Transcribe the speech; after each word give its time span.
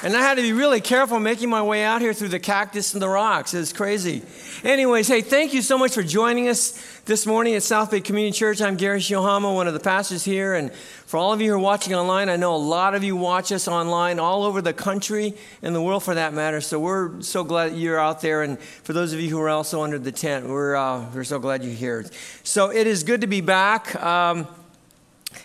And 0.00 0.16
I 0.16 0.20
had 0.20 0.36
to 0.36 0.42
be 0.42 0.52
really 0.52 0.80
careful 0.80 1.18
making 1.18 1.50
my 1.50 1.60
way 1.60 1.82
out 1.82 2.00
here 2.00 2.14
through 2.14 2.28
the 2.28 2.38
cactus 2.38 2.92
and 2.92 3.02
the 3.02 3.08
rocks. 3.08 3.52
It's 3.52 3.72
crazy. 3.72 4.22
Anyways, 4.62 5.08
hey, 5.08 5.22
thank 5.22 5.52
you 5.52 5.60
so 5.60 5.76
much 5.76 5.92
for 5.92 6.04
joining 6.04 6.48
us 6.48 7.00
this 7.04 7.26
morning 7.26 7.56
at 7.56 7.64
South 7.64 7.90
Bay 7.90 8.00
Community 8.00 8.38
Church. 8.38 8.62
I'm 8.62 8.76
Gary 8.76 9.00
Shiohama, 9.00 9.52
one 9.52 9.66
of 9.66 9.74
the 9.74 9.80
pastors 9.80 10.24
here. 10.24 10.54
And 10.54 10.72
for 10.72 11.16
all 11.16 11.32
of 11.32 11.40
you 11.40 11.48
who 11.48 11.56
are 11.56 11.58
watching 11.58 11.96
online, 11.96 12.28
I 12.28 12.36
know 12.36 12.54
a 12.54 12.56
lot 12.56 12.94
of 12.94 13.02
you 13.02 13.16
watch 13.16 13.50
us 13.50 13.66
online 13.66 14.20
all 14.20 14.44
over 14.44 14.62
the 14.62 14.72
country 14.72 15.34
and 15.62 15.74
the 15.74 15.82
world 15.82 16.04
for 16.04 16.14
that 16.14 16.32
matter. 16.32 16.60
So 16.60 16.78
we're 16.78 17.20
so 17.20 17.42
glad 17.42 17.74
you're 17.74 17.98
out 17.98 18.20
there. 18.20 18.44
And 18.44 18.60
for 18.60 18.92
those 18.92 19.12
of 19.12 19.20
you 19.20 19.30
who 19.30 19.40
are 19.40 19.48
also 19.48 19.82
under 19.82 19.98
the 19.98 20.12
tent, 20.12 20.46
we're, 20.46 20.76
uh, 20.76 21.10
we're 21.12 21.24
so 21.24 21.40
glad 21.40 21.64
you're 21.64 21.74
here. 21.74 22.06
So 22.44 22.70
it 22.70 22.86
is 22.86 23.02
good 23.02 23.22
to 23.22 23.26
be 23.26 23.40
back. 23.40 24.00
Um, 24.00 24.46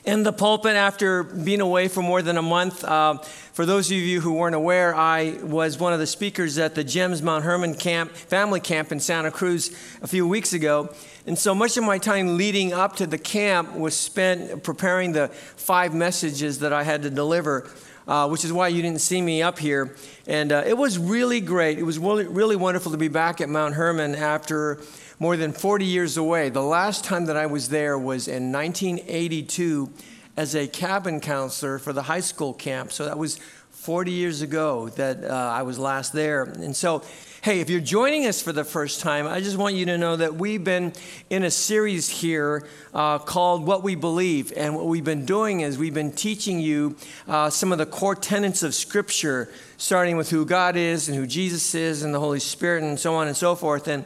in 0.05 0.23
the 0.23 0.33
pulpit 0.33 0.75
after 0.75 1.23
being 1.23 1.61
away 1.61 1.87
for 1.87 2.01
more 2.01 2.21
than 2.21 2.37
a 2.37 2.41
month. 2.41 2.83
Uh, 2.83 3.17
for 3.53 3.65
those 3.65 3.91
of 3.91 3.97
you 3.97 4.19
who 4.19 4.33
weren't 4.33 4.55
aware, 4.55 4.95
I 4.95 5.37
was 5.43 5.77
one 5.77 5.93
of 5.93 5.99
the 5.99 6.07
speakers 6.07 6.57
at 6.57 6.75
the 6.75 6.83
JEMS 6.83 7.21
Mount 7.21 7.43
Hermon 7.43 7.75
camp, 7.75 8.11
family 8.11 8.59
camp 8.59 8.91
in 8.91 8.99
Santa 8.99 9.31
Cruz 9.31 9.69
a 10.01 10.07
few 10.07 10.27
weeks 10.27 10.53
ago. 10.53 10.93
And 11.27 11.37
so 11.37 11.53
much 11.53 11.77
of 11.77 11.83
my 11.83 11.99
time 11.99 12.37
leading 12.37 12.73
up 12.73 12.95
to 12.97 13.07
the 13.07 13.17
camp 13.17 13.75
was 13.75 13.95
spent 13.95 14.63
preparing 14.63 15.11
the 15.11 15.27
five 15.29 15.93
messages 15.93 16.59
that 16.59 16.73
I 16.73 16.83
had 16.83 17.03
to 17.03 17.09
deliver. 17.09 17.69
Uh, 18.05 18.27
which 18.27 18.43
is 18.43 18.51
why 18.51 18.67
you 18.67 18.81
didn't 18.81 18.99
see 18.99 19.21
me 19.21 19.41
up 19.41 19.57
here. 19.57 19.95
And 20.27 20.51
uh, 20.51 20.63
it 20.65 20.77
was 20.77 20.97
really 20.97 21.39
great. 21.39 21.79
It 21.79 21.83
was 21.83 21.97
really, 21.97 22.27
really 22.27 22.57
wonderful 22.57 22.91
to 22.91 22.97
be 22.97 23.07
back 23.07 23.39
at 23.39 23.47
Mount 23.47 23.75
Hermon 23.75 24.13
after 24.13 24.81
more 25.23 25.37
than 25.37 25.53
40 25.53 25.85
years 25.85 26.17
away. 26.17 26.49
The 26.49 26.61
last 26.61 27.05
time 27.05 27.27
that 27.27 27.37
I 27.37 27.45
was 27.45 27.69
there 27.69 27.97
was 27.97 28.27
in 28.27 28.51
1982 28.51 29.89
as 30.35 30.53
a 30.53 30.67
cabin 30.67 31.21
counselor 31.21 31.79
for 31.79 31.93
the 31.93 32.01
high 32.01 32.19
school 32.19 32.53
camp. 32.53 32.91
So 32.91 33.05
that 33.05 33.17
was 33.17 33.39
40 33.71 34.11
years 34.11 34.41
ago 34.41 34.89
that 34.89 35.23
uh, 35.23 35.27
I 35.27 35.61
was 35.61 35.79
last 35.79 36.11
there. 36.11 36.43
And 36.43 36.75
so, 36.75 37.03
hey, 37.41 37.61
if 37.61 37.69
you're 37.69 37.79
joining 37.79 38.25
us 38.25 38.41
for 38.41 38.51
the 38.51 38.65
first 38.65 38.99
time, 38.99 39.25
I 39.25 39.39
just 39.39 39.55
want 39.55 39.75
you 39.75 39.85
to 39.85 39.97
know 39.97 40.17
that 40.17 40.35
we've 40.35 40.61
been 40.61 40.91
in 41.29 41.43
a 41.43 41.51
series 41.51 42.09
here 42.09 42.67
uh, 42.93 43.17
called 43.19 43.65
What 43.65 43.81
We 43.81 43.95
Believe. 43.95 44.51
And 44.57 44.75
what 44.75 44.87
we've 44.87 45.05
been 45.05 45.25
doing 45.25 45.61
is 45.61 45.77
we've 45.77 45.93
been 45.93 46.11
teaching 46.11 46.59
you 46.59 46.97
uh, 47.29 47.49
some 47.49 47.71
of 47.71 47.77
the 47.77 47.85
core 47.85 48.15
tenets 48.15 48.61
of 48.61 48.75
Scripture, 48.75 49.47
starting 49.77 50.17
with 50.17 50.29
who 50.31 50.45
God 50.45 50.75
is 50.75 51.07
and 51.07 51.17
who 51.17 51.25
Jesus 51.25 51.73
is 51.73 52.03
and 52.03 52.13
the 52.13 52.19
Holy 52.19 52.41
Spirit 52.41 52.83
and 52.83 52.99
so 52.99 53.15
on 53.15 53.27
and 53.27 53.37
so 53.37 53.55
forth. 53.55 53.87
And 53.87 54.03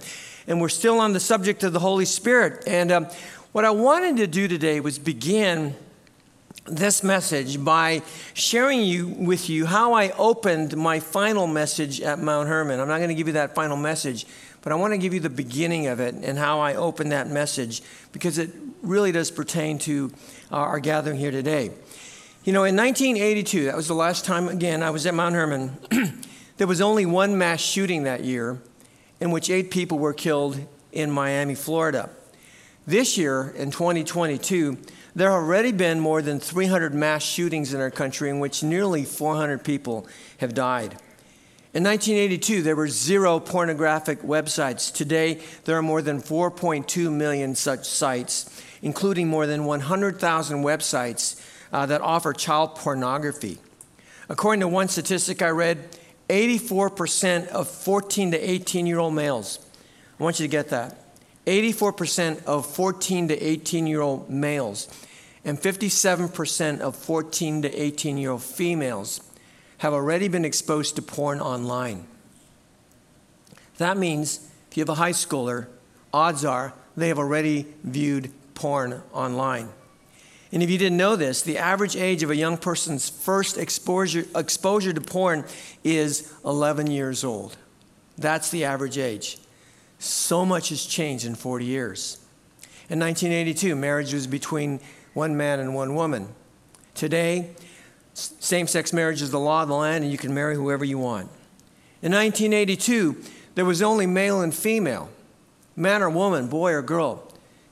and 0.47 0.61
we're 0.61 0.69
still 0.69 0.99
on 0.99 1.13
the 1.13 1.19
subject 1.19 1.63
of 1.63 1.73
the 1.73 1.79
Holy 1.79 2.05
Spirit. 2.05 2.63
And 2.65 2.91
um, 2.91 3.07
what 3.51 3.65
I 3.65 3.71
wanted 3.71 4.17
to 4.17 4.27
do 4.27 4.47
today 4.47 4.79
was 4.79 4.97
begin 4.97 5.75
this 6.65 7.03
message 7.03 7.63
by 7.63 8.01
sharing 8.33 8.81
you, 8.81 9.07
with 9.07 9.49
you 9.49 9.65
how 9.65 9.93
I 9.93 10.09
opened 10.11 10.75
my 10.75 10.99
final 10.99 11.47
message 11.47 12.01
at 12.01 12.19
Mount 12.19 12.47
Hermon. 12.49 12.79
I'm 12.79 12.87
not 12.87 12.97
going 12.97 13.09
to 13.09 13.15
give 13.15 13.27
you 13.27 13.33
that 13.33 13.55
final 13.55 13.77
message, 13.77 14.25
but 14.61 14.71
I 14.71 14.75
want 14.75 14.93
to 14.93 14.97
give 14.97 15.13
you 15.13 15.19
the 15.19 15.29
beginning 15.29 15.87
of 15.87 15.99
it 15.99 16.15
and 16.15 16.37
how 16.37 16.59
I 16.59 16.75
opened 16.75 17.11
that 17.11 17.27
message 17.29 17.81
because 18.11 18.37
it 18.37 18.49
really 18.81 19.11
does 19.11 19.31
pertain 19.31 19.77
to 19.79 20.11
our 20.51 20.79
gathering 20.79 21.17
here 21.17 21.31
today. 21.31 21.71
You 22.43 22.53
know, 22.53 22.63
in 22.63 22.75
1982, 22.75 23.65
that 23.65 23.75
was 23.75 23.87
the 23.87 23.95
last 23.95 24.23
time, 24.23 24.47
again, 24.47 24.81
I 24.81 24.89
was 24.89 25.05
at 25.05 25.13
Mount 25.13 25.35
Hermon, 25.35 25.77
there 26.57 26.67
was 26.67 26.79
only 26.79 27.05
one 27.05 27.37
mass 27.37 27.59
shooting 27.59 28.03
that 28.03 28.23
year, 28.23 28.57
in 29.19 29.31
which 29.31 29.49
eight 29.49 29.71
people 29.71 29.99
were 29.99 30.13
killed 30.13 30.59
in 30.91 31.11
Miami, 31.11 31.55
Florida. 31.55 32.09
This 32.85 33.17
year, 33.17 33.53
in 33.55 33.71
2022, 33.71 34.77
there 35.15 35.31
have 35.31 35.41
already 35.43 35.71
been 35.71 35.99
more 35.99 36.21
than 36.21 36.39
300 36.39 36.93
mass 36.93 37.23
shootings 37.23 37.73
in 37.73 37.81
our 37.81 37.91
country 37.91 38.29
in 38.29 38.39
which 38.39 38.63
nearly 38.63 39.03
400 39.03 39.63
people 39.63 40.07
have 40.37 40.53
died. 40.53 40.97
In 41.73 41.83
1982, 41.83 42.61
there 42.61 42.75
were 42.75 42.87
zero 42.87 43.39
pornographic 43.39 44.21
websites. 44.21 44.93
Today, 44.93 45.41
there 45.65 45.77
are 45.77 45.81
more 45.81 46.01
than 46.01 46.21
4.2 46.21 47.11
million 47.11 47.55
such 47.55 47.87
sites, 47.87 48.63
including 48.81 49.27
more 49.27 49.45
than 49.45 49.65
100,000 49.65 50.63
websites 50.63 51.43
uh, 51.73 51.85
that 51.85 52.01
offer 52.01 52.31
child 52.31 52.75
pornography. 52.75 53.57
According 54.29 54.61
to 54.61 54.67
one 54.67 54.87
statistic 54.87 55.41
I 55.41 55.49
read, 55.49 55.97
84% 56.29 57.47
of 57.49 57.69
14 57.69 58.31
to 58.31 58.37
18 58.37 58.85
year 58.85 58.99
old 58.99 59.13
males, 59.13 59.59
I 60.19 60.23
want 60.23 60.39
you 60.39 60.45
to 60.45 60.51
get 60.51 60.69
that. 60.69 60.97
84% 61.45 62.43
of 62.43 62.65
14 62.65 63.29
to 63.29 63.41
18 63.41 63.87
year 63.87 64.01
old 64.01 64.29
males 64.29 64.87
and 65.45 65.57
57% 65.57 66.81
of 66.81 66.95
14 66.95 67.61
to 67.61 67.73
18 67.73 68.17
year 68.17 68.31
old 68.31 68.43
females 68.43 69.21
have 69.77 69.93
already 69.93 70.27
been 70.27 70.43
exposed 70.43 70.95
to 70.97 71.01
porn 71.01 71.39
online. 71.39 72.05
That 73.77 73.95
means 73.95 74.49
if 74.69 74.75
you 74.75 74.81
have 74.81 74.89
a 74.89 74.95
high 74.95 75.11
schooler, 75.11 75.67
odds 76.13 76.43
are 76.43 76.73
they 76.97 77.07
have 77.07 77.19
already 77.19 77.67
viewed 77.83 78.31
porn 78.55 79.01
online. 79.13 79.69
And 80.51 80.63
if 80.63 80.69
you 80.69 80.77
didn't 80.77 80.97
know 80.97 81.15
this, 81.15 81.41
the 81.41 81.57
average 81.57 81.95
age 81.95 82.23
of 82.23 82.29
a 82.29 82.35
young 82.35 82.57
person's 82.57 83.09
first 83.09 83.57
exposure, 83.57 84.25
exposure 84.35 84.93
to 84.93 85.01
porn 85.01 85.43
is 85.83 86.33
11 86.45 86.87
years 86.89 87.23
old. 87.23 87.57
That's 88.17 88.49
the 88.49 88.63
average 88.63 88.97
age. 88.97 89.39
So 89.99 90.45
much 90.45 90.69
has 90.69 90.85
changed 90.85 91.25
in 91.25 91.35
40 91.35 91.65
years. 91.65 92.17
In 92.89 92.99
1982, 92.99 93.75
marriage 93.75 94.13
was 94.13 94.27
between 94.27 94.79
one 95.13 95.35
man 95.35 95.59
and 95.59 95.75
one 95.75 95.95
woman. 95.95 96.29
Today, 96.93 97.51
same 98.13 98.67
sex 98.67 98.93
marriage 98.93 99.21
is 99.21 99.31
the 99.31 99.39
law 99.39 99.63
of 99.63 99.67
the 99.67 99.75
land, 99.75 100.03
and 100.03 100.11
you 100.11 100.17
can 100.17 100.33
marry 100.33 100.55
whoever 100.55 100.85
you 100.85 100.97
want. 100.97 101.29
In 102.01 102.11
1982, 102.13 103.21
there 103.55 103.65
was 103.65 103.81
only 103.81 104.05
male 104.05 104.41
and 104.41 104.53
female, 104.53 105.09
man 105.75 106.01
or 106.01 106.09
woman, 106.09 106.47
boy 106.47 106.71
or 106.71 106.81
girl. 106.81 107.23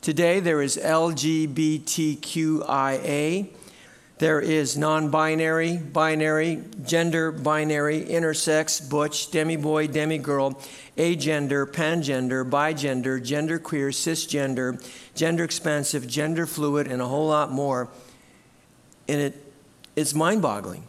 Today 0.06 0.40
there 0.40 0.62
is 0.62 0.78
LGBTQIA, 0.78 1.48
there 4.20 4.40
is 4.40 4.78
non 4.78 5.10
binary, 5.10 5.78
binary, 5.78 6.62
gender 6.86 7.32
binary, 7.32 8.06
intersex, 8.06 8.88
butch, 8.88 9.32
demi 9.32 9.56
boy, 9.56 9.88
demi 9.88 10.20
girl, 10.20 10.62
agender, 10.96 11.66
pangender, 11.66 12.48
bigender, 12.48 13.20
genderqueer, 13.20 13.90
cisgender, 13.90 14.80
gender 15.16 15.44
expansive, 15.44 16.08
gender 16.08 16.46
fluid, 16.46 16.86
and 16.86 17.02
a 17.02 17.08
whole 17.08 17.30
lot 17.30 17.52
more. 17.52 17.90
And 19.08 19.20
it, 19.20 19.54
it's 19.96 20.14
mind 20.14 20.44
boggling. 20.44 20.84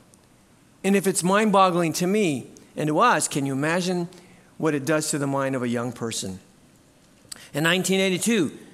And 0.85 0.95
if 0.95 1.07
it's 1.07 1.25
mind 1.25 1.53
boggling 1.53 1.95
to 1.95 2.07
me 2.07 2.49
and 2.77 2.89
to 2.89 2.99
us, 2.99 3.29
can 3.29 3.47
you 3.47 3.55
imagine 3.55 4.11
what 4.59 4.75
it 4.75 4.85
does 4.85 5.09
to 5.13 5.17
the 5.17 5.27
mind 5.27 5.57
of 5.57 5.63
a 5.63 5.69
young 5.69 5.91
person? 5.91 6.39
In 7.55 7.65
1982, 7.65 8.66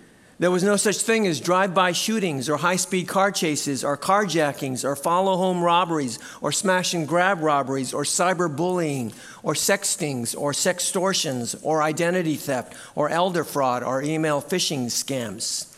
there 0.43 0.51
was 0.51 0.65
no 0.65 0.77
such 0.77 0.97
thing 0.97 1.25
as 1.29 1.39
drive 1.41 1.73
by 1.73 1.93
shootings 1.93 2.49
or 2.49 2.57
high 2.57 2.75
speed 2.75 3.07
car 3.07 3.31
chases 3.31 3.85
or 3.85 3.97
carjackings 3.97 4.85
or 4.85 4.97
follow 4.97 5.37
home 5.37 5.63
robberies 5.63 6.19
or 6.41 6.51
smash 6.51 6.95
and 6.95 7.07
grab 7.07 7.41
robberies 7.41 7.95
or 7.95 8.03
cyberbullying 8.03 9.13
or 9.45 9.55
sextings 9.55 10.37
or 10.37 10.51
sextortions 10.51 11.55
or 11.63 11.81
identity 11.81 12.35
theft 12.35 12.75
or 12.97 13.09
elder 13.09 13.45
fraud 13.45 13.85
or 13.85 14.03
email 14.03 14.43
phishing 14.43 14.87
scams. 14.87 15.73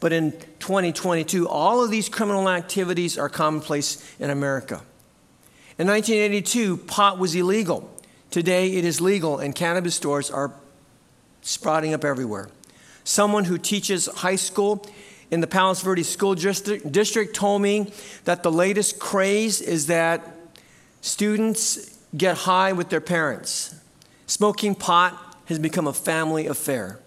But 0.00 0.12
in 0.12 0.32
2022, 0.58 1.48
all 1.48 1.82
of 1.82 1.90
these 1.90 2.10
criminal 2.10 2.46
activities 2.46 3.16
are 3.16 3.30
commonplace 3.30 4.04
in 4.18 4.28
America. 4.28 4.82
In 5.78 5.86
1982, 5.86 6.76
pot 6.76 7.18
was 7.18 7.34
illegal. 7.34 7.90
Today, 8.30 8.74
it 8.74 8.84
is 8.84 9.00
legal, 9.00 9.38
and 9.38 9.54
cannabis 9.54 9.94
stores 9.94 10.30
are 10.30 10.52
sprouting 11.40 11.94
up 11.94 12.04
everywhere. 12.04 12.50
Someone 13.04 13.44
who 13.44 13.58
teaches 13.58 14.06
high 14.06 14.36
school 14.36 14.86
in 15.30 15.40
the 15.40 15.46
Palos 15.46 15.80
Verdes 15.80 16.08
School 16.08 16.34
district 16.34 17.34
told 17.34 17.62
me 17.62 17.92
that 18.24 18.42
the 18.42 18.50
latest 18.52 18.98
craze 18.98 19.60
is 19.60 19.86
that 19.86 20.36
students 21.00 21.98
get 22.16 22.36
high 22.38 22.72
with 22.72 22.88
their 22.88 23.00
parents. 23.00 23.74
Smoking 24.26 24.74
pot 24.74 25.36
has 25.46 25.58
become 25.58 25.86
a 25.86 25.92
family 25.92 26.46
affair. 26.46 26.98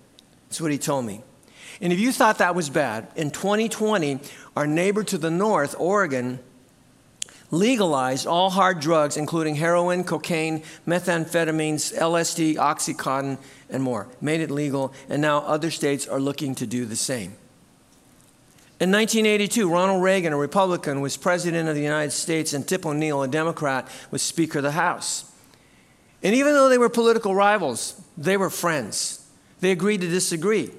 That's 0.50 0.62
what 0.62 0.72
he 0.72 0.78
told 0.78 1.06
me. 1.06 1.22
And 1.82 1.92
if 1.92 2.00
you 2.00 2.12
thought 2.12 2.38
that 2.38 2.56
was 2.56 2.70
bad, 2.70 3.08
in 3.16 3.32
2020, 3.32 4.20
our 4.56 4.68
neighbor 4.68 5.04
to 5.04 5.18
the 5.18 5.32
north, 5.32 5.76
Oregon, 5.78 6.40
legalized 7.52 8.26
all 8.26 8.50
hard 8.50 8.80
drugs, 8.80 9.16
including 9.16 9.56
heroin, 9.56 10.04
cocaine, 10.04 10.64
methamphetamines, 10.88 11.96
LSD, 11.98 12.56
Oxycontin, 12.56 13.38
and 13.70 13.84
more. 13.84 14.08
Made 14.22 14.42
it 14.42 14.50
legal, 14.50 14.94
and 15.08 15.22
now 15.22 15.40
other 15.40 15.70
states 15.70 16.08
are 16.08 16.20
looking 16.20 16.56
to 16.56 16.66
do 16.66 16.86
the 16.86 16.96
same. 16.96 17.36
In 18.80 18.92
1982, 18.92 19.70
Ronald 19.70 20.04
Reagan, 20.04 20.34
a 20.34 20.38
Republican, 20.38 21.00
was 21.00 21.16
President 21.16 21.70
of 21.70 21.76
the 21.76 21.82
United 21.82 22.12
States, 22.12 22.54
and 22.54 22.68
Tip 22.68 22.86
O'Neill, 22.86 23.22
a 23.24 23.28
Democrat, 23.28 23.88
was 24.12 24.22
Speaker 24.22 24.60
of 24.60 24.64
the 24.64 24.72
House. 24.72 25.32
And 26.24 26.36
even 26.36 26.54
though 26.54 26.70
they 26.70 26.78
were 26.78 26.90
political 26.90 27.36
rivals, 27.36 28.02
they 28.18 28.36
were 28.36 28.50
friends. 28.50 29.26
They 29.60 29.72
agreed 29.72 30.02
to 30.02 30.10
disagree. 30.10 30.72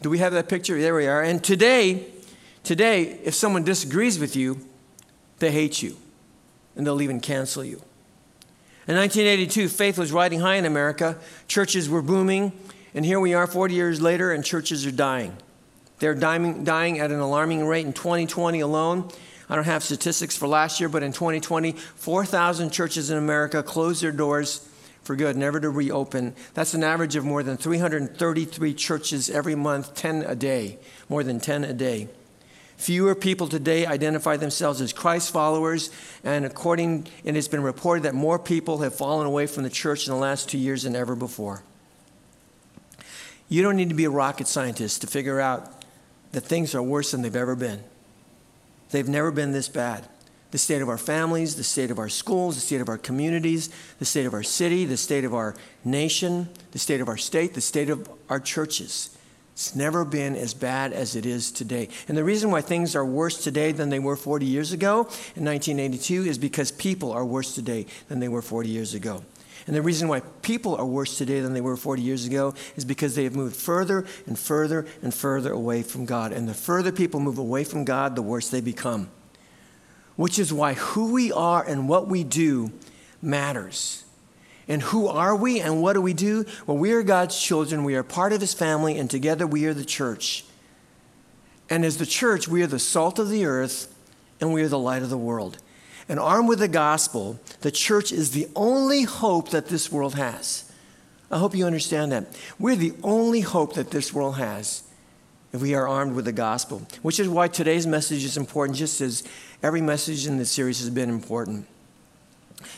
Do 0.00 0.10
we 0.10 0.18
have 0.18 0.32
that 0.34 0.48
picture? 0.48 0.80
There 0.80 0.94
we 0.94 1.06
are. 1.06 1.22
And 1.22 1.42
today, 1.42 2.06
today, 2.62 3.18
if 3.24 3.34
someone 3.34 3.64
disagrees 3.64 4.18
with 4.18 4.36
you, 4.36 4.60
they 5.38 5.50
hate 5.50 5.82
you. 5.82 5.96
and 6.76 6.84
they'll 6.84 7.02
even 7.02 7.20
cancel 7.20 7.62
you. 7.62 7.76
In 8.88 8.96
1982, 8.96 9.68
faith 9.68 9.96
was 9.96 10.10
riding 10.12 10.40
high 10.40 10.56
in 10.56 10.64
America. 10.64 11.16
Churches 11.46 11.88
were 11.88 12.02
booming, 12.02 12.52
and 12.94 13.04
here 13.04 13.20
we 13.20 13.32
are 13.32 13.46
40 13.46 13.74
years 13.74 14.00
later, 14.00 14.32
and 14.32 14.44
churches 14.44 14.84
are 14.84 14.90
dying. 14.90 15.36
They're 16.00 16.14
dying, 16.14 16.64
dying 16.64 16.98
at 16.98 17.12
an 17.12 17.20
alarming 17.20 17.64
rate. 17.64 17.86
In 17.86 17.92
2020 17.92 18.60
alone, 18.60 19.08
I 19.48 19.54
don't 19.54 19.64
have 19.64 19.82
statistics 19.84 20.36
for 20.36 20.48
last 20.48 20.80
year, 20.80 20.88
but 20.88 21.02
in 21.02 21.12
2020, 21.12 21.72
4,000 21.72 22.70
churches 22.70 23.10
in 23.10 23.18
America 23.18 23.62
closed 23.62 24.02
their 24.02 24.12
doors 24.12 24.68
for 25.02 25.14
good, 25.16 25.36
never 25.36 25.60
to 25.60 25.70
reopen. 25.70 26.34
That's 26.54 26.74
an 26.74 26.82
average 26.82 27.14
of 27.14 27.24
more 27.24 27.42
than 27.42 27.56
333 27.56 28.74
churches 28.74 29.30
every 29.30 29.54
month, 29.54 29.94
10 29.94 30.22
a 30.22 30.34
day, 30.34 30.78
more 31.08 31.22
than 31.22 31.40
10 31.40 31.64
a 31.64 31.72
day. 31.72 32.08
Fewer 32.84 33.14
people 33.14 33.48
today 33.48 33.86
identify 33.86 34.36
themselves 34.36 34.82
as 34.82 34.92
Christ 34.92 35.32
followers, 35.32 35.88
and 36.22 36.44
according, 36.44 37.06
and 37.24 37.34
it's 37.34 37.48
been 37.48 37.62
reported 37.62 38.02
that 38.02 38.14
more 38.14 38.38
people 38.38 38.82
have 38.82 38.94
fallen 38.94 39.26
away 39.26 39.46
from 39.46 39.62
the 39.62 39.70
church 39.70 40.06
in 40.06 40.12
the 40.12 40.20
last 40.20 40.50
two 40.50 40.58
years 40.58 40.82
than 40.82 40.94
ever 40.94 41.16
before. 41.16 41.62
You 43.48 43.62
don't 43.62 43.76
need 43.76 43.88
to 43.88 43.94
be 43.94 44.04
a 44.04 44.10
rocket 44.10 44.48
scientist 44.48 45.00
to 45.00 45.06
figure 45.06 45.40
out 45.40 45.82
that 46.32 46.42
things 46.42 46.74
are 46.74 46.82
worse 46.82 47.12
than 47.12 47.22
they've 47.22 47.34
ever 47.34 47.56
been. 47.56 47.82
They've 48.90 49.08
never 49.08 49.30
been 49.30 49.52
this 49.52 49.70
bad. 49.70 50.06
The 50.50 50.58
state 50.58 50.82
of 50.82 50.90
our 50.90 50.98
families, 50.98 51.56
the 51.56 51.64
state 51.64 51.90
of 51.90 51.98
our 51.98 52.10
schools, 52.10 52.56
the 52.56 52.60
state 52.60 52.82
of 52.82 52.90
our 52.90 52.98
communities, 52.98 53.70
the 53.98 54.04
state 54.04 54.26
of 54.26 54.34
our 54.34 54.42
city, 54.42 54.84
the 54.84 54.98
state 54.98 55.24
of 55.24 55.32
our 55.32 55.56
nation, 55.86 56.50
the 56.72 56.78
state 56.78 57.00
of 57.00 57.08
our 57.08 57.16
state, 57.16 57.54
the 57.54 57.62
state 57.62 57.88
of 57.88 58.06
our 58.28 58.40
churches. 58.40 59.16
It's 59.54 59.76
never 59.76 60.04
been 60.04 60.34
as 60.34 60.52
bad 60.52 60.92
as 60.92 61.14
it 61.14 61.24
is 61.24 61.52
today. 61.52 61.88
And 62.08 62.18
the 62.18 62.24
reason 62.24 62.50
why 62.50 62.60
things 62.60 62.96
are 62.96 63.04
worse 63.04 63.42
today 63.42 63.70
than 63.70 63.88
they 63.88 64.00
were 64.00 64.16
40 64.16 64.44
years 64.44 64.72
ago 64.72 65.02
in 65.36 65.44
1982 65.44 66.24
is 66.24 66.38
because 66.38 66.72
people 66.72 67.12
are 67.12 67.24
worse 67.24 67.54
today 67.54 67.86
than 68.08 68.18
they 68.18 68.26
were 68.26 68.42
40 68.42 68.68
years 68.68 68.94
ago. 68.94 69.22
And 69.68 69.76
the 69.76 69.80
reason 69.80 70.08
why 70.08 70.20
people 70.42 70.74
are 70.74 70.84
worse 70.84 71.16
today 71.16 71.40
than 71.40 71.54
they 71.54 71.60
were 71.60 71.76
40 71.76 72.02
years 72.02 72.26
ago 72.26 72.52
is 72.74 72.84
because 72.84 73.14
they 73.14 73.22
have 73.22 73.36
moved 73.36 73.54
further 73.54 74.04
and 74.26 74.36
further 74.36 74.86
and 75.02 75.14
further 75.14 75.52
away 75.52 75.82
from 75.82 76.04
God. 76.04 76.32
And 76.32 76.48
the 76.48 76.54
further 76.54 76.90
people 76.90 77.20
move 77.20 77.38
away 77.38 77.62
from 77.62 77.84
God, 77.84 78.16
the 78.16 78.22
worse 78.22 78.48
they 78.48 78.60
become. 78.60 79.08
Which 80.16 80.38
is 80.38 80.52
why 80.52 80.74
who 80.74 81.12
we 81.12 81.30
are 81.30 81.64
and 81.64 81.88
what 81.88 82.08
we 82.08 82.24
do 82.24 82.72
matters. 83.22 84.03
And 84.66 84.82
who 84.82 85.08
are 85.08 85.36
we 85.36 85.60
and 85.60 85.82
what 85.82 85.92
do 85.92 86.00
we 86.00 86.14
do? 86.14 86.46
Well, 86.66 86.78
we 86.78 86.92
are 86.92 87.02
God's 87.02 87.40
children. 87.40 87.84
We 87.84 87.96
are 87.96 88.02
part 88.02 88.32
of 88.32 88.40
His 88.40 88.54
family, 88.54 88.98
and 88.98 89.10
together 89.10 89.46
we 89.46 89.66
are 89.66 89.74
the 89.74 89.84
church. 89.84 90.44
And 91.70 91.84
as 91.84 91.98
the 91.98 92.06
church, 92.06 92.48
we 92.48 92.62
are 92.62 92.66
the 92.66 92.78
salt 92.78 93.18
of 93.18 93.28
the 93.28 93.44
earth 93.44 93.94
and 94.40 94.52
we 94.52 94.62
are 94.62 94.68
the 94.68 94.78
light 94.78 95.02
of 95.02 95.10
the 95.10 95.18
world. 95.18 95.58
And 96.08 96.20
armed 96.20 96.48
with 96.48 96.58
the 96.58 96.68
gospel, 96.68 97.40
the 97.62 97.70
church 97.70 98.12
is 98.12 98.32
the 98.32 98.48
only 98.54 99.02
hope 99.02 99.50
that 99.50 99.68
this 99.68 99.90
world 99.90 100.14
has. 100.16 100.70
I 101.30 101.38
hope 101.38 101.54
you 101.54 101.64
understand 101.66 102.12
that. 102.12 102.26
We're 102.58 102.76
the 102.76 102.92
only 103.02 103.40
hope 103.40 103.74
that 103.74 103.90
this 103.90 104.12
world 104.12 104.36
has 104.36 104.82
if 105.52 105.62
we 105.62 105.74
are 105.74 105.88
armed 105.88 106.14
with 106.14 106.26
the 106.26 106.32
gospel, 106.32 106.82
which 107.00 107.18
is 107.18 107.28
why 107.28 107.48
today's 107.48 107.86
message 107.86 108.24
is 108.24 108.36
important, 108.36 108.76
just 108.76 109.00
as 109.00 109.22
every 109.62 109.80
message 109.80 110.26
in 110.26 110.36
this 110.36 110.50
series 110.50 110.80
has 110.80 110.90
been 110.90 111.08
important. 111.08 111.66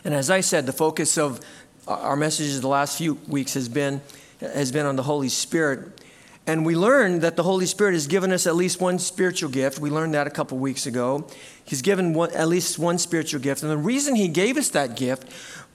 And 0.05 0.15
as 0.15 0.31
I 0.31 0.41
said, 0.41 0.67
the 0.67 0.73
focus 0.73 1.19
of 1.19 1.41
our 1.87 2.17
messages 2.17 2.61
the 2.61 2.69
last 2.69 2.99
few 2.99 3.15
weeks 3.29 3.55
has 3.55 3.69
been, 3.69 4.01
has 4.41 4.73
been 4.73 4.87
on 4.87 4.97
the 4.97 5.03
Holy 5.03 5.29
Spirit. 5.29 6.01
And 6.47 6.65
we 6.65 6.77
learned 6.77 7.23
that 7.23 7.37
the 7.37 7.43
Holy 7.43 7.67
Spirit 7.67 7.95
has 7.95 8.07
given 8.07 8.33
us 8.33 8.47
at 8.47 8.55
least 8.55 8.81
one 8.81 8.99
spiritual 8.99 9.51
gift. 9.51 9.79
We 9.81 9.91
learned 9.91 10.15
that 10.15 10.27
a 10.27 10.31
couple 10.31 10.59
weeks 10.59 10.87
ago. 10.87 11.27
He's 11.65 11.83
given 11.83 12.15
one, 12.15 12.33
at 12.33 12.49
least 12.49 12.79
one 12.79 12.99
spiritual 12.99 13.41
gift. 13.41 13.63
And 13.63 13.71
the 13.71 13.77
reason 13.77 14.15
He 14.15 14.29
gave 14.29 14.57
us 14.57 14.71
that 14.71 14.97
gift 14.97 15.29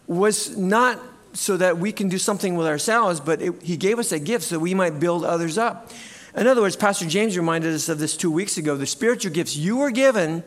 was 0.07 0.55
not 0.57 0.99
so 1.33 1.57
that 1.57 1.77
we 1.77 1.91
can 1.91 2.09
do 2.09 2.17
something 2.17 2.55
with 2.55 2.67
ourselves, 2.67 3.19
but 3.19 3.41
it, 3.41 3.61
He 3.61 3.75
gave 3.75 3.99
us 3.99 4.11
a 4.13 4.19
gift 4.19 4.45
so 4.45 4.59
we 4.59 4.73
might 4.73 4.99
build 4.99 5.25
others 5.25 5.57
up. 5.57 5.91
In 6.35 6.47
other 6.47 6.61
words, 6.61 6.77
Pastor 6.77 7.05
James 7.05 7.35
reminded 7.35 7.73
us 7.73 7.89
of 7.89 7.99
this 7.99 8.15
two 8.15 8.31
weeks 8.31 8.57
ago. 8.57 8.77
The 8.77 8.85
spiritual 8.85 9.33
gifts 9.33 9.57
you 9.57 9.77
were 9.77 9.91
given 9.91 10.43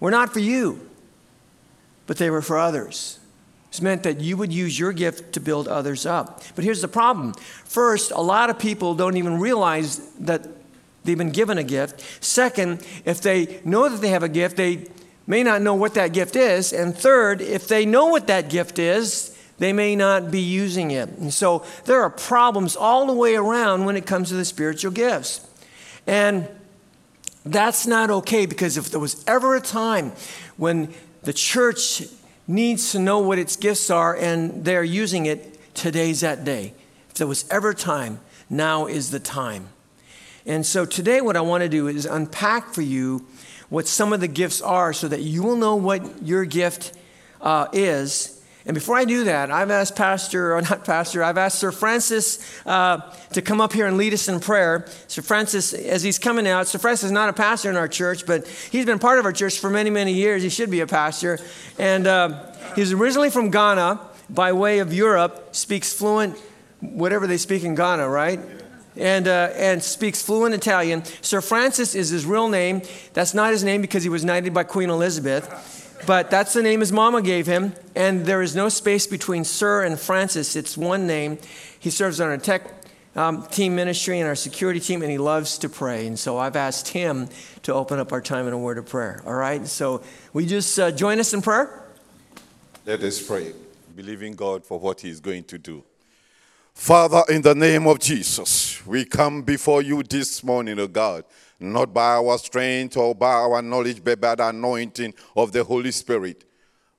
were 0.00 0.10
not 0.10 0.32
for 0.32 0.40
you, 0.40 0.88
but 2.06 2.16
they 2.16 2.30
were 2.30 2.40
for 2.40 2.58
others. 2.58 3.18
It's 3.74 3.82
meant 3.82 4.04
that 4.04 4.20
you 4.20 4.36
would 4.36 4.52
use 4.52 4.78
your 4.78 4.92
gift 4.92 5.32
to 5.32 5.40
build 5.40 5.66
others 5.66 6.06
up. 6.06 6.44
But 6.54 6.62
here's 6.62 6.80
the 6.80 6.86
problem. 6.86 7.32
First, 7.64 8.12
a 8.12 8.20
lot 8.20 8.48
of 8.48 8.56
people 8.56 8.94
don't 8.94 9.16
even 9.16 9.40
realize 9.40 9.98
that 10.20 10.46
they've 11.02 11.18
been 11.18 11.32
given 11.32 11.58
a 11.58 11.64
gift. 11.64 12.22
Second, 12.24 12.86
if 13.04 13.20
they 13.20 13.60
know 13.64 13.88
that 13.88 14.00
they 14.00 14.10
have 14.10 14.22
a 14.22 14.28
gift, 14.28 14.56
they 14.56 14.86
may 15.26 15.42
not 15.42 15.60
know 15.60 15.74
what 15.74 15.94
that 15.94 16.12
gift 16.12 16.36
is. 16.36 16.72
And 16.72 16.96
third, 16.96 17.40
if 17.40 17.66
they 17.66 17.84
know 17.84 18.06
what 18.06 18.28
that 18.28 18.48
gift 18.48 18.78
is, 18.78 19.36
they 19.58 19.72
may 19.72 19.96
not 19.96 20.30
be 20.30 20.40
using 20.40 20.92
it. 20.92 21.08
And 21.08 21.34
so 21.34 21.64
there 21.84 22.00
are 22.00 22.10
problems 22.10 22.76
all 22.76 23.08
the 23.08 23.12
way 23.12 23.34
around 23.34 23.86
when 23.86 23.96
it 23.96 24.06
comes 24.06 24.28
to 24.28 24.36
the 24.36 24.44
spiritual 24.44 24.92
gifts. 24.92 25.44
And 26.06 26.46
that's 27.44 27.88
not 27.88 28.08
okay 28.08 28.46
because 28.46 28.76
if 28.76 28.92
there 28.92 29.00
was 29.00 29.24
ever 29.26 29.56
a 29.56 29.60
time 29.60 30.12
when 30.58 30.94
the 31.22 31.32
church 31.32 32.04
needs 32.46 32.92
to 32.92 32.98
know 32.98 33.18
what 33.18 33.38
its 33.38 33.56
gifts 33.56 33.90
are 33.90 34.16
and 34.16 34.64
they're 34.64 34.84
using 34.84 35.26
it, 35.26 35.74
today's 35.74 36.20
that 36.20 36.44
day. 36.44 36.74
If 37.10 37.14
there 37.14 37.26
was 37.26 37.48
ever 37.50 37.74
time, 37.74 38.20
now 38.50 38.86
is 38.86 39.10
the 39.10 39.20
time. 39.20 39.68
And 40.46 40.66
so 40.66 40.84
today, 40.84 41.20
what 41.20 41.36
I 41.36 41.40
want 41.40 41.62
to 41.62 41.68
do 41.68 41.88
is 41.88 42.04
unpack 42.04 42.74
for 42.74 42.82
you 42.82 43.26
what 43.70 43.86
some 43.86 44.12
of 44.12 44.20
the 44.20 44.28
gifts 44.28 44.60
are 44.60 44.92
so 44.92 45.08
that 45.08 45.22
you 45.22 45.42
will 45.42 45.56
know 45.56 45.74
what 45.74 46.22
your 46.22 46.44
gift 46.44 46.92
uh, 47.40 47.66
is 47.72 48.33
and 48.66 48.74
before 48.74 48.96
I 48.96 49.04
do 49.04 49.24
that, 49.24 49.50
I've 49.50 49.70
asked 49.70 49.94
Pastor, 49.94 50.54
or 50.56 50.62
not 50.62 50.84
Pastor, 50.84 51.22
I've 51.22 51.36
asked 51.36 51.58
Sir 51.58 51.70
Francis 51.70 52.38
uh, 52.64 52.98
to 53.32 53.42
come 53.42 53.60
up 53.60 53.74
here 53.74 53.86
and 53.86 53.98
lead 53.98 54.14
us 54.14 54.26
in 54.26 54.40
prayer. 54.40 54.86
Sir 55.06 55.20
Francis, 55.20 55.74
as 55.74 56.02
he's 56.02 56.18
coming 56.18 56.48
out, 56.48 56.66
Sir 56.66 56.78
Francis 56.78 57.06
is 57.06 57.12
not 57.12 57.28
a 57.28 57.34
pastor 57.34 57.68
in 57.68 57.76
our 57.76 57.88
church, 57.88 58.24
but 58.24 58.48
he's 58.48 58.86
been 58.86 58.98
part 58.98 59.18
of 59.18 59.26
our 59.26 59.32
church 59.32 59.58
for 59.58 59.68
many, 59.68 59.90
many 59.90 60.14
years. 60.14 60.42
He 60.42 60.48
should 60.48 60.70
be 60.70 60.80
a 60.80 60.86
pastor. 60.86 61.38
And 61.78 62.06
uh, 62.06 62.52
he's 62.74 62.92
originally 62.92 63.28
from 63.28 63.50
Ghana, 63.50 64.00
by 64.30 64.52
way 64.52 64.78
of 64.78 64.94
Europe, 64.94 65.54
speaks 65.54 65.92
fluent, 65.92 66.38
whatever 66.80 67.26
they 67.26 67.36
speak 67.36 67.64
in 67.64 67.74
Ghana, 67.74 68.08
right? 68.08 68.40
and, 68.96 69.26
uh, 69.26 69.50
and 69.56 69.82
speaks 69.82 70.22
fluent 70.22 70.54
Italian. 70.54 71.04
Sir 71.20 71.40
Francis 71.40 71.96
is 71.96 72.10
his 72.10 72.24
real 72.24 72.48
name. 72.48 72.80
That's 73.12 73.34
not 73.34 73.50
his 73.50 73.64
name 73.64 73.80
because 73.80 74.04
he 74.04 74.08
was 74.08 74.24
knighted 74.24 74.54
by 74.54 74.62
Queen 74.62 74.88
Elizabeth 74.88 75.83
but 76.06 76.30
that's 76.30 76.52
the 76.52 76.62
name 76.62 76.80
his 76.80 76.92
mama 76.92 77.22
gave 77.22 77.46
him. 77.46 77.74
And 77.94 78.26
there 78.26 78.42
is 78.42 78.54
no 78.54 78.68
space 78.68 79.06
between 79.06 79.44
Sir 79.44 79.84
and 79.84 79.98
Francis. 79.98 80.56
It's 80.56 80.76
one 80.76 81.06
name. 81.06 81.38
He 81.78 81.90
serves 81.90 82.20
on 82.20 82.28
our 82.28 82.38
tech 82.38 82.62
um, 83.16 83.46
team 83.46 83.76
ministry 83.76 84.18
and 84.18 84.28
our 84.28 84.34
security 84.34 84.80
team, 84.80 85.02
and 85.02 85.10
he 85.10 85.18
loves 85.18 85.58
to 85.58 85.68
pray. 85.68 86.06
And 86.06 86.18
so 86.18 86.38
I've 86.38 86.56
asked 86.56 86.88
him 86.88 87.28
to 87.62 87.72
open 87.72 87.98
up 87.98 88.12
our 88.12 88.20
time 88.20 88.46
in 88.46 88.52
a 88.52 88.58
word 88.58 88.78
of 88.78 88.86
prayer. 88.86 89.22
All 89.26 89.34
right? 89.34 89.66
So 89.66 90.02
we 90.32 90.46
just 90.46 90.78
uh, 90.78 90.90
join 90.90 91.20
us 91.20 91.32
in 91.32 91.42
prayer? 91.42 91.82
Let 92.84 93.02
us 93.02 93.24
pray, 93.24 93.52
believing 93.96 94.34
God 94.34 94.64
for 94.64 94.78
what 94.78 95.00
he 95.00 95.10
is 95.10 95.20
going 95.20 95.44
to 95.44 95.58
do. 95.58 95.84
Father, 96.74 97.22
in 97.28 97.40
the 97.40 97.54
name 97.54 97.86
of 97.86 98.00
Jesus, 98.00 98.84
we 98.84 99.04
come 99.04 99.42
before 99.42 99.80
you 99.80 100.02
this 100.02 100.42
morning, 100.42 100.78
O 100.80 100.82
oh 100.82 100.88
God 100.88 101.24
not 101.60 101.92
by 101.94 102.16
our 102.16 102.38
strength 102.38 102.96
or 102.96 103.14
by 103.14 103.32
our 103.32 103.62
knowledge, 103.62 104.02
but 104.02 104.20
by 104.20 104.34
the 104.34 104.48
anointing 104.48 105.14
of 105.36 105.52
the 105.52 105.62
Holy 105.64 105.90
Spirit. 105.90 106.44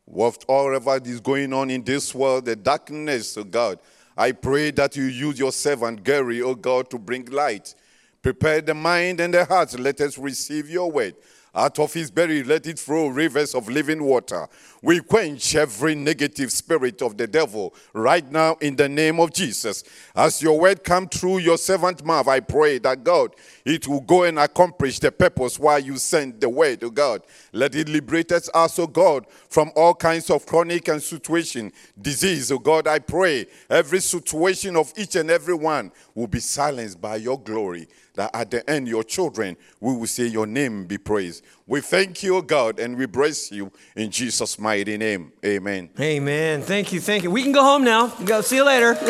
Whatever 0.05 0.99
is 1.03 1.19
going 1.19 1.51
on 1.53 1.69
in 1.69 1.83
this 1.83 2.13
world, 2.13 2.45
the 2.45 2.55
darkness, 2.55 3.37
oh 3.37 3.43
God, 3.43 3.79
I 4.17 4.31
pray 4.31 4.71
that 4.71 4.95
you 4.95 5.03
use 5.05 5.37
your 5.37 5.51
servant 5.51 6.03
Gary, 6.03 6.41
oh 6.41 6.55
God, 6.55 6.89
to 6.91 6.99
bring 6.99 7.25
light. 7.25 7.75
Prepare 8.21 8.61
the 8.61 8.73
mind 8.73 9.19
and 9.19 9.33
the 9.33 9.45
heart. 9.45 9.77
Let 9.77 10.01
us 10.01 10.17
receive 10.17 10.69
your 10.69 10.91
word. 10.91 11.15
Out 11.55 11.79
of 11.79 11.93
his 11.93 12.11
belly, 12.11 12.43
let 12.43 12.67
it 12.67 12.77
flow 12.77 13.07
rivers 13.07 13.55
of 13.55 13.69
living 13.69 14.03
water. 14.03 14.45
We 14.81 14.99
quench 14.99 15.55
every 15.55 15.95
negative 15.95 16.51
spirit 16.51 17.01
of 17.01 17.15
the 17.15 17.27
devil 17.27 17.73
right 17.93 18.29
now 18.29 18.55
in 18.59 18.75
the 18.75 18.89
name 18.89 19.21
of 19.21 19.31
Jesus. 19.31 19.85
As 20.13 20.41
your 20.41 20.59
word 20.59 20.83
come 20.83 21.07
through 21.07 21.37
your 21.37 21.57
servant 21.57 22.03
mouth, 22.03 22.27
I 22.27 22.41
pray 22.41 22.79
that 22.79 23.05
God, 23.05 23.35
it 23.63 23.87
will 23.87 24.01
go 24.01 24.23
and 24.23 24.37
accomplish 24.37 24.99
the 24.99 25.13
purpose 25.13 25.57
why 25.57 25.77
you 25.77 25.97
sent 25.97 26.41
the 26.41 26.49
word 26.49 26.81
to 26.81 26.91
God. 26.91 27.21
Let 27.53 27.73
it 27.73 27.87
liberate 27.87 28.33
us 28.33 28.49
also, 28.53 28.85
God, 28.85 29.25
from 29.47 29.71
all 29.77 29.95
kinds 29.95 30.29
of 30.29 30.45
chronic 30.45 30.89
and 30.89 31.01
situation, 31.01 31.71
disease. 32.01 32.51
Oh 32.51 32.59
God, 32.59 32.85
I 32.85 32.99
pray 32.99 33.45
every 33.69 34.01
situation 34.01 34.75
of 34.75 34.91
each 34.97 35.15
and 35.15 35.31
every 35.31 35.55
one 35.55 35.93
will 36.13 36.27
be 36.27 36.41
silenced 36.41 36.99
by 36.99 37.15
your 37.15 37.39
glory 37.39 37.87
that 38.15 38.31
at 38.33 38.51
the 38.51 38.69
end, 38.69 38.87
your 38.87 39.03
children, 39.03 39.57
we 39.79 39.95
will 39.95 40.07
say, 40.07 40.25
Your 40.25 40.45
name 40.45 40.85
be 40.85 40.97
praised. 40.97 41.43
We 41.67 41.81
thank 41.81 42.23
you, 42.23 42.41
God, 42.41 42.79
and 42.79 42.97
we 42.97 43.05
bless 43.05 43.51
you 43.51 43.71
in 43.95 44.11
Jesus' 44.11 44.57
mighty 44.59 44.97
name. 44.97 45.31
Amen. 45.45 45.89
Amen. 45.99 46.61
Thank 46.61 46.93
you. 46.93 46.99
Thank 46.99 47.23
you. 47.23 47.31
We 47.31 47.43
can 47.43 47.51
go 47.51 47.63
home 47.63 47.83
now. 47.83 48.07
Go. 48.07 48.41
See 48.41 48.57
you 48.57 48.65
later. 48.65 48.93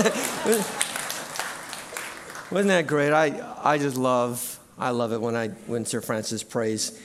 Wasn't 2.51 2.69
that 2.69 2.85
great? 2.87 3.11
I, 3.11 3.55
I 3.63 3.77
just 3.77 3.97
love, 3.97 4.59
I 4.77 4.91
love 4.91 5.11
it 5.11 5.19
when, 5.19 5.35
I, 5.35 5.49
when 5.67 5.85
Sir 5.85 5.99
Francis 5.99 6.43
prays. 6.43 6.99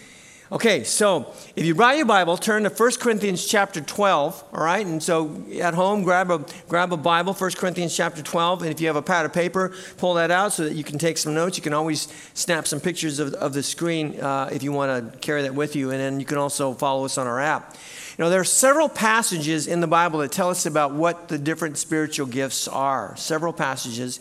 Okay, 0.53 0.83
so 0.83 1.33
if 1.55 1.65
you 1.65 1.77
brought 1.77 1.97
your 1.97 2.07
Bible, 2.07 2.37
turn 2.37 2.65
to 2.65 2.71
1 2.71 2.91
Corinthians 2.99 3.47
chapter 3.47 3.81
12, 3.81 4.45
all 4.53 4.65
right? 4.65 4.85
And 4.85 5.01
so 5.01 5.45
at 5.61 5.75
home, 5.75 6.03
grab 6.03 6.29
a, 6.33 6.45
grab 6.69 6.93
a 6.93 6.97
Bible, 6.97 7.35
1 7.35 7.53
Corinthians 7.53 7.97
chapter 7.97 8.21
12. 8.21 8.63
And 8.63 8.73
if 8.73 8.81
you 8.81 8.89
have 8.89 8.97
a 8.97 9.03
pad 9.03 9.25
of 9.25 9.33
paper, 9.33 9.73
pull 9.97 10.15
that 10.15 10.33
out 10.33 10.53
so 10.53 10.65
that 10.65 10.75
you 10.75 10.83
can 10.83 10.99
take 10.99 11.19
some 11.19 11.35
notes. 11.35 11.57
You 11.57 11.63
can 11.63 11.73
always 11.73 12.09
snap 12.35 12.67
some 12.67 12.81
pictures 12.81 13.21
of, 13.21 13.33
of 13.35 13.53
the 13.53 13.63
screen 13.63 14.21
uh, 14.21 14.51
if 14.51 14.65
you 14.65 14.73
want 14.73 15.13
to 15.13 15.19
carry 15.19 15.43
that 15.43 15.55
with 15.55 15.77
you. 15.77 15.93
And 15.93 16.01
then 16.01 16.19
you 16.19 16.27
can 16.27 16.39
also 16.39 16.75
follow 16.75 17.05
us 17.05 17.17
on 17.17 17.29
our 17.29 17.39
app. 17.39 17.77
You 18.19 18.25
know, 18.25 18.29
there 18.29 18.41
are 18.41 18.45
several 18.45 18.89
passages 18.89 19.69
in 19.69 19.81
the 19.81 19.87
Bible 19.87 20.19
that 20.19 20.33
tell 20.33 20.51
us 20.51 20.67
about 20.67 20.93
what 20.93 21.29
the 21.29 21.39
different 21.39 21.79
spiritual 21.79 22.27
gifts 22.27 22.67
are. 22.67 23.15
Several 23.17 23.53
passages. 23.53 24.19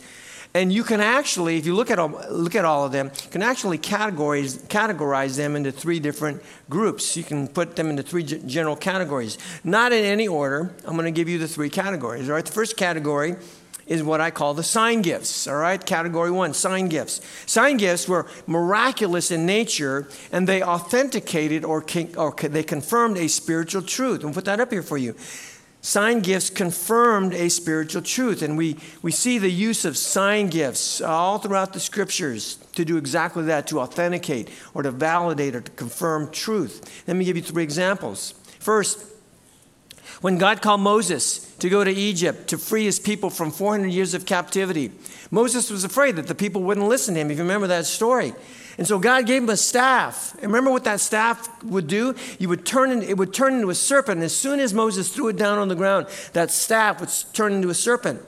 And 0.52 0.72
you 0.72 0.82
can 0.82 1.00
actually, 1.00 1.58
if 1.58 1.66
you 1.66 1.74
look 1.74 1.92
at 1.92 2.00
all, 2.00 2.08
look 2.28 2.56
at 2.56 2.64
all 2.64 2.84
of 2.84 2.90
them, 2.90 3.12
you 3.22 3.30
can 3.30 3.42
actually 3.42 3.78
categorize, 3.78 4.58
categorize 4.66 5.36
them 5.36 5.54
into 5.54 5.70
three 5.70 6.00
different 6.00 6.42
groups. 6.68 7.16
You 7.16 7.22
can 7.22 7.46
put 7.46 7.76
them 7.76 7.88
into 7.88 8.02
three 8.02 8.24
general 8.24 8.74
categories. 8.74 9.38
Not 9.62 9.92
in 9.92 10.04
any 10.04 10.26
order. 10.26 10.74
I'm 10.84 10.94
going 10.94 11.04
to 11.04 11.12
give 11.12 11.28
you 11.28 11.38
the 11.38 11.46
three 11.46 11.70
categories. 11.70 12.28
All 12.28 12.34
right. 12.34 12.44
The 12.44 12.52
first 12.52 12.76
category 12.76 13.36
is 13.86 14.02
what 14.02 14.20
I 14.20 14.32
call 14.32 14.54
the 14.54 14.64
sign 14.64 15.02
gifts. 15.02 15.46
All 15.46 15.56
right. 15.56 15.84
Category 15.84 16.32
one, 16.32 16.52
sign 16.52 16.88
gifts. 16.88 17.20
Sign 17.46 17.76
gifts 17.76 18.08
were 18.08 18.26
miraculous 18.48 19.30
in 19.30 19.46
nature, 19.46 20.08
and 20.32 20.48
they 20.48 20.64
authenticated 20.64 21.64
or, 21.64 21.84
or 22.16 22.32
they 22.32 22.64
confirmed 22.64 23.18
a 23.18 23.28
spiritual 23.28 23.82
truth. 23.82 24.24
I'll 24.24 24.32
put 24.32 24.46
that 24.46 24.58
up 24.58 24.72
here 24.72 24.82
for 24.82 24.98
you. 24.98 25.14
Sign 25.82 26.20
gifts 26.20 26.50
confirmed 26.50 27.32
a 27.32 27.48
spiritual 27.48 28.02
truth, 28.02 28.42
and 28.42 28.58
we, 28.58 28.76
we 29.00 29.10
see 29.10 29.38
the 29.38 29.50
use 29.50 29.86
of 29.86 29.96
sign 29.96 30.48
gifts 30.48 31.00
all 31.00 31.38
throughout 31.38 31.72
the 31.72 31.80
scriptures 31.80 32.56
to 32.74 32.84
do 32.84 32.98
exactly 32.98 33.44
that 33.44 33.66
to 33.68 33.80
authenticate 33.80 34.50
or 34.74 34.82
to 34.82 34.90
validate 34.90 35.54
or 35.54 35.62
to 35.62 35.70
confirm 35.72 36.30
truth. 36.30 37.02
Let 37.08 37.16
me 37.16 37.24
give 37.24 37.36
you 37.36 37.42
three 37.42 37.62
examples. 37.62 38.32
First, 38.58 39.06
when 40.20 40.36
God 40.36 40.60
called 40.60 40.82
Moses 40.82 41.50
to 41.56 41.70
go 41.70 41.82
to 41.82 41.90
Egypt 41.90 42.48
to 42.48 42.58
free 42.58 42.84
his 42.84 43.00
people 43.00 43.30
from 43.30 43.50
400 43.50 43.88
years 43.88 44.12
of 44.12 44.26
captivity, 44.26 44.92
Moses 45.30 45.70
was 45.70 45.84
afraid 45.84 46.16
that 46.16 46.26
the 46.26 46.34
people 46.34 46.62
wouldn't 46.62 46.88
listen 46.88 47.14
to 47.14 47.20
him. 47.20 47.30
If 47.30 47.38
you 47.38 47.44
remember 47.44 47.68
that 47.68 47.86
story, 47.86 48.34
and 48.80 48.88
so 48.88 48.98
God 48.98 49.26
gave 49.26 49.42
him 49.42 49.50
a 49.50 49.58
staff. 49.58 50.32
And 50.36 50.44
remember 50.44 50.70
what 50.70 50.84
that 50.84 51.00
staff 51.00 51.62
would 51.64 51.86
do? 51.86 52.14
You 52.38 52.48
would 52.48 52.64
turn 52.64 53.02
it 53.02 53.18
would 53.18 53.34
turn 53.34 53.52
into 53.52 53.68
a 53.68 53.74
serpent. 53.74 54.16
And 54.16 54.24
as 54.24 54.34
soon 54.34 54.58
as 54.58 54.72
Moses 54.72 55.14
threw 55.14 55.28
it 55.28 55.36
down 55.36 55.58
on 55.58 55.68
the 55.68 55.74
ground, 55.74 56.06
that 56.32 56.50
staff 56.50 56.98
would 56.98 57.10
turn 57.34 57.52
into 57.52 57.68
a 57.68 57.74
serpent. 57.74 58.22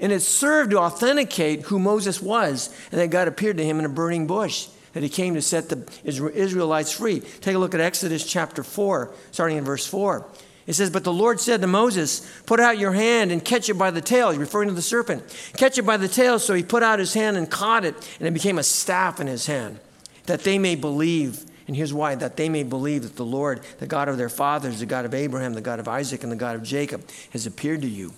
And 0.00 0.10
it 0.10 0.22
served 0.22 0.70
to 0.70 0.78
authenticate 0.78 1.64
who 1.64 1.78
Moses 1.78 2.22
was, 2.22 2.74
and 2.90 2.98
that 2.98 3.10
God 3.10 3.28
appeared 3.28 3.58
to 3.58 3.64
him 3.64 3.78
in 3.78 3.84
a 3.84 3.90
burning 3.90 4.26
bush, 4.26 4.68
that 4.94 5.02
he 5.02 5.10
came 5.10 5.34
to 5.34 5.42
set 5.42 5.68
the 5.68 5.86
Israelites 6.04 6.90
free. 6.90 7.20
Take 7.20 7.56
a 7.56 7.58
look 7.58 7.74
at 7.74 7.80
Exodus 7.82 8.24
chapter 8.24 8.62
4, 8.62 9.12
starting 9.30 9.58
in 9.58 9.64
verse 9.64 9.86
4. 9.86 10.26
It 10.66 10.72
says, 10.72 10.88
But 10.88 11.04
the 11.04 11.12
Lord 11.12 11.38
said 11.38 11.60
to 11.60 11.66
Moses, 11.66 12.26
Put 12.46 12.60
out 12.60 12.78
your 12.78 12.92
hand 12.92 13.30
and 13.30 13.44
catch 13.44 13.68
it 13.68 13.74
by 13.74 13.90
the 13.90 14.00
tail. 14.00 14.30
He's 14.30 14.38
referring 14.38 14.68
to 14.68 14.74
the 14.74 14.80
serpent. 14.80 15.22
Catch 15.58 15.76
it 15.76 15.84
by 15.84 15.98
the 15.98 16.08
tail. 16.08 16.38
So 16.38 16.54
he 16.54 16.62
put 16.62 16.82
out 16.82 16.98
his 16.98 17.12
hand 17.12 17.36
and 17.36 17.50
caught 17.50 17.84
it, 17.84 17.94
and 18.18 18.26
it 18.26 18.32
became 18.32 18.58
a 18.58 18.62
staff 18.62 19.20
in 19.20 19.26
his 19.26 19.44
hand 19.44 19.80
that 20.28 20.44
they 20.44 20.58
may 20.58 20.76
believe. 20.76 21.44
And 21.66 21.76
here's 21.76 21.92
why 21.92 22.14
that 22.14 22.36
they 22.38 22.48
may 22.48 22.62
believe 22.62 23.02
that 23.02 23.16
the 23.16 23.24
Lord, 23.26 23.60
the 23.78 23.86
God 23.86 24.08
of 24.08 24.16
their 24.16 24.30
fathers, 24.30 24.80
the 24.80 24.86
God 24.86 25.04
of 25.04 25.12
Abraham, 25.12 25.52
the 25.52 25.60
God 25.60 25.80
of 25.80 25.88
Isaac, 25.88 26.22
and 26.22 26.32
the 26.32 26.36
God 26.36 26.56
of 26.56 26.62
Jacob, 26.62 27.04
has 27.32 27.44
appeared 27.46 27.82
to 27.82 27.88
you. 27.88 28.14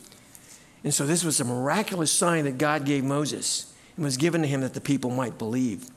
And 0.84 0.94
so 0.94 1.04
this 1.04 1.24
was 1.24 1.40
a 1.40 1.44
miraculous 1.44 2.12
sign 2.12 2.44
that 2.44 2.58
God 2.58 2.84
gave 2.84 3.02
Moses 3.02 3.74
and 3.96 4.04
was 4.04 4.16
given 4.16 4.42
to 4.42 4.48
him 4.48 4.60
that 4.60 4.74
the 4.74 4.80
people 4.80 5.10
might 5.10 5.36
believe. 5.36 5.90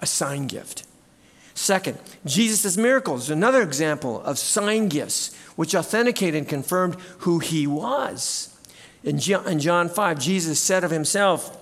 A 0.00 0.06
sign 0.06 0.46
gift. 0.46 0.84
Second, 1.54 1.98
Jesus' 2.24 2.76
miracles, 2.76 3.28
another 3.28 3.62
example 3.62 4.22
of 4.22 4.38
sign 4.38 4.88
gifts 4.88 5.34
which 5.56 5.74
authenticated 5.74 6.36
and 6.36 6.48
confirmed 6.48 6.96
who 7.18 7.38
he 7.38 7.66
was. 7.66 8.56
In 9.02 9.18
John 9.18 9.88
5, 9.88 10.18
Jesus 10.18 10.60
said 10.60 10.84
of 10.84 10.90
himself, 10.90 11.56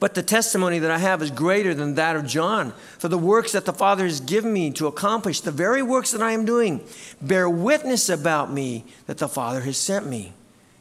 but 0.00 0.14
the 0.14 0.22
testimony 0.22 0.78
that 0.78 0.90
I 0.90 0.98
have 0.98 1.22
is 1.22 1.30
greater 1.30 1.74
than 1.74 1.94
that 1.94 2.16
of 2.16 2.26
John. 2.26 2.72
For 2.98 3.08
the 3.08 3.18
works 3.18 3.52
that 3.52 3.64
the 3.64 3.72
Father 3.72 4.04
has 4.04 4.20
given 4.20 4.52
me 4.52 4.70
to 4.72 4.86
accomplish, 4.86 5.40
the 5.40 5.50
very 5.50 5.82
works 5.82 6.10
that 6.12 6.22
I 6.22 6.32
am 6.32 6.44
doing, 6.44 6.84
bear 7.20 7.48
witness 7.48 8.08
about 8.08 8.52
me 8.52 8.84
that 9.06 9.18
the 9.18 9.28
Father 9.28 9.60
has 9.62 9.76
sent 9.76 10.06
me. 10.06 10.32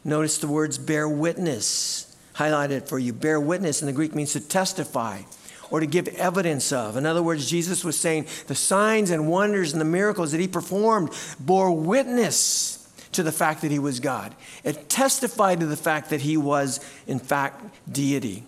Notice 0.03 0.37
the 0.37 0.47
words 0.47 0.77
bear 0.77 1.07
witness, 1.07 2.15
highlighted 2.35 2.87
for 2.87 2.99
you. 2.99 3.13
Bear 3.13 3.39
witness 3.39 3.81
in 3.81 3.87
the 3.87 3.93
Greek 3.93 4.15
means 4.15 4.33
to 4.33 4.39
testify 4.39 5.21
or 5.69 5.79
to 5.79 5.85
give 5.85 6.07
evidence 6.07 6.71
of. 6.71 6.95
In 6.95 7.05
other 7.05 7.23
words, 7.23 7.49
Jesus 7.49 7.83
was 7.83 7.99
saying 7.99 8.27
the 8.47 8.55
signs 8.55 9.09
and 9.09 9.27
wonders 9.27 9.73
and 9.73 9.81
the 9.81 9.85
miracles 9.85 10.31
that 10.31 10.39
he 10.39 10.47
performed 10.47 11.09
bore 11.39 11.71
witness 11.71 12.87
to 13.11 13.23
the 13.23 13.31
fact 13.31 13.61
that 13.61 13.71
he 13.71 13.79
was 13.79 13.99
God. 13.99 14.35
It 14.63 14.89
testified 14.89 15.59
to 15.59 15.65
the 15.65 15.77
fact 15.77 16.09
that 16.11 16.21
he 16.21 16.37
was, 16.37 16.79
in 17.07 17.19
fact, 17.19 17.63
deity. 17.91 18.43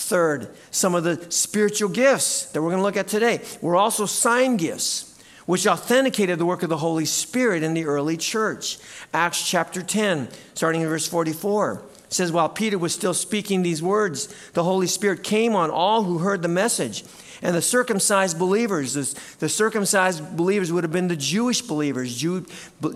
Third, 0.00 0.48
some 0.70 0.94
of 0.94 1.04
the 1.04 1.30
spiritual 1.30 1.88
gifts 1.88 2.46
that 2.46 2.62
we're 2.62 2.70
going 2.70 2.80
to 2.80 2.84
look 2.84 2.96
at 2.96 3.06
today 3.06 3.42
were 3.60 3.76
also 3.76 4.06
sign 4.06 4.56
gifts, 4.56 5.18
which 5.46 5.66
authenticated 5.66 6.38
the 6.38 6.46
work 6.46 6.62
of 6.62 6.68
the 6.68 6.78
Holy 6.78 7.04
Spirit 7.04 7.62
in 7.62 7.74
the 7.74 7.84
early 7.84 8.16
church. 8.16 8.78
Acts 9.12 9.46
chapter 9.46 9.82
10, 9.82 10.28
starting 10.54 10.80
in 10.80 10.88
verse 10.88 11.06
44 11.06 11.82
says, 12.08 12.32
While 12.32 12.48
Peter 12.48 12.78
was 12.78 12.94
still 12.94 13.14
speaking 13.14 13.62
these 13.62 13.82
words, 13.82 14.34
the 14.52 14.64
Holy 14.64 14.86
Spirit 14.86 15.22
came 15.22 15.54
on 15.54 15.70
all 15.70 16.02
who 16.02 16.18
heard 16.18 16.42
the 16.42 16.48
message. 16.48 17.04
And 17.42 17.54
the 17.54 17.62
circumcised 17.62 18.38
believers, 18.38 18.94
the, 18.94 19.20
the 19.38 19.48
circumcised 19.48 20.36
believers 20.36 20.72
would 20.72 20.84
have 20.84 20.92
been 20.92 21.08
the 21.08 21.16
Jewish 21.16 21.62
believers, 21.62 22.16
Jew, 22.16 22.46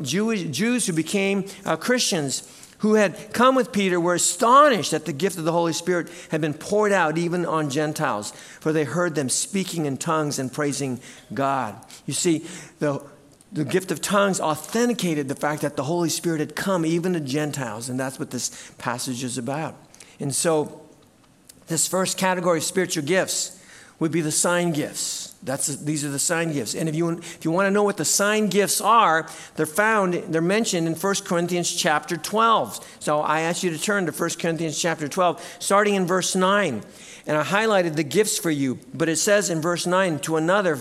Jewish, 0.02 0.42
Jews 0.44 0.86
who 0.86 0.92
became 0.92 1.46
uh, 1.64 1.76
Christians 1.76 2.42
who 2.78 2.94
had 2.94 3.32
come 3.32 3.54
with 3.54 3.72
Peter 3.72 3.98
were 3.98 4.14
astonished 4.14 4.90
that 4.90 5.04
the 5.04 5.12
gift 5.12 5.38
of 5.38 5.44
the 5.44 5.52
Holy 5.52 5.72
Spirit 5.72 6.08
had 6.30 6.40
been 6.40 6.54
poured 6.54 6.92
out 6.92 7.16
even 7.18 7.46
on 7.46 7.70
Gentiles, 7.70 8.32
for 8.60 8.72
they 8.72 8.84
heard 8.84 9.14
them 9.14 9.28
speaking 9.28 9.86
in 9.86 9.96
tongues 9.96 10.38
and 10.38 10.52
praising 10.52 11.00
God. 11.32 11.74
You 12.06 12.14
see, 12.14 12.46
the, 12.80 13.02
the 13.52 13.64
gift 13.64 13.90
of 13.90 14.00
tongues 14.00 14.40
authenticated 14.40 15.28
the 15.28 15.34
fact 15.34 15.62
that 15.62 15.76
the 15.76 15.84
Holy 15.84 16.08
Spirit 16.08 16.40
had 16.40 16.56
come 16.56 16.84
even 16.84 17.12
to 17.12 17.20
Gentiles, 17.20 17.88
and 17.88 17.98
that's 17.98 18.18
what 18.18 18.30
this 18.30 18.72
passage 18.78 19.24
is 19.24 19.38
about. 19.38 19.76
And 20.20 20.34
so, 20.34 20.80
this 21.66 21.88
first 21.88 22.18
category 22.18 22.58
of 22.58 22.64
spiritual 22.64 23.04
gifts 23.04 23.53
would 23.98 24.10
be 24.10 24.20
the 24.20 24.32
sign 24.32 24.72
gifts. 24.72 25.34
That's, 25.42 25.76
these 25.76 26.04
are 26.04 26.08
the 26.08 26.18
sign 26.18 26.52
gifts. 26.52 26.74
And 26.74 26.88
if 26.88 26.94
you, 26.94 27.10
if 27.10 27.44
you 27.44 27.50
want 27.50 27.66
to 27.66 27.70
know 27.70 27.82
what 27.82 27.98
the 27.98 28.04
sign 28.04 28.48
gifts 28.48 28.80
are, 28.80 29.28
they're 29.56 29.66
found, 29.66 30.14
they're 30.14 30.40
mentioned 30.40 30.86
in 30.86 30.94
1 30.94 31.14
Corinthians 31.24 31.70
chapter 31.70 32.16
12. 32.16 32.96
So 32.98 33.20
I 33.20 33.40
ask 33.40 33.62
you 33.62 33.70
to 33.70 33.78
turn 33.78 34.06
to 34.06 34.12
1 34.12 34.30
Corinthians 34.40 34.80
chapter 34.80 35.06
12, 35.06 35.56
starting 35.58 35.94
in 35.94 36.06
verse 36.06 36.34
9. 36.34 36.82
And 37.26 37.38
I 37.38 37.42
highlighted 37.42 37.96
the 37.96 38.04
gifts 38.04 38.38
for 38.38 38.50
you, 38.50 38.78
but 38.92 39.08
it 39.08 39.16
says 39.16 39.48
in 39.48 39.60
verse 39.60 39.86
9, 39.86 40.18
to 40.20 40.36
another, 40.36 40.76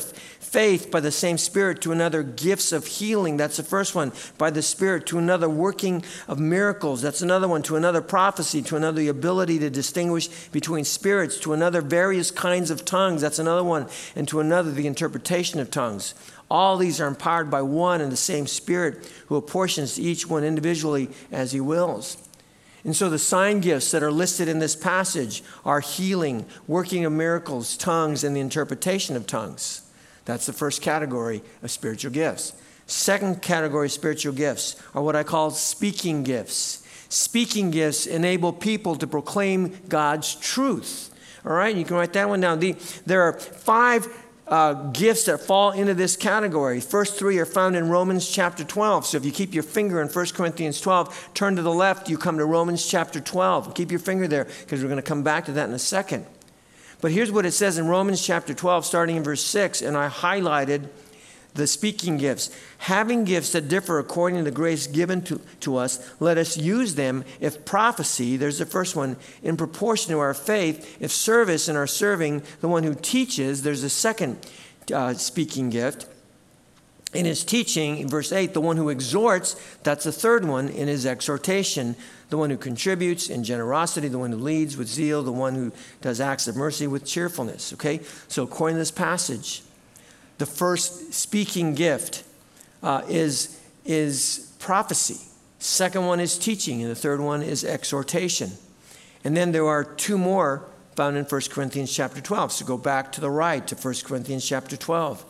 faith 0.54 0.92
by 0.92 1.00
the 1.00 1.12
same 1.12 1.38
Spirit, 1.38 1.82
to 1.82 1.92
another, 1.92 2.22
gifts 2.22 2.72
of 2.72 2.86
healing. 2.86 3.38
That's 3.38 3.58
the 3.58 3.64
first 3.64 3.96
one, 3.96 4.12
by 4.38 4.52
the 4.52 4.62
Spirit, 4.62 5.08
to 5.08 5.18
another, 5.18 5.50
working 5.50 6.04
of 6.28 6.40
miracles. 6.40 7.02
That's 7.02 7.24
another 7.24 7.48
one, 7.48 7.64
to 7.64 7.76
another, 7.76 8.02
prophecy, 8.02 8.62
to 8.64 8.76
another, 8.76 9.00
the 9.00 9.08
ability 9.08 9.58
to 9.60 9.72
distinguish 9.72 10.28
between 10.50 10.84
spirits, 10.84 11.40
to 11.40 11.54
another, 11.54 11.82
various 11.82 12.30
kinds 12.30 12.70
of 12.70 12.86
tongues. 12.86 13.22
That's 13.22 13.40
another 13.40 13.64
one, 13.64 13.88
and 14.16 14.28
to 14.28 14.42
another, 14.42 14.70
the 14.70 14.86
interpretation 14.86 15.60
of 15.60 15.72
tongues. 15.72 16.14
All 16.52 16.78
these 16.78 17.02
are 17.02 17.08
empowered 17.08 17.50
by 17.50 17.64
one 17.64 18.00
and 18.00 18.12
the 18.12 18.18
same 18.18 18.46
Spirit 18.46 19.10
who 19.28 19.38
apportions 19.38 19.96
to 19.96 20.04
each 20.04 20.28
one 20.28 20.44
individually 20.44 21.10
as 21.32 21.54
he 21.54 21.62
wills. 21.62 22.18
And 22.84 22.96
so 22.96 23.10
the 23.10 23.20
sign 23.20 23.62
gifts 23.62 23.92
that 23.92 24.04
are 24.04 24.12
listed 24.12 24.48
in 24.48 24.60
this 24.60 24.75
passage 24.75 25.44
are 25.63 25.80
healing, 25.80 26.46
working 26.68 27.06
of 27.06 27.13
miracles, 27.13 27.78
tongues, 27.78 28.24
and 28.24 28.36
the 28.36 28.42
interpretation 28.42 29.16
of 29.16 29.25
tongues. 29.25 29.82
That's 30.25 30.46
the 30.46 30.54
first 30.54 30.82
category 30.82 31.42
of 31.62 31.72
spiritual 31.72 32.12
gifts. 32.12 32.54
Second 32.86 33.42
category 33.42 33.88
of 33.88 33.92
spiritual 33.92 34.34
gifts 34.34 34.75
are 34.94 35.02
what 35.02 35.16
I 35.16 35.24
call 35.24 35.52
speaking 35.52 36.24
gifts. 36.24 36.86
Speaking 37.08 37.72
gifts 37.72 38.06
enable 38.06 38.52
people 38.52 38.96
to 38.98 39.08
proclaim 39.08 39.78
God's 39.88 40.36
truth. 40.36 41.10
All 41.46 41.54
right, 41.54 41.75
you 41.75 41.86
can 41.86 41.98
write 41.98 42.13
that 42.13 42.30
one 42.30 42.42
down. 42.42 42.60
The, 42.60 42.75
there 43.06 43.22
are 43.22 43.34
five 43.34 44.08
uh, 44.48 44.74
gifts 44.92 45.26
that 45.26 45.40
fall 45.40 45.72
into 45.72 45.94
this 45.94 46.16
category. 46.16 46.80
First 46.80 47.16
three 47.18 47.38
are 47.40 47.46
found 47.46 47.76
in 47.76 47.90
Romans 47.90 48.30
chapter 48.30 48.64
12. 48.64 49.06
So 49.06 49.18
if 49.18 49.26
you 49.26 49.32
keep 49.32 49.54
your 49.54 49.64
finger 49.64 50.02
in 50.02 50.10
1 50.10 50.26
Corinthians 50.28 50.82
12, 50.82 51.30
turn 51.34 51.56
to 51.56 51.62
the 51.62 51.72
left, 51.72 52.10
you 52.10 52.18
come 52.18 52.38
to 52.38 52.46
Romans 52.46 52.86
chapter 52.86 53.20
12. 53.20 53.74
Keep 53.74 53.92
your 53.92 54.00
finger 54.00 54.28
there 54.28 54.46
because 54.46 54.82
we're 54.82 54.90
going 54.90 54.98
to 54.98 55.02
come 55.02 55.24
back 55.24 55.46
to 55.46 55.54
that 55.54 55.70
in 55.70 55.76
a 55.76 55.80
second. 55.80 56.26
But 57.00 57.12
here's 57.12 57.32
what 57.32 57.46
it 57.46 57.52
says 57.52 57.78
in 57.78 57.88
Romans 57.88 58.26
chapter 58.26 58.54
12, 58.54 58.86
starting 58.86 59.18
in 59.18 59.24
verse 59.24 59.44
6, 59.44 59.82
and 59.82 59.98
I 59.98 60.08
highlighted 60.08 60.88
the 61.54 61.68
speaking 61.68 62.18
gifts. 62.18 62.50
Having 62.80 63.26
gifts 63.26 63.52
that 63.52 63.68
differ 63.68 64.00
according 64.00 64.40
to 64.40 64.44
the 64.44 64.52
grace 64.52 64.88
given 64.88 65.22
to, 65.24 65.40
to 65.62 65.78
us, 65.78 66.14
let 66.20 66.38
us 66.38 66.58
use 66.58 66.96
them. 66.96 67.24
If 67.40 67.66
prophecy, 67.66 68.38
there's 68.38 68.60
the 68.60 68.66
first 68.66 68.96
one, 68.96 69.18
in 69.42 69.58
proportion 69.58 70.12
to 70.12 70.20
our 70.20 70.34
faith. 70.34 70.98
If 71.00 71.12
service 71.12 71.70
in 71.70 71.76
our 71.76 71.88
serving, 71.88 72.44
the 72.62 72.68
one 72.68 72.84
who 72.84 72.96
teaches, 72.96 73.62
there's 73.62 73.84
a 73.84 73.90
second 73.90 74.38
uh, 74.94 75.14
speaking 75.14 75.70
gift. 75.70 76.08
in 77.14 77.26
his 77.26 77.44
teaching, 77.44 78.00
in 78.00 78.08
verse 78.10 78.32
8, 78.32 78.56
the 78.56 78.62
one 78.62 78.76
who 78.76 78.90
exhorts, 78.90 79.56
that's 79.84 80.04
the 80.06 80.12
third 80.12 80.44
one 80.46 80.68
in 80.68 80.88
his 80.88 81.06
exhortation, 81.06 81.96
the 82.30 82.38
one 82.38 82.50
who 82.50 82.58
contributes 82.58 83.30
in 83.30 83.44
generosity, 83.44 84.08
the 84.08 84.18
one 84.18 84.32
who 84.32 84.38
leads 84.38 84.76
with 84.76 84.88
zeal, 84.88 85.22
the 85.22 85.32
one 85.32 85.54
who 85.54 85.72
does 86.02 86.20
acts 86.20 86.48
of 86.48 86.56
mercy 86.56 86.88
with 86.88 87.06
cheerfulness. 87.06 87.72
Okay? 87.74 88.02
So, 88.28 88.42
according 88.42 88.78
to 88.78 88.80
this 88.80 88.90
passage, 88.90 89.62
the 90.38 90.46
first 90.46 91.13
speaking 91.13 91.75
gift 91.75 92.24
uh, 92.82 93.04
is, 93.08 93.60
is 93.86 94.54
prophecy. 94.60 95.20
Second 95.60 96.06
one 96.06 96.20
is 96.20 96.38
teaching, 96.38 96.82
and 96.82 96.92
the 96.92 96.96
third 96.96 97.22
one 97.22 97.42
is 97.42 97.63
exhortation. 97.63 98.52
And 99.24 99.38
then 99.38 99.52
there 99.52 99.66
are 99.66 99.84
two 99.84 100.18
more 100.18 100.66
found 100.96 101.18
in 101.18 101.25
1 101.25 101.42
Corinthians 101.50 101.94
chapter 101.94 102.22
12. 102.22 102.52
So 102.52 102.66
go 102.66 102.78
back 102.78 103.12
to 103.13 103.22
the 103.22 103.30
right 103.30 103.66
to 103.68 103.75
1 103.75 103.94
Corinthians 104.04 104.48
chapter 104.48 104.75
12. 104.75 105.25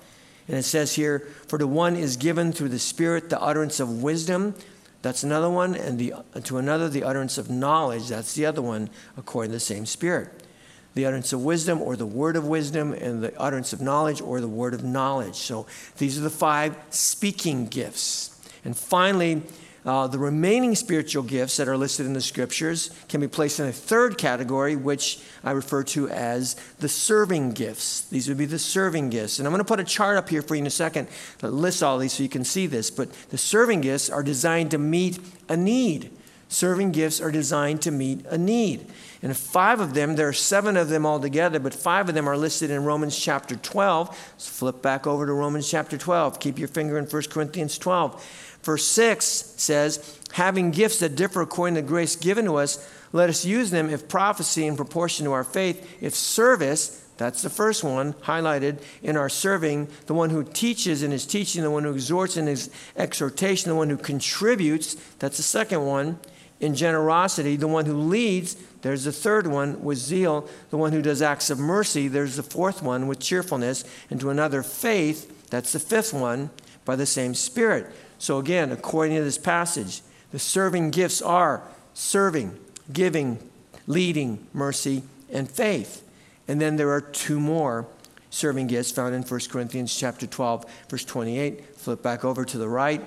And 0.48 0.58
it 0.58 0.64
says 0.64 0.96
here, 0.96 1.20
For 1.48 1.58
to 1.58 1.68
one 1.68 1.96
is 1.96 2.18
given 2.18 2.52
through 2.52 2.70
the 2.70 2.80
Spirit 2.80 3.30
the 3.30 3.42
utterance 3.42 3.80
of 3.80 4.04
wisdom. 4.04 4.56
That's 5.02 5.24
another 5.24 5.50
one. 5.50 5.76
And 5.76 6.00
the, 6.00 6.16
to 6.44 6.58
another, 6.58 6.90
the 6.90 7.04
utterance 7.04 7.38
of 7.38 7.50
knowledge. 7.50 8.10
That's 8.10 8.34
the 8.34 8.46
other 8.46 8.62
one, 8.62 8.90
according 9.16 9.52
to 9.52 9.58
the 9.58 9.62
same 9.62 9.86
Spirit. 9.86 10.43
The 10.96 11.06
utterance 11.06 11.34
of 11.34 11.44
wisdom, 11.44 11.82
or 11.82 11.96
the 11.96 12.06
word 12.06 12.36
of 12.36 12.46
wisdom, 12.46 12.94
and 12.94 13.24
the 13.24 13.38
utterance 13.40 13.74
of 13.74 13.82
knowledge, 13.82 14.22
or 14.22 14.40
the 14.42 14.48
word 14.48 14.74
of 14.74 14.84
knowledge. 14.84 15.36
So 15.36 15.66
these 15.98 16.18
are 16.18 16.22
the 16.22 16.30
five 16.30 16.78
speaking 16.90 17.68
gifts. 17.68 18.30
And 18.64 18.78
finally, 18.78 19.42
uh, 19.86 20.08
the 20.08 20.18
remaining 20.18 20.76
spiritual 20.76 21.24
gifts 21.24 21.58
that 21.58 21.68
are 21.68 21.76
listed 21.76 22.06
in 22.06 22.14
the 22.14 22.22
scriptures 22.22 22.90
can 23.10 23.20
be 23.20 23.28
placed 23.28 23.60
in 23.60 23.68
a 23.68 23.72
third 23.74 24.18
category, 24.18 24.78
which 24.78 25.20
I 25.44 25.52
refer 25.52 25.84
to 25.84 26.08
as 26.10 26.56
the 26.80 26.88
serving 26.88 27.52
gifts. 27.52 28.02
These 28.02 28.30
would 28.30 28.38
be 28.38 28.46
the 28.46 28.60
serving 28.60 29.10
gifts. 29.10 29.40
And 29.40 29.48
I'm 29.48 29.52
going 29.52 29.60
to 29.60 29.68
put 29.68 29.82
a 29.82 29.84
chart 29.84 30.16
up 30.16 30.30
here 30.30 30.42
for 30.42 30.56
you 30.56 30.62
in 30.62 30.68
a 30.68 30.72
second 30.72 31.10
that 31.40 31.52
lists 31.52 31.82
all 31.82 31.98
these 31.98 32.14
so 32.14 32.24
you 32.24 32.30
can 32.30 32.46
see 32.46 32.66
this. 32.66 32.90
But 32.90 33.12
the 33.30 33.38
serving 33.38 33.82
gifts 33.82 34.10
are 34.10 34.24
designed 34.24 34.72
to 34.72 34.78
meet 34.78 35.20
a 35.50 35.58
need. 35.58 36.12
Serving 36.54 36.92
gifts 36.92 37.20
are 37.20 37.32
designed 37.32 37.82
to 37.82 37.90
meet 37.90 38.24
a 38.28 38.38
need. 38.38 38.86
And 39.24 39.36
five 39.36 39.80
of 39.80 39.96
them, 39.96 40.16
there 40.16 40.28
are 40.28 40.34
seven 40.34 40.78
of 40.78 40.88
them 40.88 41.04
altogether, 41.04 41.60
but 41.60 41.74
five 41.74 42.08
of 42.08 42.14
them 42.14 42.30
are 42.30 42.38
listed 42.38 42.70
in 42.70 42.84
Romans 42.84 43.18
chapter 43.18 43.56
12. 43.56 44.10
Let's 44.10 44.50
flip 44.50 44.80
back 44.84 45.08
over 45.08 45.26
to 45.26 45.34
Romans 45.34 45.68
chapter 45.68 45.98
12. 45.98 46.40
Keep 46.40 46.60
your 46.60 46.68
finger 46.68 47.00
in 47.00 47.06
1 47.06 47.24
Corinthians 47.24 47.80
12. 47.80 48.60
Verse 48.62 48.86
6 48.86 49.26
says, 49.26 50.20
Having 50.34 50.72
gifts 50.72 51.00
that 51.00 51.16
differ 51.16 51.42
according 51.42 51.74
to 51.74 51.82
the 51.82 51.88
grace 51.88 52.16
given 52.16 52.46
to 52.46 52.58
us, 52.58 52.88
let 53.14 53.32
us 53.32 53.44
use 53.44 53.72
them 53.72 53.90
if 53.90 54.08
prophecy 54.08 54.68
in 54.68 54.78
proportion 54.78 55.26
to 55.26 55.32
our 55.32 55.44
faith, 55.44 55.98
if 56.02 56.14
service, 56.14 57.04
that's 57.18 57.42
the 57.42 57.50
first 57.50 57.84
one 57.84 58.14
highlighted 58.14 58.80
in 59.02 59.18
our 59.18 59.30
serving, 59.30 59.88
the 60.06 60.14
one 60.14 60.30
who 60.30 60.44
teaches 60.44 61.02
in 61.02 61.10
his 61.10 61.26
teaching, 61.26 61.64
the 61.64 61.72
one 61.72 61.84
who 61.84 61.94
exhorts 61.94 62.38
in 62.38 62.46
his 62.46 62.70
exhortation, 62.96 63.70
the 63.70 63.76
one 63.76 63.90
who 63.90 63.98
contributes, 63.98 64.94
that's 65.18 65.38
the 65.38 65.44
second 65.44 65.84
one, 65.84 66.20
in 66.64 66.76
generosity, 66.76 67.58
the 67.58 67.68
one 67.68 67.86
who 67.86 67.98
leads, 67.98 68.56
there's 68.84 69.04
the 69.04 69.12
third 69.12 69.48
one 69.48 69.84
with 69.84 69.98
zeal, 69.98 70.48
the 70.70 70.78
one 70.78 70.94
who 70.94 71.02
does 71.02 71.22
acts 71.22 71.50
of 71.50 71.60
mercy, 71.60 72.08
there's 72.08 72.38
the 72.38 72.44
fourth 72.44 72.82
one 72.82 73.06
with 73.06 73.20
cheerfulness, 73.20 73.84
and 74.10 74.18
to 74.22 74.30
another 74.30 74.64
faith, 74.64 75.50
that's 75.50 75.74
the 75.74 75.80
fifth 75.80 76.14
one, 76.14 76.50
by 76.86 76.96
the 76.96 77.06
same 77.06 77.34
Spirit. 77.36 77.94
So, 78.18 78.38
again, 78.38 78.72
according 78.72 79.18
to 79.18 79.24
this 79.26 79.38
passage, 79.38 80.02
the 80.32 80.40
serving 80.40 80.92
gifts 80.92 81.22
are 81.22 81.64
serving, 81.94 82.58
giving, 82.94 83.40
leading, 83.86 84.48
mercy, 84.54 85.04
and 85.30 85.52
faith. 85.52 86.02
And 86.48 86.62
then 86.62 86.78
there 86.78 86.92
are 86.92 87.02
two 87.02 87.42
more 87.42 87.88
serving 88.30 88.68
gifts 88.68 88.92
found 88.92 89.14
in 89.14 89.24
1 89.24 89.40
Corinthians 89.50 89.94
chapter 89.94 90.28
12, 90.28 90.66
verse 90.88 91.04
28. 91.04 91.76
Flip 91.76 92.02
back 92.02 92.24
over 92.24 92.46
to 92.46 92.58
the 92.58 92.70
right. 92.70 93.04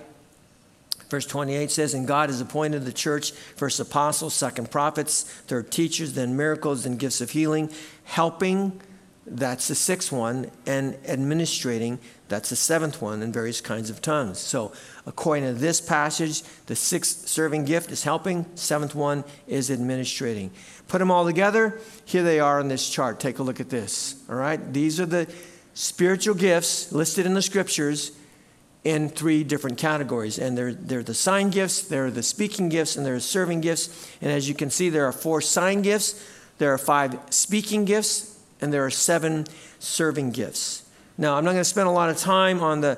Verse 1.08 1.26
28 1.26 1.70
says, 1.70 1.94
And 1.94 2.06
God 2.06 2.30
has 2.30 2.40
appointed 2.40 2.84
the 2.84 2.92
church 2.92 3.32
first 3.32 3.78
apostles, 3.80 4.34
second 4.34 4.70
prophets, 4.70 5.22
third 5.22 5.70
teachers, 5.70 6.14
then 6.14 6.36
miracles, 6.36 6.84
then 6.84 6.96
gifts 6.96 7.20
of 7.20 7.30
healing, 7.30 7.70
helping, 8.04 8.80
that's 9.26 9.68
the 9.68 9.74
sixth 9.74 10.12
one, 10.12 10.50
and 10.66 10.96
administrating, 11.06 11.98
that's 12.28 12.50
the 12.50 12.56
seventh 12.56 13.02
one, 13.02 13.22
and 13.22 13.34
various 13.34 13.60
kinds 13.60 13.90
of 13.90 14.00
tongues. 14.00 14.38
So, 14.38 14.72
according 15.04 15.44
to 15.44 15.52
this 15.52 15.80
passage, 15.80 16.42
the 16.66 16.76
sixth 16.76 17.28
serving 17.28 17.64
gift 17.64 17.90
is 17.90 18.04
helping, 18.04 18.46
seventh 18.54 18.94
one 18.94 19.24
is 19.48 19.70
administrating. 19.70 20.50
Put 20.86 20.98
them 20.98 21.10
all 21.10 21.24
together, 21.24 21.80
here 22.04 22.22
they 22.22 22.38
are 22.38 22.60
on 22.60 22.68
this 22.68 22.88
chart. 22.88 23.18
Take 23.18 23.40
a 23.40 23.42
look 23.42 23.58
at 23.58 23.68
this. 23.68 24.14
All 24.28 24.36
right? 24.36 24.72
These 24.72 25.00
are 25.00 25.06
the 25.06 25.32
spiritual 25.74 26.34
gifts 26.34 26.92
listed 26.92 27.26
in 27.26 27.34
the 27.34 27.42
scriptures 27.42 28.12
in 28.86 29.08
three 29.08 29.42
different 29.42 29.78
categories. 29.78 30.38
And 30.38 30.56
they're, 30.56 30.72
they're 30.72 31.02
the 31.02 31.12
sign 31.12 31.50
gifts, 31.50 31.82
they're 31.82 32.08
the 32.08 32.22
speaking 32.22 32.68
gifts, 32.68 32.94
and 32.94 33.04
they're 33.04 33.18
serving 33.18 33.60
gifts. 33.60 34.08
And 34.20 34.30
as 34.30 34.48
you 34.48 34.54
can 34.54 34.70
see, 34.70 34.90
there 34.90 35.06
are 35.06 35.12
four 35.12 35.40
sign 35.40 35.82
gifts, 35.82 36.24
there 36.58 36.72
are 36.72 36.78
five 36.78 37.18
speaking 37.30 37.84
gifts, 37.84 38.38
and 38.60 38.72
there 38.72 38.86
are 38.86 38.90
seven 38.90 39.46
serving 39.80 40.30
gifts. 40.30 40.84
Now, 41.18 41.34
I'm 41.34 41.44
not 41.44 41.52
going 41.52 41.62
to 41.62 41.64
spend 41.64 41.88
a 41.88 41.90
lot 41.90 42.10
of 42.10 42.16
time 42.16 42.60
on 42.60 42.80
the 42.80 42.96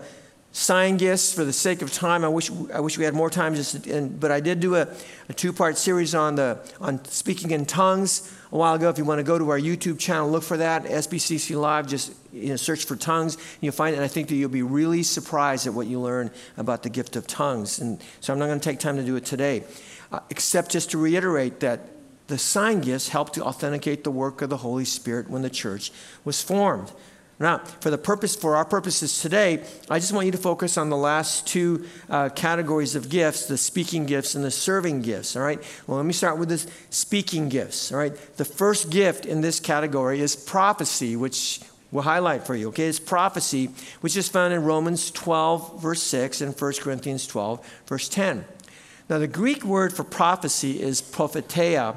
sign 0.53 0.97
gifts 0.97 1.33
for 1.33 1.45
the 1.45 1.53
sake 1.53 1.83
of 1.83 1.93
time. 1.93 2.25
I 2.25 2.29
wish, 2.29 2.51
I 2.73 2.81
wish 2.81 2.99
we 2.99 3.05
had 3.05 3.15
more 3.15 3.31
time, 3.31 3.55
just 3.55 3.87
but 4.19 4.31
I 4.31 4.41
did 4.41 4.61
do 4.61 4.77
a, 4.77 4.89
a 5.29 5.33
two 5.33 5.53
part 5.53 5.77
series 5.77 6.15
on, 6.15 6.37
the, 6.37 6.59
on 6.81 7.05
speaking 7.05 7.51
in 7.51 7.67
tongues 7.67 8.35
a 8.51 8.57
while 8.57 8.75
ago. 8.75 8.89
If 8.89 8.99
you 8.99 9.05
want 9.05 9.19
to 9.19 9.25
go 9.25 9.39
to 9.39 9.51
our 9.51 9.59
YouTube 9.59 9.99
channel, 9.99 10.31
look 10.31 10.43
for 10.43 10.57
that, 10.57 10.85
SBCC 10.85 11.59
Live, 11.61 11.87
just 11.87 12.15
you 12.33 12.49
know, 12.49 12.57
search 12.57 12.85
for 12.87 12.97
tongues, 12.97 13.37
and 13.37 13.45
you'll 13.61 13.73
find 13.73 13.95
it. 13.95 13.99
And 13.99 14.05
I 14.05 14.09
think 14.09 14.29
that 14.29 14.37
you'll 14.37 14.49
be 14.49 14.63
really 14.63 15.03
surprised 15.03 15.67
at 15.67 15.75
what 15.75 15.87
you 15.87 16.01
learn 16.01 16.31
about 16.57 16.83
the 16.83 16.91
gift 16.91 17.15
of 17.17 17.27
tongues. 17.27 17.79
And 17.79 18.03
so 18.21 18.33
I'm 18.33 18.39
not 18.39 18.47
going 18.47 18.61
to 18.61 18.65
take 18.65 18.79
time 18.79 18.97
to 18.97 19.05
do 19.05 19.17
it 19.17 19.25
today, 19.25 19.65
uh, 20.11 20.21
except 20.31 20.71
just 20.71 20.91
to 20.93 20.99
reiterate 20.99 21.61
that 21.61 21.81
the 22.29 22.39
sign 22.39 22.81
gifts 22.81 23.09
helped 23.09 23.35
to 23.35 23.45
authenticate 23.45 24.05
the 24.05 24.11
work 24.11 24.43
of 24.43 24.51
the 24.51 24.59
Holy 24.59 24.85
Spirit 24.85 25.31
when 25.31 25.43
the 25.43 25.51
church 25.51 25.93
was 26.25 26.43
formed. 26.43 26.93
Now, 27.41 27.59
for 27.59 27.91
the 27.91 27.99
purpose, 27.99 28.35
for 28.35 28.57
our 28.57 28.65
purposes 28.65 29.21
today, 29.21 29.65
I 29.89 30.01
just 30.01 30.13
want 30.13 30.27
you 30.27 30.33
to 30.33 30.39
focus 30.39 30.77
on 30.77 30.91
the 30.91 30.97
last 30.97 31.47
two 31.47 31.87
uh, 32.11 32.31
categories 32.31 32.97
of 32.97 33.09
gifts: 33.09 33.47
the 33.47 33.57
speaking 33.57 34.07
gifts 34.07 34.35
and 34.35 34.45
the 34.45 34.51
serving 34.51 35.03
gifts. 35.03 35.37
All 35.37 35.43
right. 35.43 35.63
Well, 35.87 35.99
let 35.99 36.07
me 36.07 36.13
start 36.13 36.39
with 36.39 36.49
the 36.49 36.59
speaking 36.91 37.49
gifts. 37.49 37.93
All 37.93 37.99
right. 37.99 38.15
The 38.37 38.45
first 38.45 38.91
gift 38.91 39.25
in 39.25 39.41
this 39.41 39.61
category 39.61 40.21
is 40.21 40.35
prophecy, 40.35 41.15
which 41.15 41.61
we'll 41.93 42.03
highlight 42.03 42.45
for 42.45 42.57
you. 42.57 42.69
Okay, 42.69 42.87
it's 42.87 42.99
prophecy, 42.99 43.71
which 44.01 44.17
is 44.17 44.29
found 44.29 44.53
in 44.53 44.65
Romans 44.65 45.13
12, 45.13 45.81
verse 45.81 46.03
6, 46.03 46.41
and 46.41 46.61
1 46.61 46.73
Corinthians 46.81 47.27
12, 47.27 47.83
verse 47.87 48.09
10. 48.09 48.45
Now, 49.09 49.19
the 49.19 49.29
Greek 49.29 49.65
word 49.65 49.93
for 49.93 50.05
prophecy 50.05 50.83
is 50.83 51.01
propheteia 51.01 51.95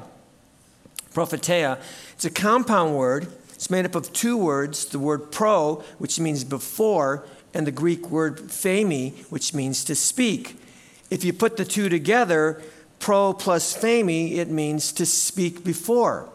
propheteia. 1.12 1.78
It's 2.14 2.24
a 2.24 2.30
compound 2.30 2.96
word. 2.96 3.32
It's 3.62 3.70
made 3.70 3.86
up 3.86 3.94
of 3.94 4.12
two 4.12 4.36
words 4.36 4.86
the 4.86 4.98
word 4.98 5.30
pro, 5.30 5.76
which 5.98 6.18
means 6.18 6.42
before, 6.42 7.24
and 7.54 7.64
the 7.64 7.70
Greek 7.70 8.10
word 8.10 8.38
phemi, 8.38 9.12
which 9.30 9.54
means 9.54 9.84
to 9.84 9.94
speak. 9.94 10.58
If 11.10 11.22
you 11.22 11.32
put 11.32 11.56
the 11.56 11.64
two 11.64 11.88
together, 11.88 12.60
pro 12.98 13.32
plus 13.32 13.72
phemi, 13.72 14.32
it 14.32 14.48
means 14.48 14.90
to 14.94 15.06
speak 15.06 15.62
before. 15.62 16.28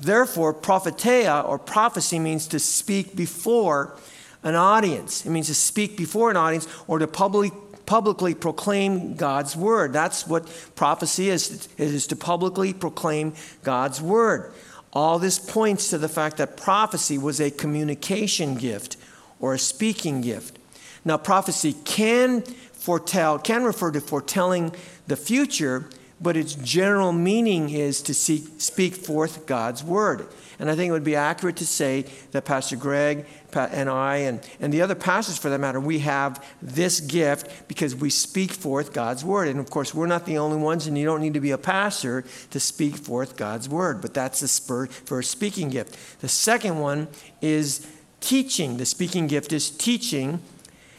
Therefore, 0.00 0.52
propheteia 0.52 1.42
or 1.42 1.60
prophecy 1.60 2.18
means 2.18 2.48
to 2.48 2.58
speak 2.58 3.14
before 3.14 3.96
an 4.42 4.56
audience. 4.56 5.24
It 5.24 5.30
means 5.30 5.46
to 5.46 5.54
speak 5.54 5.96
before 5.96 6.32
an 6.32 6.36
audience 6.36 6.66
or 6.88 6.98
to 6.98 7.06
publicly 7.06 7.52
publicly 7.86 8.34
proclaim 8.34 9.14
God's 9.14 9.54
word. 9.54 9.92
That's 9.92 10.26
what 10.26 10.50
prophecy 10.74 11.28
is. 11.28 11.68
It 11.76 11.94
is 11.94 12.08
to 12.08 12.16
publicly 12.16 12.72
proclaim 12.72 13.34
God's 13.62 14.00
word. 14.00 14.52
All 14.94 15.18
this 15.18 15.38
points 15.38 15.90
to 15.90 15.98
the 15.98 16.08
fact 16.08 16.36
that 16.36 16.56
prophecy 16.56 17.18
was 17.18 17.40
a 17.40 17.50
communication 17.50 18.54
gift 18.54 18.96
or 19.40 19.54
a 19.54 19.58
speaking 19.58 20.20
gift. 20.20 20.58
Now, 21.04 21.18
prophecy 21.18 21.74
can 21.84 22.42
foretell, 22.42 23.38
can 23.38 23.64
refer 23.64 23.90
to 23.90 24.00
foretelling 24.00 24.74
the 25.06 25.16
future, 25.16 25.90
but 26.20 26.36
its 26.36 26.54
general 26.54 27.12
meaning 27.12 27.70
is 27.70 28.00
to 28.02 28.14
seek, 28.14 28.48
speak 28.58 28.94
forth 28.94 29.46
God's 29.46 29.82
word. 29.82 30.28
And 30.58 30.70
I 30.70 30.74
think 30.74 30.88
it 30.88 30.92
would 30.92 31.04
be 31.04 31.16
accurate 31.16 31.56
to 31.56 31.66
say 31.66 32.06
that 32.32 32.44
Pastor 32.44 32.76
Greg 32.76 33.26
and 33.54 33.88
I, 33.88 34.16
and, 34.16 34.40
and 34.60 34.72
the 34.72 34.82
other 34.82 34.94
pastors 34.94 35.38
for 35.38 35.48
that 35.50 35.58
matter, 35.58 35.80
we 35.80 36.00
have 36.00 36.44
this 36.60 37.00
gift 37.00 37.68
because 37.68 37.94
we 37.94 38.10
speak 38.10 38.52
forth 38.52 38.92
God's 38.92 39.24
word. 39.24 39.48
And 39.48 39.60
of 39.60 39.70
course, 39.70 39.94
we're 39.94 40.06
not 40.06 40.26
the 40.26 40.38
only 40.38 40.56
ones, 40.56 40.86
and 40.86 40.96
you 40.98 41.04
don't 41.04 41.20
need 41.20 41.34
to 41.34 41.40
be 41.40 41.52
a 41.52 41.58
pastor 41.58 42.24
to 42.50 42.60
speak 42.60 42.96
forth 42.96 43.36
God's 43.36 43.68
word. 43.68 44.00
But 44.00 44.14
that's 44.14 44.40
the 44.40 44.88
first 45.04 45.30
speaking 45.30 45.70
gift. 45.70 46.20
The 46.20 46.28
second 46.28 46.80
one 46.80 47.08
is 47.40 47.86
teaching. 48.20 48.78
The 48.78 48.86
speaking 48.86 49.26
gift 49.26 49.52
is 49.52 49.70
teaching. 49.70 50.40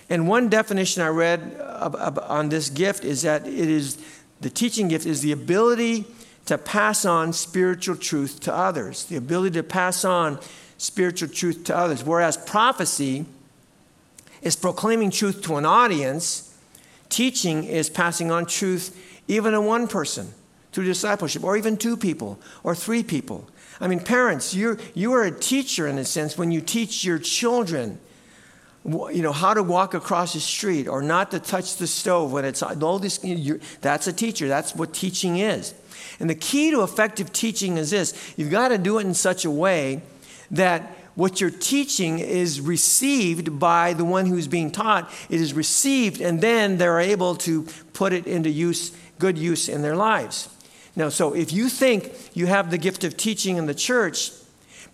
And 0.10 0.28
one 0.28 0.50
definition 0.50 1.02
I 1.02 1.08
read 1.08 1.60
on 1.60 2.50
this 2.50 2.70
gift 2.70 3.04
is 3.04 3.24
that 3.24 3.48
it 3.48 3.70
is 3.70 3.98
the 4.42 4.50
teaching 4.50 4.90
gift 4.90 5.06
is 5.06 5.22
the 5.22 5.32
ability 5.32 6.06
to 6.46 6.58
pass 6.58 7.06
on 7.06 7.34
spiritual 7.34 7.96
truth 7.96 8.40
to 8.42 8.54
others, 8.54 9.06
the 9.06 9.16
ability 9.16 9.56
to 9.56 9.64
pass 9.64 10.06
on 10.06 10.40
spiritual 10.78 11.30
truth 11.30 11.64
to 11.66 11.76
others. 11.76 12.04
Whereas 12.04 12.38
prophecy 12.38 13.26
is 14.42 14.56
proclaiming 14.56 15.12
truth 15.12 15.42
to 15.44 15.56
an 15.56 15.66
audience, 15.66 16.56
teaching 17.10 17.64
is 17.64 17.90
passing 17.90 18.32
on 18.32 18.46
truth 18.46 18.96
even 19.28 19.54
to 19.54 19.62
one 19.62 19.88
person 19.88 20.34
through 20.72 20.86
discipleship, 20.86 21.44
or 21.44 21.56
even 21.56 21.78
two 21.78 21.96
people, 21.96 22.38
or 22.62 22.76
three 22.76 23.02
people. 23.02 23.48
I 23.80 23.88
mean, 23.88 24.02
parents, 24.02 24.54
you're, 24.54 24.78
you 24.94 25.14
are 25.14 25.24
a 25.24 25.32
teacher 25.32 25.88
in 25.88 25.98
a 25.98 26.06
sense 26.06 26.38
when 26.38 26.52
you 26.52 26.60
teach 26.62 27.06
your 27.06 27.18
children 27.18 27.98
you 28.86 29.24
know 29.24 29.32
how 29.32 29.54
to 29.54 29.64
walk 29.64 29.96
across 29.96 30.34
the 30.34 30.40
street 30.40 30.88
or 30.88 31.02
not 31.02 31.32
to 31.32 31.40
touch 31.40 31.78
the 31.78 31.88
stove 31.88 32.32
when 32.32 32.46
it's 32.46 32.62
all 32.62 33.00
this 33.00 33.18
that's 33.82 34.08
a 34.08 34.14
teacher. 34.14 34.48
That's 34.48 34.76
what 34.76 34.94
teaching 34.94 35.38
is. 35.38 35.74
And 36.20 36.30
the 36.30 36.36
key 36.36 36.70
to 36.72 36.84
effective 36.84 37.34
teaching 37.34 37.78
is 37.78 37.90
this. 37.90 38.34
You've 38.38 38.52
got 38.52 38.70
to 38.70 38.78
do 38.78 39.00
it 39.00 39.06
in 39.06 39.16
such 39.16 39.44
a 39.44 39.52
way 39.52 40.04
that 40.52 40.84
what 41.16 41.42
you're 41.42 41.50
teaching 41.50 42.20
is 42.20 42.62
received 42.62 43.58
by 43.58 43.94
the 43.94 44.06
one 44.06 44.28
who's 44.28 44.48
being 44.48 44.70
taught. 44.70 45.12
It 45.30 45.42
is 45.42 45.54
received 45.54 46.22
and 46.22 46.42
then 46.42 46.78
they're 46.78 47.00
able 47.00 47.36
to 47.38 47.66
put 47.94 48.14
it 48.14 48.28
into 48.28 48.50
use 48.50 48.96
good 49.18 49.38
use 49.38 49.68
in 49.68 49.82
their 49.82 49.96
lives. 49.96 50.50
Now 50.96 51.10
so 51.10 51.34
if 51.34 51.52
you 51.52 51.70
think 51.70 52.14
you 52.34 52.46
have 52.48 52.70
the 52.70 52.78
gift 52.78 53.04
of 53.04 53.18
teaching 53.18 53.58
in 53.58 53.66
the 53.66 53.74
church 53.74 54.32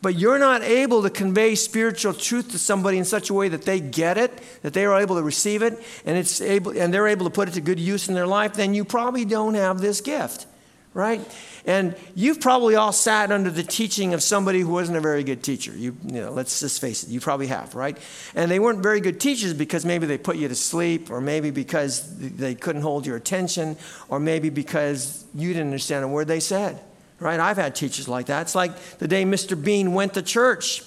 but 0.01 0.15
you're 0.15 0.39
not 0.39 0.63
able 0.63 1.03
to 1.03 1.09
convey 1.09 1.55
spiritual 1.55 2.13
truth 2.13 2.51
to 2.51 2.59
somebody 2.59 2.97
in 2.97 3.05
such 3.05 3.29
a 3.29 3.33
way 3.33 3.49
that 3.49 3.63
they 3.63 3.79
get 3.79 4.17
it, 4.17 4.31
that 4.63 4.73
they 4.73 4.85
are 4.85 4.99
able 4.99 5.15
to 5.15 5.23
receive 5.23 5.61
it, 5.61 5.81
and 6.05 6.17
it's 6.17 6.41
able 6.41 6.77
and 6.77 6.93
they're 6.93 7.07
able 7.07 7.25
to 7.25 7.31
put 7.31 7.47
it 7.47 7.53
to 7.53 7.61
good 7.61 7.79
use 7.79 8.07
in 8.07 8.15
their 8.15 8.27
life, 8.27 8.53
then 8.53 8.73
you 8.73 8.83
probably 8.83 9.25
don't 9.25 9.53
have 9.53 9.79
this 9.79 10.01
gift. 10.01 10.47
Right? 10.93 11.21
And 11.65 11.95
you've 12.15 12.41
probably 12.41 12.75
all 12.75 12.91
sat 12.91 13.31
under 13.31 13.49
the 13.49 13.63
teaching 13.63 14.13
of 14.13 14.21
somebody 14.21 14.59
who 14.59 14.67
wasn't 14.67 14.97
a 14.97 15.01
very 15.01 15.23
good 15.23 15.41
teacher. 15.41 15.71
You, 15.71 15.95
you 16.05 16.19
know, 16.19 16.31
let's 16.31 16.59
just 16.59 16.81
face 16.81 17.03
it, 17.03 17.09
you 17.09 17.21
probably 17.21 17.47
have, 17.47 17.75
right? 17.75 17.97
And 18.35 18.51
they 18.51 18.59
weren't 18.59 18.83
very 18.83 18.99
good 18.99 19.17
teachers 19.17 19.53
because 19.53 19.85
maybe 19.85 20.05
they 20.05 20.17
put 20.17 20.35
you 20.35 20.49
to 20.49 20.55
sleep, 20.55 21.09
or 21.09 21.21
maybe 21.21 21.49
because 21.49 22.17
they 22.17 22.55
couldn't 22.55 22.81
hold 22.81 23.05
your 23.05 23.15
attention, 23.15 23.77
or 24.09 24.19
maybe 24.19 24.49
because 24.49 25.23
you 25.33 25.53
didn't 25.53 25.67
understand 25.67 26.03
a 26.03 26.09
word 26.09 26.27
they 26.27 26.41
said 26.41 26.81
right? 27.21 27.39
I've 27.39 27.57
had 27.57 27.75
teachers 27.75 28.10
like 28.10 28.25
that. 28.25 28.41
It's 28.41 28.55
like 28.55 28.77
the 28.97 29.07
day 29.07 29.23
Mr. 29.23 29.62
Bean 29.62 29.93
went 29.93 30.15
to 30.15 30.21
church. 30.21 30.84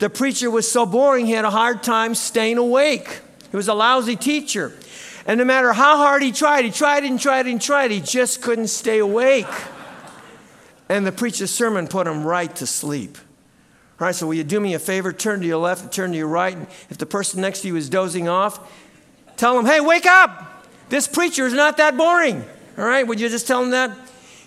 The 0.00 0.10
preacher 0.10 0.50
was 0.50 0.70
so 0.70 0.86
boring, 0.86 1.26
he 1.26 1.32
had 1.32 1.44
a 1.44 1.50
hard 1.50 1.82
time 1.82 2.14
staying 2.14 2.56
awake. 2.58 3.20
He 3.50 3.56
was 3.56 3.68
a 3.68 3.74
lousy 3.74 4.16
teacher. 4.16 4.72
And 5.26 5.38
no 5.38 5.44
matter 5.44 5.72
how 5.72 5.98
hard 5.98 6.22
he 6.22 6.32
tried, 6.32 6.64
he 6.64 6.70
tried 6.70 7.04
and 7.04 7.20
tried 7.20 7.46
and 7.46 7.60
tried, 7.60 7.90
he 7.90 8.00
just 8.00 8.40
couldn't 8.40 8.68
stay 8.68 8.98
awake. 8.98 9.46
And 10.88 11.06
the 11.06 11.12
preacher's 11.12 11.50
sermon 11.50 11.86
put 11.86 12.06
him 12.06 12.24
right 12.24 12.54
to 12.56 12.66
sleep. 12.66 13.18
All 14.00 14.06
right, 14.06 14.14
so 14.14 14.26
will 14.26 14.34
you 14.34 14.44
do 14.44 14.58
me 14.58 14.72
a 14.72 14.78
favor? 14.78 15.12
Turn 15.12 15.40
to 15.40 15.46
your 15.46 15.58
left, 15.58 15.82
and 15.82 15.92
turn 15.92 16.12
to 16.12 16.16
your 16.16 16.26
right. 16.26 16.56
And 16.56 16.66
if 16.88 16.96
the 16.96 17.04
person 17.04 17.42
next 17.42 17.60
to 17.60 17.68
you 17.68 17.76
is 17.76 17.90
dozing 17.90 18.28
off, 18.28 18.58
tell 19.36 19.54
them, 19.54 19.66
hey, 19.66 19.80
wake 19.80 20.06
up! 20.06 20.64
This 20.88 21.06
preacher 21.06 21.46
is 21.46 21.52
not 21.52 21.76
that 21.76 21.98
boring. 21.98 22.42
All 22.78 22.84
right, 22.84 23.06
would 23.06 23.20
you 23.20 23.28
just 23.28 23.46
tell 23.46 23.60
them 23.60 23.72
that? 23.72 23.90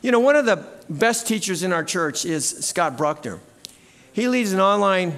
You 0.03 0.11
know, 0.11 0.19
one 0.19 0.35
of 0.35 0.45
the 0.45 0.61
best 0.89 1.27
teachers 1.27 1.63
in 1.63 1.71
our 1.71 1.83
church 1.83 2.25
is 2.25 2.45
Scott 2.45 2.97
Bruckner. 2.97 3.39
He 4.11 4.27
leads 4.27 4.51
an 4.51 4.59
online 4.59 5.17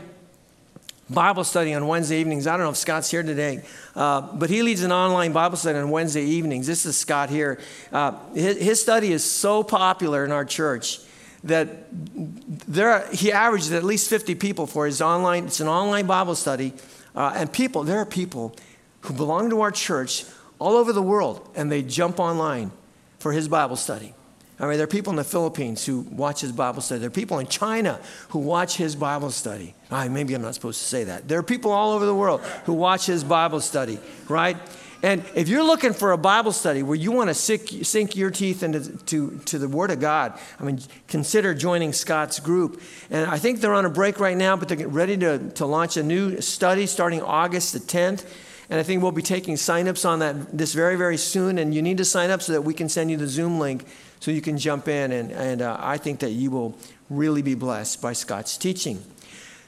Bible 1.10 1.44
study 1.44 1.74
on 1.74 1.88
Wednesday 1.88 2.20
evenings. 2.20 2.46
I 2.46 2.52
don't 2.52 2.68
know 2.68 2.70
if 2.70 2.78
Scott's 2.78 3.10
here 3.10 3.24
today, 3.24 3.66
uh, 3.96 4.22
but 4.22 4.52
he 4.52 4.62
leads 4.62 4.84
an 4.84 4.92
online 4.92 5.34
Bible 5.34 5.58
study 5.58 5.80
on 5.80 5.90
Wednesday 5.90 6.22
evenings. 6.22 6.68
This 6.68 6.86
is 6.86 6.96
Scott 6.96 7.32
here. 7.32 7.60
Uh, 7.92 8.12
his, 8.36 8.58
his, 8.58 8.82
study 8.82 9.12
is 9.12 9.24
so 9.24 9.64
popular 9.64 10.24
in 10.24 10.32
our 10.32 10.46
church 10.46 11.00
that 11.44 11.88
there 11.92 12.92
are, 12.92 13.08
he 13.12 13.32
averages 13.32 13.72
at 13.72 13.84
least 13.84 14.08
50 14.08 14.36
people 14.36 14.68
for 14.68 14.86
his 14.86 15.02
online. 15.02 15.46
It's 15.46 15.62
an 15.62 15.68
online 15.68 16.06
Bible 16.06 16.36
study, 16.36 16.74
uh, 17.16 17.34
and 17.36 17.52
people. 17.52 17.84
There 17.84 17.98
are 17.98 18.06
people 18.06 18.56
who 19.02 19.16
belong 19.16 19.50
to 19.50 19.62
our 19.62 19.72
church 19.72 20.26
all 20.60 20.76
over 20.76 20.94
the 20.94 21.02
world, 21.02 21.50
and 21.56 21.72
they 21.72 21.82
jump 21.82 22.20
online 22.20 22.72
for 23.18 23.32
his 23.32 23.48
Bible 23.48 23.78
study. 23.78 24.14
I 24.60 24.68
mean, 24.68 24.78
there 24.78 24.86
are 24.86 24.88
people 24.88 25.12
in 25.12 25.18
the 25.18 25.24
Philippines 25.26 25.86
who 25.86 26.02
watch 26.02 26.40
his 26.40 26.54
Bible 26.54 26.82
study. 26.82 27.00
There 27.00 27.08
are 27.08 27.12
people 27.12 27.40
in 27.40 27.48
China 27.48 28.00
who 28.30 28.40
watch 28.40 28.78
his 28.78 28.96
Bible 28.96 29.32
study. 29.32 29.76
Maybe 29.92 30.34
I'm 30.34 30.42
not 30.42 30.56
supposed 30.56 30.80
to 30.80 30.88
say 30.88 31.04
that. 31.06 31.28
There 31.28 31.40
are 31.40 31.44
people 31.44 31.72
all 31.72 31.92
over 31.92 32.06
the 32.06 32.16
world 32.16 32.42
who 32.66 32.74
watch 32.74 33.06
his 33.06 33.24
Bible 33.24 33.60
study, 33.60 34.00
right? 34.30 34.58
And 35.04 35.24
if 35.36 35.50
you're 35.50 35.64
looking 35.64 35.94
for 35.94 36.14
a 36.14 36.18
Bible 36.18 36.54
study 36.54 36.82
where 36.82 36.96
you 36.96 37.12
want 37.12 37.30
to 37.30 37.34
sink, 37.34 37.68
sink 37.84 38.16
your 38.16 38.32
teeth 38.32 38.64
into 38.64 38.98
to, 39.06 39.38
to 39.46 39.60
the 39.60 39.68
Word 39.68 39.92
of 39.92 40.00
God, 40.00 40.40
I 40.60 40.64
mean, 40.64 40.80
consider 41.08 41.54
joining 41.54 41.94
Scott's 41.94 42.40
group. 42.40 42.82
And 43.12 43.30
I 43.30 43.38
think 43.38 43.60
they're 43.60 43.74
on 43.74 43.86
a 43.86 43.90
break 43.90 44.20
right 44.20 44.38
now, 44.38 44.56
but 44.56 44.70
they're 44.70 44.88
ready 44.88 45.18
to, 45.18 45.50
to 45.52 45.66
launch 45.66 45.98
a 45.98 46.02
new 46.02 46.42
study 46.42 46.88
starting 46.88 47.22
August 47.22 47.74
the 47.74 47.80
10th. 47.80 48.26
And 48.70 48.80
I 48.80 48.84
think 48.84 49.04
we'll 49.04 49.12
be 49.12 49.22
taking 49.22 49.56
signups 49.56 50.10
on 50.10 50.20
that 50.20 50.58
this 50.58 50.74
very, 50.74 50.96
very 50.96 51.18
soon. 51.18 51.60
And 51.60 51.76
you 51.76 51.84
need 51.84 51.98
to 51.98 52.06
sign 52.06 52.32
up 52.32 52.42
so 52.42 52.54
that 52.54 52.62
we 52.64 52.74
can 52.74 52.90
send 52.90 53.12
you 53.12 53.18
the 53.18 53.28
Zoom 53.28 53.60
link 53.60 53.86
so 54.20 54.32
you 54.32 54.42
can 54.42 54.58
jump 54.58 54.88
in. 54.88 55.12
And, 55.12 55.32
and 55.32 55.62
uh, 55.62 55.78
I 55.80 55.98
think 55.98 56.20
that 56.20 56.32
you 56.32 56.52
will 56.52 56.78
really 57.10 57.42
be 57.42 57.56
blessed 57.56 58.02
by 58.02 58.14
Scott's 58.14 58.58
teaching. 58.58 59.04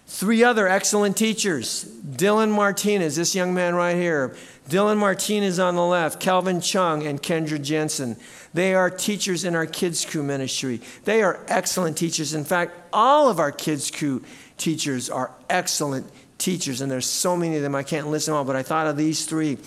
Three 0.10 0.42
other 0.44 0.70
excellent 0.70 1.18
teachers 1.18 1.84
Dylan 1.84 2.52
Martinez, 2.52 3.18
this 3.18 3.36
young 3.36 3.54
man 3.54 3.76
right 3.76 3.96
here. 3.96 4.36
Dylan 4.70 4.98
Martinez 4.98 5.60
on 5.60 5.76
the 5.76 5.86
left, 5.86 6.20
Calvin 6.20 6.60
Chung, 6.60 7.06
and 7.06 7.22
Kendra 7.22 7.62
Jensen. 7.62 8.18
They 8.54 8.74
are 8.74 8.90
teachers 8.90 9.46
in 9.46 9.56
our 9.56 9.66
kids' 9.66 10.06
crew 10.06 10.24
ministry. 10.24 10.82
They 11.06 11.22
are 11.24 11.40
excellent 11.48 11.98
teachers. 11.98 12.34
In 12.34 12.44
fact, 12.44 12.74
all 12.92 13.30
of 13.30 13.40
our 13.40 13.52
kids' 13.52 13.92
crew 13.92 14.24
teachers 14.58 15.10
are 15.10 15.32
excellent 15.50 16.10
teachers, 16.38 16.82
and 16.82 16.92
there's 16.92 17.06
so 17.06 17.38
many 17.38 17.56
of 17.56 17.62
them 17.62 17.76
I 17.76 17.84
can't 17.84 18.08
list 18.08 18.26
them 18.26 18.36
all, 18.36 18.44
but 18.44 18.56
I 18.56 18.64
thought 18.64 18.88
of 18.88 18.98
these 18.98 19.26
three. 19.26 19.58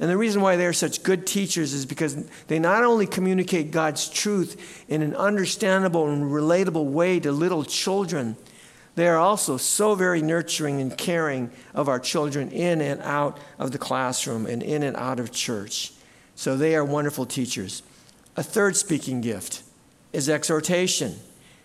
And 0.00 0.08
the 0.08 0.16
reason 0.16 0.40
why 0.40 0.56
they're 0.56 0.72
such 0.72 1.02
good 1.02 1.26
teachers 1.26 1.74
is 1.74 1.84
because 1.84 2.16
they 2.46 2.58
not 2.58 2.84
only 2.84 3.06
communicate 3.06 3.70
God's 3.70 4.08
truth 4.08 4.84
in 4.88 5.02
an 5.02 5.14
understandable 5.14 6.08
and 6.08 6.24
relatable 6.24 6.86
way 6.86 7.20
to 7.20 7.30
little 7.30 7.64
children, 7.64 8.36
they 8.94 9.06
are 9.06 9.18
also 9.18 9.58
so 9.58 9.94
very 9.94 10.22
nurturing 10.22 10.80
and 10.80 10.96
caring 10.96 11.50
of 11.74 11.86
our 11.86 12.00
children 12.00 12.50
in 12.50 12.80
and 12.80 13.02
out 13.02 13.38
of 13.58 13.72
the 13.72 13.78
classroom 13.78 14.46
and 14.46 14.62
in 14.62 14.82
and 14.82 14.96
out 14.96 15.20
of 15.20 15.32
church. 15.32 15.92
So 16.34 16.56
they 16.56 16.74
are 16.74 16.84
wonderful 16.84 17.26
teachers. 17.26 17.82
A 18.36 18.42
third 18.42 18.76
speaking 18.76 19.20
gift 19.20 19.62
is 20.14 20.30
exhortation. 20.30 21.16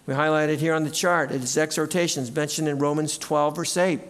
We 0.06 0.14
highlighted 0.14 0.58
here 0.58 0.74
on 0.74 0.84
the 0.84 0.92
chart. 0.92 1.32
It 1.32 1.42
is 1.42 1.58
exhortation. 1.58 2.22
It's 2.22 2.36
mentioned 2.36 2.68
in 2.68 2.80
Romans 2.80 3.18
12, 3.18 3.56
verse 3.56 3.78
8. 3.78 4.02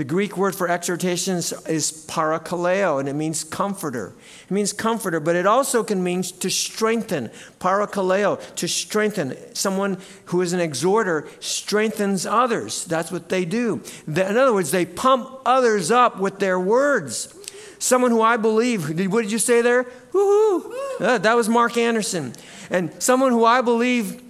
The 0.00 0.04
Greek 0.04 0.38
word 0.38 0.54
for 0.54 0.66
exhortation 0.66 1.36
is 1.36 2.06
parakaleo, 2.08 3.00
and 3.00 3.06
it 3.06 3.12
means 3.12 3.44
comforter. 3.44 4.14
It 4.44 4.50
means 4.50 4.72
comforter, 4.72 5.20
but 5.20 5.36
it 5.36 5.44
also 5.44 5.84
can 5.84 6.02
mean 6.02 6.22
to 6.22 6.48
strengthen. 6.48 7.30
Parakaleo, 7.60 8.40
to 8.54 8.66
strengthen. 8.66 9.36
Someone 9.54 9.98
who 10.24 10.40
is 10.40 10.54
an 10.54 10.60
exhorter 10.60 11.28
strengthens 11.40 12.24
others. 12.24 12.86
That's 12.86 13.12
what 13.12 13.28
they 13.28 13.44
do. 13.44 13.82
In 14.06 14.38
other 14.38 14.54
words, 14.54 14.70
they 14.70 14.86
pump 14.86 15.28
others 15.44 15.90
up 15.90 16.18
with 16.18 16.38
their 16.38 16.58
words. 16.58 17.34
Someone 17.78 18.10
who 18.10 18.22
I 18.22 18.38
believe, 18.38 18.88
what 19.12 19.20
did 19.20 19.30
you 19.32 19.38
say 19.38 19.60
there? 19.60 19.84
Woohoo! 20.14 20.72
Uh, 20.98 21.18
that 21.18 21.36
was 21.36 21.46
Mark 21.46 21.76
Anderson. 21.76 22.32
And 22.70 22.90
someone 23.02 23.32
who 23.32 23.44
I 23.44 23.60
believe 23.60 24.22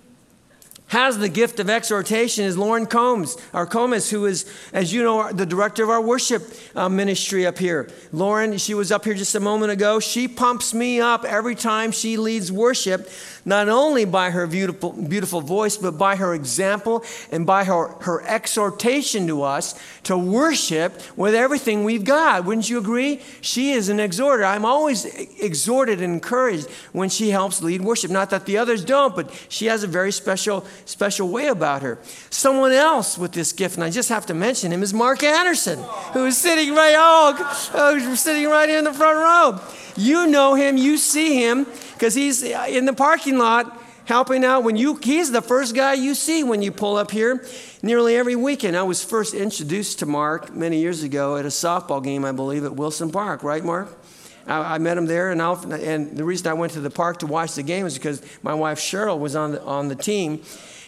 has 0.90 1.18
the 1.18 1.28
gift 1.28 1.60
of 1.60 1.70
exhortation 1.70 2.44
is 2.44 2.58
Lauren 2.58 2.84
Combs, 2.84 3.36
our 3.54 3.64
Combs, 3.64 4.10
who 4.10 4.26
is, 4.26 4.52
as 4.72 4.92
you 4.92 5.04
know, 5.04 5.32
the 5.32 5.46
director 5.46 5.84
of 5.84 5.88
our 5.88 6.00
worship 6.00 6.42
uh, 6.74 6.88
ministry 6.88 7.46
up 7.46 7.58
here. 7.58 7.88
Lauren, 8.12 8.58
she 8.58 8.74
was 8.74 8.90
up 8.90 9.04
here 9.04 9.14
just 9.14 9.36
a 9.36 9.40
moment 9.40 9.70
ago. 9.70 10.00
She 10.00 10.26
pumps 10.26 10.74
me 10.74 11.00
up 11.00 11.24
every 11.24 11.54
time 11.54 11.92
she 11.92 12.16
leads 12.16 12.50
worship 12.50 13.08
not 13.44 13.68
only 13.68 14.04
by 14.04 14.30
her 14.30 14.46
beautiful, 14.46 14.92
beautiful 14.92 15.40
voice, 15.40 15.76
but 15.76 15.92
by 15.92 16.16
her 16.16 16.34
example 16.34 17.04
and 17.30 17.46
by 17.46 17.64
her, 17.64 17.88
her 18.02 18.22
exhortation 18.22 19.26
to 19.26 19.42
us 19.42 19.78
to 20.04 20.16
worship 20.16 21.00
with 21.16 21.34
everything 21.34 21.84
we've 21.84 22.04
got. 22.04 22.44
Wouldn't 22.44 22.68
you 22.68 22.78
agree? 22.78 23.20
She 23.40 23.72
is 23.72 23.88
an 23.88 24.00
exhorter. 24.00 24.44
I'm 24.44 24.64
always 24.64 25.04
exhorted 25.40 26.00
and 26.00 26.14
encouraged 26.14 26.68
when 26.92 27.08
she 27.08 27.30
helps 27.30 27.62
lead 27.62 27.80
worship. 27.80 28.10
Not 28.10 28.30
that 28.30 28.46
the 28.46 28.58
others 28.58 28.84
don't, 28.84 29.14
but 29.14 29.30
she 29.48 29.66
has 29.66 29.82
a 29.82 29.86
very 29.86 30.12
special, 30.12 30.64
special 30.84 31.28
way 31.28 31.46
about 31.48 31.82
her. 31.82 31.98
Someone 32.30 32.72
else 32.72 33.18
with 33.18 33.32
this 33.32 33.52
gift, 33.52 33.76
and 33.76 33.84
I 33.84 33.90
just 33.90 34.08
have 34.08 34.26
to 34.26 34.34
mention 34.34 34.72
him, 34.72 34.82
is 34.82 34.94
Mark 34.94 35.22
Anderson, 35.22 35.78
who 36.12 36.26
is 36.26 36.38
sitting 36.38 36.74
right, 36.74 36.94
oh, 36.96 37.70
oh 37.74 38.14
sitting 38.14 38.48
right 38.48 38.68
here 38.68 38.78
in 38.78 38.84
the 38.84 38.94
front 38.94 39.18
row. 39.18 39.60
You 39.96 40.26
know 40.26 40.54
him, 40.54 40.76
you 40.76 40.96
see 40.96 41.42
him 41.42 41.66
because 41.94 42.14
he's 42.14 42.42
in 42.42 42.86
the 42.86 42.92
parking 42.92 43.38
lot 43.38 43.80
helping 44.06 44.44
out 44.44 44.64
when 44.64 44.76
you 44.76 44.96
he's 44.96 45.30
the 45.30 45.40
first 45.40 45.72
guy 45.72 45.92
you 45.92 46.16
see 46.16 46.42
when 46.42 46.62
you 46.62 46.72
pull 46.72 46.96
up 46.96 47.12
here 47.12 47.46
nearly 47.80 48.16
every 48.16 48.34
weekend 48.34 48.76
i 48.76 48.82
was 48.82 49.04
first 49.04 49.34
introduced 49.34 50.00
to 50.00 50.06
mark 50.06 50.52
many 50.52 50.80
years 50.80 51.04
ago 51.04 51.36
at 51.36 51.44
a 51.44 51.48
softball 51.48 52.02
game 52.02 52.24
i 52.24 52.32
believe 52.32 52.64
at 52.64 52.74
wilson 52.74 53.12
park 53.12 53.44
right 53.44 53.64
mark 53.64 53.99
I, 54.46 54.74
I 54.74 54.78
met 54.78 54.96
him 54.96 55.06
there, 55.06 55.30
and, 55.30 55.40
Alf, 55.40 55.64
and 55.64 56.16
the 56.16 56.24
reason 56.24 56.46
I 56.48 56.54
went 56.54 56.72
to 56.72 56.80
the 56.80 56.90
park 56.90 57.18
to 57.18 57.26
watch 57.26 57.54
the 57.54 57.62
game 57.62 57.86
is 57.86 57.94
because 57.94 58.22
my 58.42 58.54
wife 58.54 58.78
Cheryl 58.78 59.18
was 59.18 59.36
on 59.36 59.52
the, 59.52 59.62
on 59.62 59.88
the 59.88 59.96
team. 59.96 60.42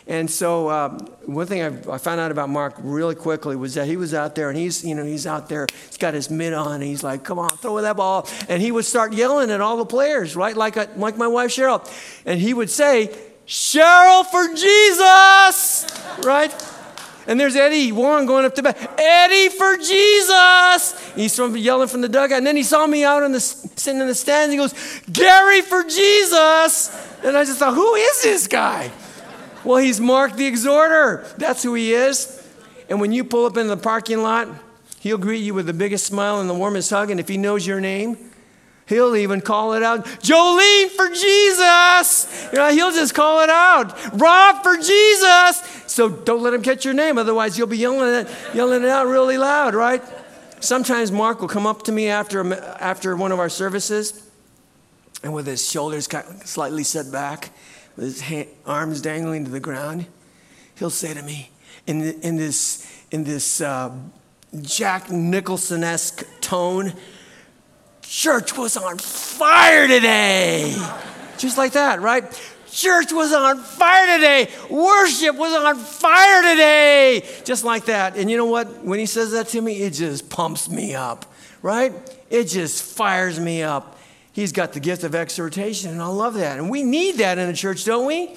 And 0.06 0.28
so 0.28 0.68
uh, 0.68 0.98
one 1.26 1.46
thing 1.46 1.62
I, 1.62 1.94
I, 1.94 1.98
found 1.98 2.20
out 2.20 2.32
about 2.32 2.48
Mark 2.48 2.74
really 2.78 3.14
quickly 3.14 3.54
was 3.54 3.74
that 3.74 3.86
he 3.86 3.96
was 3.96 4.14
out 4.14 4.34
there 4.34 4.48
and 4.48 4.58
he's, 4.58 4.84
you 4.84 4.96
know, 4.96 5.04
he's 5.04 5.28
out 5.28 5.48
there, 5.48 5.66
he's 5.86 5.96
got 5.96 6.12
his 6.12 6.28
mitt 6.28 6.52
on, 6.52 6.74
and 6.74 6.82
he's 6.82 7.04
like, 7.04 7.22
come 7.22 7.38
on, 7.38 7.48
throw 7.50 7.80
that 7.80 7.96
ball. 7.96 8.28
And 8.48 8.60
he 8.60 8.72
would 8.72 8.84
start 8.84 9.12
yelling 9.12 9.50
at 9.50 9.60
all 9.60 9.76
the 9.76 9.86
players, 9.86 10.34
right? 10.34 10.56
Like, 10.56 10.76
a, 10.76 10.88
like 10.96 11.16
my 11.16 11.28
wife 11.28 11.52
Cheryl. 11.52 11.88
And 12.26 12.40
he 12.40 12.52
would 12.52 12.68
say, 12.68 13.16
Cheryl 13.46 14.26
for 14.26 14.48
Jesus, 14.54 15.86
right? 16.24 16.52
And 17.26 17.38
there's 17.38 17.56
Eddie 17.56 17.92
Warren 17.92 18.26
going 18.26 18.44
up 18.44 18.54
to 18.56 18.62
bat. 18.62 18.76
Eddie 18.98 19.48
for 19.48 19.76
Jesus. 19.76 21.12
He's 21.14 21.38
yelling 21.38 21.88
from 21.88 22.00
the 22.00 22.08
dugout. 22.08 22.38
And 22.38 22.46
then 22.46 22.56
he 22.56 22.62
saw 22.62 22.86
me 22.86 23.04
out 23.04 23.22
in 23.22 23.32
the 23.32 23.40
sitting 23.40 24.00
in 24.00 24.06
the 24.06 24.14
stands. 24.14 24.52
He 24.52 24.58
goes, 24.58 24.74
Gary 25.12 25.62
for 25.62 25.84
Jesus. 25.84 26.90
And 27.24 27.36
I 27.36 27.44
just 27.44 27.58
thought, 27.58 27.74
who 27.74 27.94
is 27.94 28.22
this 28.22 28.48
guy? 28.48 28.90
Well, 29.64 29.78
he's 29.78 30.00
Mark 30.00 30.34
the 30.34 30.46
Exhorter. 30.46 31.24
That's 31.38 31.62
who 31.62 31.74
he 31.74 31.92
is. 31.94 32.38
And 32.88 33.00
when 33.00 33.12
you 33.12 33.24
pull 33.24 33.46
up 33.46 33.56
in 33.56 33.68
the 33.68 33.76
parking 33.76 34.22
lot, 34.22 34.48
he'll 34.98 35.18
greet 35.18 35.38
you 35.38 35.54
with 35.54 35.66
the 35.66 35.72
biggest 35.72 36.06
smile 36.06 36.40
and 36.40 36.50
the 36.50 36.54
warmest 36.54 36.90
hug. 36.90 37.10
And 37.10 37.20
if 37.20 37.28
he 37.28 37.36
knows 37.36 37.66
your 37.66 37.80
name, 37.80 38.18
He'll 38.86 39.16
even 39.16 39.40
call 39.40 39.74
it 39.74 39.82
out. 39.82 40.04
Jolene 40.04 40.90
for 40.90 41.08
Jesus. 41.08 42.50
You 42.52 42.58
know, 42.58 42.70
he'll 42.72 42.92
just 42.92 43.14
call 43.14 43.40
it 43.40 43.48
out. 43.48 44.20
Rob 44.20 44.62
for 44.62 44.76
Jesus. 44.76 45.81
So 45.92 46.08
don't 46.08 46.42
let 46.42 46.54
him 46.54 46.62
catch 46.62 46.86
your 46.86 46.94
name, 46.94 47.18
otherwise 47.18 47.58
you'll 47.58 47.66
be 47.66 47.76
yelling 47.76 48.14
it, 48.14 48.28
yelling 48.54 48.82
it 48.82 48.88
out 48.88 49.08
really 49.08 49.36
loud, 49.36 49.74
right? 49.74 50.02
Sometimes 50.58 51.12
Mark 51.12 51.42
will 51.42 51.48
come 51.48 51.66
up 51.66 51.82
to 51.82 51.92
me 51.92 52.08
after, 52.08 52.54
after 52.54 53.14
one 53.14 53.30
of 53.30 53.38
our 53.38 53.50
services, 53.50 54.26
and 55.22 55.34
with 55.34 55.46
his 55.46 55.68
shoulders 55.70 56.08
slightly 56.46 56.82
set 56.82 57.12
back, 57.12 57.50
with 57.94 58.06
his 58.06 58.20
hand, 58.22 58.48
arms 58.64 59.02
dangling 59.02 59.44
to 59.44 59.50
the 59.50 59.60
ground, 59.60 60.06
he'll 60.76 60.88
say 60.88 61.12
to 61.12 61.22
me 61.22 61.50
in, 61.86 62.00
in 62.22 62.38
this, 62.38 63.04
in 63.10 63.24
this 63.24 63.60
uh, 63.60 63.94
Jack 64.62 65.10
Nicholson 65.10 65.84
esque 65.84 66.24
tone, 66.40 66.94
Church 68.00 68.56
was 68.56 68.78
on 68.78 68.96
fire 68.96 69.86
today. 69.86 70.74
Just 71.36 71.58
like 71.58 71.72
that, 71.72 72.00
right? 72.00 72.24
Church 72.72 73.12
was 73.12 73.34
on 73.34 73.58
fire 73.58 74.16
today. 74.16 74.48
Worship 74.70 75.36
was 75.36 75.52
on 75.52 75.76
fire 75.76 76.42
today. 76.42 77.22
Just 77.44 77.64
like 77.64 77.84
that. 77.84 78.16
And 78.16 78.30
you 78.30 78.38
know 78.38 78.46
what? 78.46 78.82
When 78.82 78.98
he 78.98 79.04
says 79.04 79.32
that 79.32 79.48
to 79.48 79.60
me, 79.60 79.82
it 79.82 79.92
just 79.92 80.30
pumps 80.30 80.70
me 80.70 80.94
up, 80.94 81.26
right? 81.60 81.92
It 82.30 82.44
just 82.44 82.82
fires 82.82 83.38
me 83.38 83.62
up. 83.62 83.98
He's 84.32 84.52
got 84.52 84.72
the 84.72 84.80
gift 84.80 85.04
of 85.04 85.14
exhortation, 85.14 85.90
and 85.90 86.00
I 86.00 86.06
love 86.06 86.34
that. 86.34 86.58
And 86.58 86.70
we 86.70 86.82
need 86.82 87.16
that 87.16 87.36
in 87.36 87.50
a 87.50 87.52
church, 87.52 87.84
don't 87.84 88.06
we? 88.06 88.34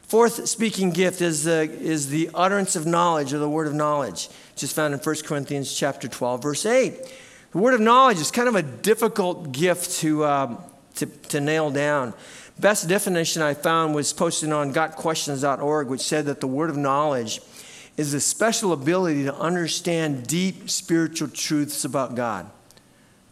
Fourth 0.00 0.48
speaking 0.48 0.88
gift 0.88 1.20
is 1.20 1.44
the, 1.44 1.70
is 1.70 2.08
the 2.08 2.30
utterance 2.32 2.74
of 2.74 2.86
knowledge 2.86 3.34
or 3.34 3.38
the 3.38 3.50
word 3.50 3.66
of 3.66 3.74
knowledge, 3.74 4.30
which 4.54 4.62
is 4.62 4.72
found 4.72 4.94
in 4.94 5.00
1 5.00 5.16
Corinthians 5.26 5.74
chapter 5.74 6.08
12, 6.08 6.42
verse 6.42 6.64
8. 6.64 6.94
The 7.52 7.58
word 7.58 7.74
of 7.74 7.80
knowledge 7.80 8.16
is 8.16 8.30
kind 8.30 8.48
of 8.48 8.54
a 8.54 8.62
difficult 8.62 9.52
gift 9.52 9.98
to, 10.00 10.24
um, 10.24 10.58
to, 10.94 11.04
to 11.04 11.42
nail 11.42 11.70
down. 11.70 12.14
Best 12.58 12.88
definition 12.88 13.40
I 13.40 13.54
found 13.54 13.94
was 13.94 14.12
posted 14.12 14.50
on 14.50 14.72
gotquestions.org, 14.72 15.88
which 15.88 16.00
said 16.00 16.26
that 16.26 16.40
the 16.40 16.46
word 16.46 16.70
of 16.70 16.76
knowledge 16.76 17.40
is 17.96 18.12
the 18.12 18.20
special 18.20 18.72
ability 18.72 19.24
to 19.24 19.34
understand 19.34 20.26
deep 20.26 20.68
spiritual 20.68 21.28
truths 21.28 21.84
about 21.84 22.14
God. 22.14 22.50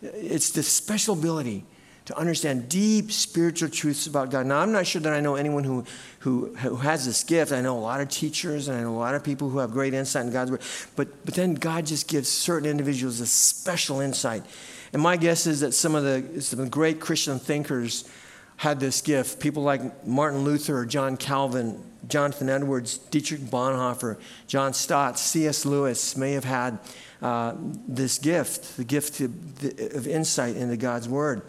It's 0.02 0.50
the 0.50 0.62
special 0.62 1.14
ability 1.14 1.64
to 2.04 2.16
understand 2.16 2.68
deep 2.68 3.10
spiritual 3.10 3.68
truths 3.68 4.06
about 4.06 4.30
God. 4.30 4.46
Now, 4.46 4.60
I'm 4.60 4.70
not 4.70 4.86
sure 4.86 5.00
that 5.02 5.12
I 5.12 5.20
know 5.20 5.34
anyone 5.34 5.64
who, 5.64 5.84
who, 6.20 6.54
who 6.54 6.76
has 6.76 7.04
this 7.04 7.24
gift. 7.24 7.50
I 7.50 7.60
know 7.60 7.76
a 7.76 7.80
lot 7.80 8.00
of 8.00 8.08
teachers 8.08 8.68
and 8.68 8.78
I 8.78 8.82
know 8.82 8.94
a 8.94 8.98
lot 8.98 9.16
of 9.16 9.24
people 9.24 9.50
who 9.50 9.58
have 9.58 9.72
great 9.72 9.92
insight 9.92 10.24
in 10.24 10.32
God's 10.32 10.52
word. 10.52 10.62
But, 10.94 11.24
but 11.24 11.34
then 11.34 11.54
God 11.54 11.84
just 11.84 12.06
gives 12.06 12.28
certain 12.28 12.68
individuals 12.68 13.20
a 13.20 13.26
special 13.26 14.00
insight. 14.00 14.44
And 14.92 15.02
my 15.02 15.16
guess 15.16 15.48
is 15.48 15.60
that 15.60 15.74
some 15.74 15.96
of 15.96 16.04
the, 16.04 16.40
some 16.40 16.68
great 16.68 17.00
Christian 17.00 17.40
thinkers 17.40 18.08
had 18.56 18.80
this 18.80 19.00
gift. 19.00 19.40
People 19.40 19.62
like 19.62 20.06
Martin 20.06 20.44
Luther 20.44 20.78
or 20.78 20.86
John 20.86 21.16
Calvin, 21.16 21.82
Jonathan 22.08 22.48
Edwards, 22.48 22.98
Dietrich 22.98 23.40
Bonhoeffer, 23.40 24.18
John 24.46 24.72
Stott, 24.72 25.18
C.S. 25.18 25.66
Lewis 25.66 26.16
may 26.16 26.32
have 26.32 26.44
had 26.44 26.78
uh, 27.22 27.54
this 27.88 28.18
gift, 28.18 28.76
the 28.76 28.84
gift 28.84 29.20
of 29.20 30.06
insight 30.06 30.56
into 30.56 30.76
God's 30.76 31.08
word. 31.08 31.42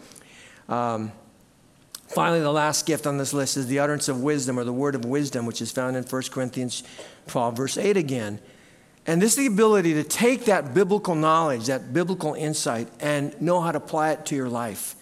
Um, 0.68 1.12
finally, 2.08 2.40
the 2.40 2.52
last 2.52 2.86
gift 2.86 3.06
on 3.06 3.18
this 3.18 3.32
list 3.32 3.56
is 3.56 3.66
the 3.66 3.78
utterance 3.78 4.08
of 4.08 4.22
wisdom 4.22 4.58
or 4.58 4.64
the 4.64 4.72
word 4.72 4.94
of 4.94 5.04
wisdom, 5.04 5.46
which 5.46 5.62
is 5.62 5.70
found 5.70 5.96
in 5.96 6.04
1 6.04 6.22
Corinthians 6.30 6.82
12, 7.28 7.56
verse 7.56 7.78
8 7.78 7.96
again. 7.96 8.40
And 9.06 9.22
this 9.22 9.32
is 9.32 9.36
the 9.38 9.46
ability 9.46 9.94
to 9.94 10.04
take 10.04 10.44
that 10.44 10.74
biblical 10.74 11.14
knowledge, 11.14 11.66
that 11.66 11.94
biblical 11.94 12.34
insight, 12.34 12.88
and 13.00 13.40
know 13.40 13.60
how 13.62 13.72
to 13.72 13.78
apply 13.78 14.10
it 14.10 14.26
to 14.26 14.36
your 14.36 14.50
life. 14.50 14.96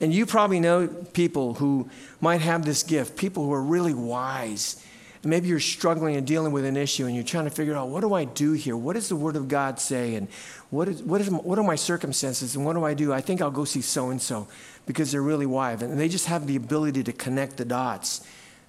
And 0.00 0.14
you 0.14 0.26
probably 0.26 0.60
know 0.60 0.86
people 0.86 1.54
who 1.54 1.88
might 2.20 2.40
have 2.40 2.64
this 2.64 2.82
gift, 2.82 3.16
people 3.16 3.44
who 3.44 3.52
are 3.52 3.62
really 3.62 3.94
wise 3.94 4.82
and 5.22 5.30
maybe 5.30 5.48
you're 5.48 5.60
struggling 5.60 6.16
and 6.16 6.26
dealing 6.26 6.52
with 6.52 6.64
an 6.64 6.76
issue 6.76 7.06
and 7.06 7.14
you're 7.14 7.24
trying 7.24 7.44
to 7.44 7.50
figure 7.50 7.74
out 7.74 7.88
what 7.88 8.02
do 8.02 8.14
I 8.14 8.24
do 8.24 8.52
here? 8.52 8.76
What 8.76 8.92
does 8.92 9.08
the 9.08 9.16
Word 9.16 9.34
of 9.34 9.48
God 9.48 9.80
say? 9.80 10.14
And 10.14 10.28
what, 10.70 10.88
is, 10.88 11.02
what, 11.02 11.20
is, 11.20 11.28
what 11.28 11.58
are 11.58 11.64
my 11.64 11.74
circumstances? 11.74 12.54
And 12.54 12.64
what 12.64 12.74
do 12.74 12.84
I 12.84 12.94
do? 12.94 13.12
I 13.12 13.20
think 13.20 13.42
I'll 13.42 13.50
go 13.50 13.64
see 13.64 13.80
so 13.80 14.10
and 14.10 14.22
so 14.22 14.46
because 14.86 15.10
they're 15.10 15.22
really 15.22 15.46
wise. 15.46 15.82
And 15.82 15.98
they 15.98 16.08
just 16.08 16.26
have 16.26 16.46
the 16.46 16.56
ability 16.56 17.02
to 17.04 17.12
connect 17.12 17.56
the 17.56 17.64
dots 17.64 18.24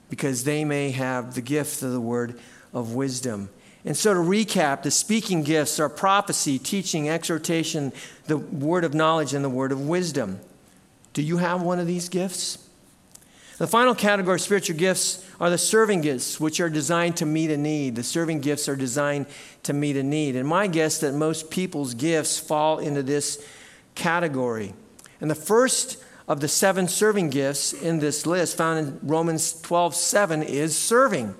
because 0.09 0.43
they 0.43 0.65
may 0.65 0.89
have 0.91 1.35
the 1.35 1.41
gift 1.41 1.83
of 1.83 1.91
the 1.91 2.01
word 2.01 2.39
of 2.73 2.95
wisdom. 2.95 3.49
And 3.85 3.95
so, 3.95 4.13
to 4.13 4.19
recap, 4.19 4.83
the 4.83 4.91
speaking 4.91 5.43
gifts 5.43 5.79
are 5.79 5.87
prophecy, 5.87 6.59
teaching, 6.59 7.07
exhortation, 7.07 7.93
the 8.25 8.37
word 8.37 8.83
of 8.83 8.93
knowledge, 8.93 9.33
and 9.33 9.45
the 9.45 9.49
word 9.49 9.71
of 9.71 9.87
wisdom. 9.87 10.41
Do 11.13 11.21
you 11.21 11.37
have 11.37 11.61
one 11.61 11.79
of 11.79 11.87
these 11.87 12.09
gifts? 12.09 12.69
The 13.57 13.67
final 13.67 13.93
category 13.93 14.35
of 14.35 14.41
spiritual 14.41 14.77
gifts 14.77 15.25
are 15.39 15.49
the 15.49 15.57
serving 15.57 15.99
gifts, 15.99 16.39
which 16.39 16.61
are 16.61 16.69
designed 16.69 17.17
to 17.17 17.25
meet 17.25 17.51
a 17.51 17.57
need. 17.57 17.95
The 17.95 18.03
serving 18.03 18.39
gifts 18.39 18.69
are 18.69 18.75
designed 18.77 19.25
to 19.63 19.73
meet 19.73 19.97
a 19.97 20.03
need. 20.03 20.37
And 20.37 20.47
my 20.47 20.67
guess 20.67 20.99
that 20.99 21.13
most 21.13 21.51
people's 21.51 21.93
gifts 21.93 22.39
fall 22.39 22.79
into 22.79 23.03
this 23.03 23.45
category. 23.95 24.73
And 25.19 25.29
the 25.29 25.35
first 25.35 26.01
of 26.29 26.39
the 26.39 26.47
seven 26.47 26.87
serving 26.87 27.31
gifts 27.31 27.73
in 27.73 27.99
this 27.99 28.25
list, 28.25 28.55
found 28.55 28.79
in 28.79 28.99
Romans 29.03 29.59
12 29.61 29.93
7, 29.93 30.41
is 30.43 30.77
serving. 30.77 31.35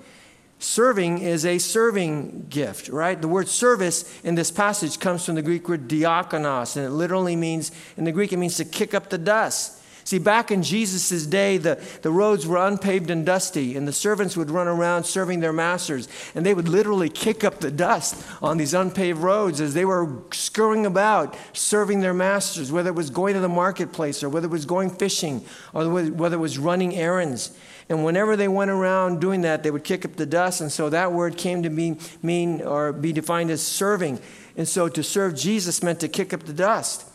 Serving 0.62 1.22
is 1.22 1.46
a 1.46 1.56
serving 1.56 2.46
gift, 2.50 2.90
right? 2.90 3.20
The 3.20 3.28
word 3.28 3.48
service 3.48 4.04
in 4.22 4.34
this 4.34 4.50
passage 4.50 5.00
comes 5.00 5.24
from 5.24 5.34
the 5.34 5.42
Greek 5.42 5.66
word 5.66 5.88
diakonos, 5.88 6.76
and 6.76 6.84
it 6.84 6.90
literally 6.90 7.34
means, 7.34 7.72
in 7.96 8.04
the 8.04 8.12
Greek, 8.12 8.30
it 8.34 8.36
means 8.36 8.58
to 8.58 8.66
kick 8.66 8.92
up 8.92 9.08
the 9.08 9.16
dust. 9.16 9.79
See, 10.10 10.18
back 10.18 10.50
in 10.50 10.64
Jesus' 10.64 11.24
day, 11.24 11.56
the, 11.56 11.80
the 12.02 12.10
roads 12.10 12.44
were 12.44 12.56
unpaved 12.56 13.10
and 13.10 13.24
dusty, 13.24 13.76
and 13.76 13.86
the 13.86 13.92
servants 13.92 14.36
would 14.36 14.50
run 14.50 14.66
around 14.66 15.04
serving 15.04 15.38
their 15.38 15.52
masters, 15.52 16.08
and 16.34 16.44
they 16.44 16.52
would 16.52 16.68
literally 16.68 17.08
kick 17.08 17.44
up 17.44 17.60
the 17.60 17.70
dust 17.70 18.20
on 18.42 18.56
these 18.56 18.74
unpaved 18.74 19.20
roads 19.20 19.60
as 19.60 19.72
they 19.72 19.84
were 19.84 20.08
scurrying 20.32 20.84
about 20.84 21.36
serving 21.52 22.00
their 22.00 22.12
masters, 22.12 22.72
whether 22.72 22.90
it 22.90 22.96
was 22.96 23.08
going 23.08 23.34
to 23.34 23.40
the 23.40 23.48
marketplace, 23.48 24.24
or 24.24 24.28
whether 24.28 24.48
it 24.48 24.50
was 24.50 24.66
going 24.66 24.90
fishing, 24.90 25.44
or 25.72 25.88
whether 26.10 26.34
it 26.34 26.40
was 26.40 26.58
running 26.58 26.96
errands. 26.96 27.56
And 27.88 28.04
whenever 28.04 28.34
they 28.34 28.48
went 28.48 28.72
around 28.72 29.20
doing 29.20 29.42
that, 29.42 29.62
they 29.62 29.70
would 29.70 29.84
kick 29.84 30.04
up 30.04 30.16
the 30.16 30.26
dust, 30.26 30.60
and 30.60 30.72
so 30.72 30.90
that 30.90 31.12
word 31.12 31.36
came 31.36 31.62
to 31.62 31.70
mean, 31.70 32.00
mean 32.20 32.62
or 32.62 32.92
be 32.92 33.12
defined 33.12 33.52
as 33.52 33.62
serving. 33.62 34.18
And 34.56 34.66
so 34.66 34.88
to 34.88 35.04
serve 35.04 35.36
Jesus 35.36 35.84
meant 35.84 36.00
to 36.00 36.08
kick 36.08 36.32
up 36.34 36.42
the 36.42 36.52
dust. 36.52 37.06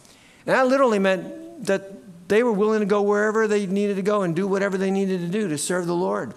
And 0.46 0.56
that 0.56 0.68
literally 0.68 1.00
meant 1.00 1.66
that 1.66 2.05
they 2.28 2.44
were 2.44 2.52
willing 2.52 2.80
to 2.80 2.86
go 2.86 3.02
wherever 3.02 3.48
they 3.48 3.66
needed 3.66 3.96
to 3.96 4.02
go 4.02 4.24
and 4.24 4.36
do 4.36 4.48
whatever 4.48 4.78
they 4.78 4.92
needed 4.92 5.22
to 5.22 5.28
do 5.28 5.48
to 5.48 5.58
serve 5.58 5.88
the 5.88 5.96
Lord. 5.96 6.34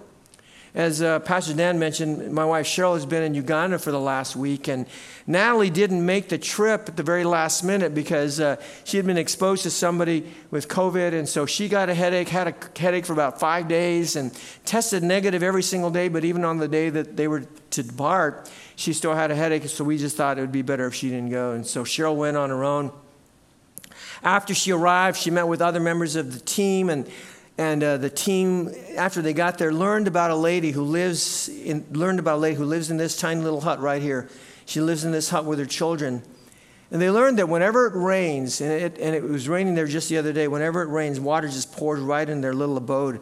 As 0.75 1.01
uh, 1.01 1.19
Pastor 1.19 1.55
Dan 1.55 1.79
mentioned, 1.79 2.31
my 2.31 2.45
wife 2.45 2.67
Cheryl 2.67 2.93
has 2.93 3.05
been 3.05 3.23
in 3.23 3.33
Uganda 3.33 3.79
for 3.79 3.91
the 3.91 3.99
last 3.99 4.35
week, 4.35 4.67
and 4.67 4.85
Natalie 5.25 5.71
didn't 5.71 6.05
make 6.05 6.29
the 6.29 6.37
trip 6.37 6.87
at 6.87 6.95
the 6.95 7.01
very 7.01 7.23
last 7.23 7.63
minute 7.63 7.95
because 7.95 8.39
uh, 8.39 8.57
she 8.83 8.97
had 8.97 9.05
been 9.07 9.17
exposed 9.17 9.63
to 9.63 9.71
somebody 9.71 10.31
with 10.51 10.67
COVID, 10.67 11.13
and 11.13 11.27
so 11.27 11.47
she 11.47 11.69
got 11.69 11.89
a 11.89 11.95
headache, 11.95 12.29
had 12.29 12.47
a 12.49 12.79
headache 12.79 13.07
for 13.07 13.13
about 13.13 13.39
five 13.39 13.67
days, 13.67 14.15
and 14.15 14.31
tested 14.63 15.01
negative 15.01 15.41
every 15.41 15.63
single 15.63 15.89
day. 15.89 16.07
But 16.07 16.23
even 16.23 16.45
on 16.45 16.59
the 16.59 16.67
day 16.67 16.91
that 16.91 17.17
they 17.17 17.27
were 17.27 17.45
to 17.71 17.83
depart, 17.83 18.51
she 18.75 18.93
still 18.93 19.15
had 19.15 19.31
a 19.31 19.35
headache, 19.35 19.67
so 19.67 19.83
we 19.83 19.97
just 19.97 20.17
thought 20.17 20.37
it 20.37 20.41
would 20.41 20.51
be 20.51 20.61
better 20.61 20.85
if 20.85 20.93
she 20.93 21.09
didn't 21.09 21.31
go. 21.31 21.53
And 21.53 21.65
so 21.65 21.83
Cheryl 21.83 22.15
went 22.15 22.37
on 22.37 22.51
her 22.51 22.63
own. 22.63 22.91
After 24.23 24.53
she 24.53 24.71
arrived, 24.71 25.17
she 25.17 25.31
met 25.31 25.47
with 25.47 25.61
other 25.61 25.79
members 25.79 26.15
of 26.15 26.33
the 26.33 26.39
team, 26.39 26.89
and, 26.89 27.09
and 27.57 27.83
uh, 27.83 27.97
the 27.97 28.09
team, 28.09 28.73
after 28.95 29.21
they 29.21 29.33
got 29.33 29.57
there, 29.57 29.73
learned 29.73 30.07
about 30.07 30.31
a 30.31 30.35
lady 30.35 30.71
who 30.71 30.83
lives 30.83 31.47
in, 31.49 31.85
learned 31.91 32.19
about 32.19 32.35
a 32.35 32.41
lady 32.41 32.55
who 32.55 32.65
lives 32.65 32.91
in 32.91 32.97
this 32.97 33.17
tiny 33.17 33.41
little 33.41 33.61
hut 33.61 33.79
right 33.79 34.01
here. 34.01 34.29
She 34.65 34.81
lives 34.81 35.05
in 35.05 35.11
this 35.11 35.29
hut 35.29 35.45
with 35.45 35.59
her 35.59 35.65
children. 35.65 36.21
And 36.91 37.01
they 37.01 37.09
learned 37.09 37.37
that 37.37 37.47
whenever 37.47 37.85
it 37.85 37.93
rains, 37.95 38.61
and 38.61 38.71
it, 38.71 38.97
and 38.99 39.15
it 39.15 39.23
was 39.23 39.47
raining 39.47 39.75
there 39.75 39.85
just 39.85 40.09
the 40.09 40.17
other 40.17 40.33
day, 40.33 40.47
whenever 40.47 40.81
it 40.81 40.87
rains, 40.87 41.19
water 41.19 41.47
just 41.47 41.71
pours 41.71 41.99
right 41.99 42.27
in 42.27 42.41
their 42.41 42.53
little 42.53 42.77
abode 42.77 43.21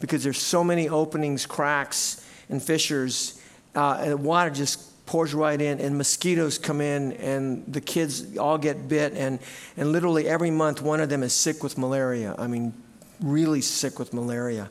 because 0.00 0.22
there's 0.22 0.40
so 0.40 0.62
many 0.62 0.88
openings, 0.88 1.46
cracks, 1.46 2.26
and 2.50 2.62
fissures, 2.62 3.40
uh, 3.74 3.98
and 4.00 4.22
water 4.22 4.50
just 4.50 4.90
pours 5.06 5.32
right 5.32 5.60
in, 5.60 5.80
and 5.80 5.96
mosquitoes 5.96 6.58
come 6.58 6.80
in, 6.80 7.12
and 7.12 7.64
the 7.72 7.80
kids 7.80 8.36
all 8.36 8.58
get 8.58 8.88
bit, 8.88 9.12
and, 9.14 9.38
and 9.76 9.92
literally 9.92 10.28
every 10.28 10.50
month 10.50 10.82
one 10.82 11.00
of 11.00 11.08
them 11.08 11.22
is 11.22 11.32
sick 11.32 11.62
with 11.62 11.78
malaria. 11.78 12.34
I 12.36 12.48
mean, 12.48 12.74
really 13.20 13.60
sick 13.60 13.98
with 13.98 14.12
malaria. 14.12 14.68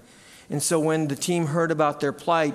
And 0.49 0.61
so 0.61 0.79
when 0.79 1.07
the 1.07 1.15
team 1.15 1.47
heard 1.47 1.71
about 1.71 1.99
their 1.99 2.13
plight, 2.13 2.53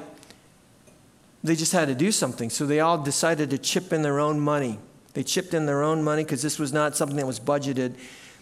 they 1.42 1.56
just 1.56 1.72
had 1.72 1.88
to 1.88 1.94
do 1.94 2.12
something. 2.12 2.50
So 2.50 2.66
they 2.66 2.80
all 2.80 2.98
decided 2.98 3.50
to 3.50 3.58
chip 3.58 3.92
in 3.92 4.02
their 4.02 4.20
own 4.20 4.38
money. 4.38 4.78
They 5.14 5.22
chipped 5.22 5.54
in 5.54 5.66
their 5.66 5.82
own 5.82 6.04
money 6.04 6.22
because 6.22 6.42
this 6.42 6.58
was 6.58 6.72
not 6.72 6.96
something 6.96 7.16
that 7.16 7.26
was 7.26 7.40
budgeted. 7.40 7.96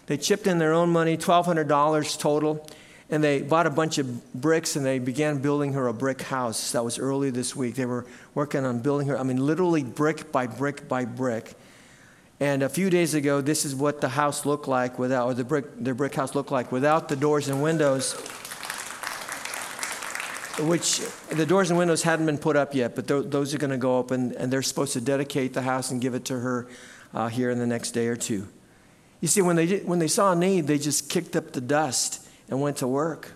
They 0.07 0.17
chipped 0.17 0.47
in 0.47 0.59
their 0.59 0.73
own 0.73 0.91
money, 0.91 1.17
$1,200 1.17 2.19
total, 2.19 2.67
and 3.11 3.25
they 3.25 3.41
bought 3.41 3.67
a 3.67 3.71
bunch 3.71 3.99
of 3.99 4.35
bricks 4.35 4.77
and 4.77 4.85
they 4.85 4.99
began 4.99 5.39
building 5.39 5.73
her 5.73 5.89
a 5.89 5.95
brick 5.95 6.23
house. 6.23 6.73
That 6.73 6.85
was 6.85 6.99
early 6.99 7.31
this 7.31 7.57
week. 7.57 7.75
They 7.75 7.87
were 7.87 8.05
working 8.35 8.65
on 8.65 8.81
building 8.81 9.09
her, 9.09 9.19
I 9.19 9.23
mean, 9.23 9.45
literally 9.45 9.83
brick 9.83 10.31
by 10.31 10.47
brick 10.47 10.89
by 10.89 11.05
brick. 11.05 11.55
And 12.41 12.63
a 12.63 12.69
few 12.69 12.89
days 12.89 13.15
ago, 13.15 13.41
this 13.41 13.65
is 13.65 13.75
what 13.75 14.01
the 14.01 14.11
house 14.11 14.47
looked 14.47 14.69
like 14.69 14.99
without, 14.99 15.27
or 15.27 15.35
the 15.35 15.45
brick, 15.45 15.67
their 15.77 15.95
brick 15.95 16.15
house 16.15 16.35
looked 16.35 16.53
like 16.53 16.71
without 16.71 17.09
the 17.09 17.17
doors 17.17 17.49
and 17.49 17.63
windows 17.63 18.15
which 20.61 21.01
the 21.29 21.47
doors 21.47 21.71
and 21.71 21.79
windows 21.79 22.03
hadn't 22.03 22.27
been 22.27 22.39
put 22.39 22.57
up 22.57 22.75
yet, 22.75 22.97
but 22.97 23.07
th- 23.07 23.27
those 23.29 23.55
are 23.55 23.59
going 23.59 23.71
to 23.71 23.77
go 23.77 23.99
up, 23.99 24.11
and, 24.11 24.33
and 24.33 24.53
they're 24.53 24.63
supposed 24.63 24.93
to 24.93 25.01
dedicate 25.01 25.55
the 25.55 25.63
house 25.63 25.91
and 25.91 26.01
give 26.01 26.15
it 26.15 26.25
to 26.27 26.39
her 26.39 26.67
uh, 27.15 27.29
here 27.29 27.51
in 27.51 27.59
the 27.59 27.67
next 27.67 27.93
day 27.93 28.09
or 28.09 28.17
two. 28.17 28.49
You 29.21 29.29
see, 29.29 29.43
when 29.43 29.57
they, 29.57 29.67
did, 29.67 29.87
when 29.87 29.99
they 29.99 30.09
saw 30.09 30.33
a 30.33 30.37
need, 30.37 30.67
they 30.67 30.79
just 30.79 31.11
kicked 31.11 31.37
up 31.37 31.53
the 31.53 31.61
dust 31.61 32.28
and 32.49 32.61
went 32.61 32.79
to 32.79 32.87
work. 32.87 33.33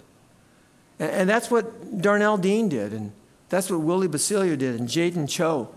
And, 0.98 1.10
and 1.10 1.28
that's 1.28 1.50
what 1.50 2.00
Darnell 2.00 2.36
Dean 2.36 2.68
did, 2.68 2.92
and 2.92 3.12
that's 3.48 3.70
what 3.70 3.80
Willie 3.80 4.08
Basilio 4.08 4.56
did, 4.56 4.78
and 4.78 4.88
Jaden 4.88 5.28
Cho, 5.28 5.68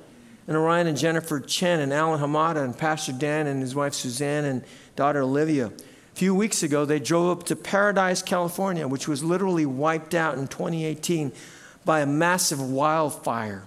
and 0.47 0.55
Orion 0.55 0.87
and 0.87 0.97
Jennifer 0.97 1.39
Chen, 1.39 1.79
and 1.79 1.91
Alan 1.91 2.19
Hamada, 2.19 2.63
and 2.63 2.77
Pastor 2.77 3.11
Dan, 3.11 3.47
and 3.47 3.61
his 3.61 3.75
wife 3.75 3.93
Suzanne, 3.93 4.45
and 4.45 4.63
daughter 4.95 5.21
Olivia. 5.21 5.67
A 5.67 6.17
few 6.17 6.33
weeks 6.33 6.63
ago, 6.63 6.85
they 6.85 6.99
drove 6.99 7.39
up 7.39 7.45
to 7.47 7.55
Paradise, 7.55 8.21
California, 8.21 8.87
which 8.87 9.07
was 9.07 9.23
literally 9.23 9.65
wiped 9.65 10.13
out 10.13 10.37
in 10.37 10.47
2018 10.47 11.33
by 11.83 11.99
a 11.99 12.05
massive 12.05 12.61
wildfire. 12.61 13.65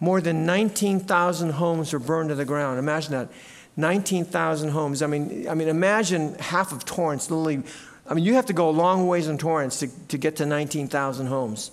More 0.00 0.20
than 0.20 0.44
19,000 0.46 1.50
homes 1.50 1.92
were 1.92 1.98
burned 1.98 2.30
to 2.30 2.34
the 2.34 2.44
ground. 2.44 2.78
Imagine 2.78 3.12
that. 3.12 3.28
19,000 3.76 4.70
homes. 4.70 5.02
I 5.02 5.06
mean, 5.06 5.48
I 5.48 5.54
mean, 5.54 5.68
imagine 5.68 6.34
half 6.34 6.72
of 6.72 6.84
Torrance 6.84 7.30
literally. 7.30 7.62
I 8.08 8.14
mean, 8.14 8.24
you 8.24 8.34
have 8.34 8.46
to 8.46 8.54
go 8.54 8.70
a 8.70 8.72
long 8.72 9.06
ways 9.06 9.28
in 9.28 9.36
Torrance 9.36 9.80
to, 9.80 9.88
to 10.08 10.16
get 10.16 10.36
to 10.36 10.46
19,000 10.46 11.26
homes. 11.26 11.70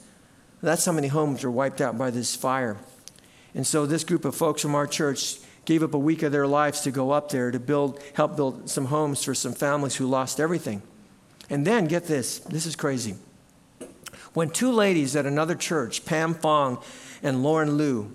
That's 0.61 0.83
how 0.83 0.91
many 0.91 1.07
homes 1.07 1.43
were 1.43 1.51
wiped 1.51 1.79
out 1.79 1.97
by 1.97 2.09
this 2.09 2.35
fire. 2.35 2.77
And 3.53 3.65
so, 3.65 3.85
this 3.85 4.03
group 4.03 4.25
of 4.25 4.35
folks 4.35 4.61
from 4.61 4.75
our 4.75 4.85
church 4.85 5.37
gave 5.63 5.81
up 5.81 5.93
a 5.93 5.99
week 5.99 6.23
of 6.23 6.31
their 6.31 6.45
lives 6.45 6.81
to 6.81 6.91
go 6.91 7.11
up 7.11 7.29
there 7.29 7.51
to 7.51 7.59
build, 7.59 8.01
help 8.15 8.35
build 8.35 8.69
some 8.69 8.85
homes 8.85 9.23
for 9.23 9.33
some 9.33 9.53
families 9.53 9.95
who 9.95 10.07
lost 10.07 10.39
everything. 10.39 10.81
And 11.49 11.65
then, 11.65 11.85
get 11.85 12.05
this 12.05 12.39
this 12.39 12.65
is 12.65 12.75
crazy. 12.75 13.15
When 14.33 14.49
two 14.49 14.71
ladies 14.71 15.15
at 15.15 15.25
another 15.25 15.55
church, 15.55 16.03
Pam 16.03 16.33
Fong 16.33 16.83
and 17.23 17.41
Lauren 17.41 17.77
Liu, 17.77 18.13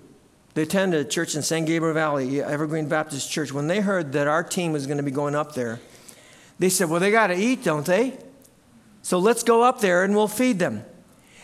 they 0.53 0.63
attended 0.63 1.03
a 1.03 1.09
church 1.09 1.33
in 1.33 1.41
San 1.41 1.65
Gabriel 1.65 1.95
Valley, 1.95 2.43
Evergreen 2.43 2.87
Baptist 2.87 3.31
Church, 3.31 3.51
when 3.51 3.67
they 3.67 3.79
heard 3.79 4.11
that 4.13 4.27
our 4.27 4.43
team 4.43 4.73
was 4.73 4.85
going 4.85 4.97
to 4.97 5.03
be 5.03 5.11
going 5.11 5.33
up 5.33 5.55
there, 5.55 5.79
they 6.61 6.69
said, 6.69 6.89
Well, 6.89 6.99
they 6.99 7.11
got 7.11 7.27
to 7.27 7.35
eat, 7.35 7.63
don't 7.63 7.85
they? 7.85 8.17
So 9.01 9.19
let's 9.19 9.43
go 9.43 9.63
up 9.63 9.81
there 9.81 10.03
and 10.03 10.15
we'll 10.15 10.27
feed 10.27 10.59
them. 10.59 10.83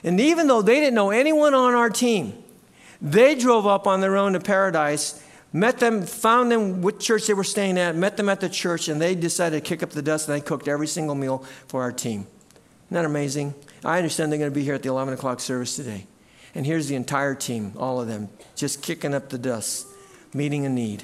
And 0.04 0.20
even 0.22 0.48
though 0.48 0.62
they 0.62 0.80
didn't 0.80 0.94
know 0.94 1.10
anyone 1.10 1.54
on 1.54 1.74
our 1.74 1.90
team, 1.90 2.42
they 3.02 3.36
drove 3.36 3.66
up 3.66 3.88
on 3.88 4.02
their 4.02 4.16
own 4.16 4.34
to 4.34 4.40
paradise 4.40 5.24
met 5.54 5.80
them, 5.80 6.06
found 6.06 6.52
them 6.52 6.82
what 6.82 7.00
church 7.00 7.28
they 7.28 7.34
were 7.34 7.44
staying 7.44 7.78
at, 7.78 7.96
met 7.96 8.18
them 8.18 8.30
at 8.30 8.40
the 8.40 8.50
church, 8.50 8.88
and 8.88 9.02
they 9.02 9.16
decided 9.16 9.64
to 9.64 9.68
kick 9.68 9.82
up 9.82 9.92
the 9.92 10.02
dust 10.02 10.28
and 10.28 10.38
they 10.38 10.46
cooked 10.46 10.68
every 10.68 10.88
single 10.88 11.16
meal 11.16 11.40
for 11.68 11.82
our 11.82 11.92
team. 11.92 12.28
Isn't 12.86 12.96
that 12.96 13.06
amazing? 13.06 13.54
I 13.84 13.98
understand 13.98 14.32
they're 14.32 14.40
going 14.40 14.52
to 14.52 14.56
be 14.56 14.64
here 14.64 14.76
at 14.76 14.84
the 14.84 14.90
11 14.90 15.14
o'clock 15.14 15.40
service 15.40 15.76
today. 15.76 16.08
And 16.56 16.66
here's 16.66 16.88
the 16.88 16.96
entire 16.96 17.36
team, 17.36 17.74
all 17.78 18.02
of 18.02 18.08
them, 18.08 18.30
just 18.56 18.82
kicking 18.82 19.14
up 19.14 19.30
the 19.30 19.38
dust, 19.38 19.88
meeting 20.34 20.66
a 20.66 20.70
need. 20.70 21.04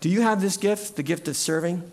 Do 0.00 0.08
you 0.08 0.22
have 0.22 0.40
this 0.40 0.56
gift, 0.56 0.96
the 0.96 1.02
gift 1.02 1.26
of 1.28 1.36
serving? 1.36 1.90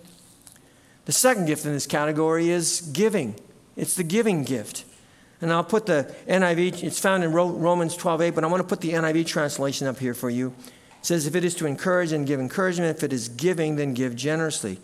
The 1.05 1.11
second 1.11 1.45
gift 1.45 1.65
in 1.65 1.73
this 1.73 1.87
category 1.87 2.49
is 2.49 2.81
giving. 2.81 3.35
It's 3.75 3.95
the 3.95 4.03
giving 4.03 4.43
gift. 4.43 4.85
And 5.41 5.51
I'll 5.51 5.63
put 5.63 5.85
the 5.85 6.13
NIV, 6.27 6.83
it's 6.83 6.99
found 6.99 7.23
in 7.23 7.31
Romans 7.31 7.95
12 7.95 8.21
8, 8.21 8.29
but 8.31 8.43
I 8.43 8.47
want 8.47 8.61
to 8.61 8.67
put 8.67 8.81
the 8.81 8.91
NIV 8.93 9.27
translation 9.27 9.85
up 9.87 9.99
here 9.99 10.13
for 10.13 10.29
you 10.29 10.53
says, 11.05 11.27
if 11.27 11.35
it 11.35 11.43
is 11.43 11.55
to 11.55 11.65
encourage, 11.65 12.11
and 12.11 12.25
give 12.25 12.39
encouragement. 12.39 12.97
If 12.97 13.03
it 13.03 13.13
is 13.13 13.29
giving, 13.29 13.75
then 13.75 13.93
give 13.93 14.15
generously. 14.15 14.79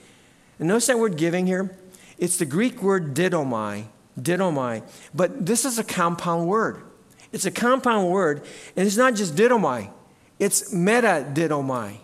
And 0.60 0.68
notice 0.68 0.88
that 0.88 1.00
word 1.00 1.18
giving 1.18 1.48
here? 1.48 1.76
It's 2.18 2.38
the 2.38 2.46
Greek 2.46 2.82
word 2.82 3.16
didomai, 3.16 3.86
didomai. 4.20 4.84
But 5.14 5.46
this 5.46 5.66
is 5.66 5.80
a 5.80 5.84
compound 5.84 6.48
word. 6.48 6.84
It's 7.32 7.46
a 7.46 7.52
compound 7.52 8.10
word, 8.12 8.44
and 8.76 8.86
it's 8.86 8.98
not 8.98 9.16
just 9.16 9.36
didomai, 9.36 9.90
it's 10.38 10.74
meta 10.74 11.26
didomai. 11.34 11.98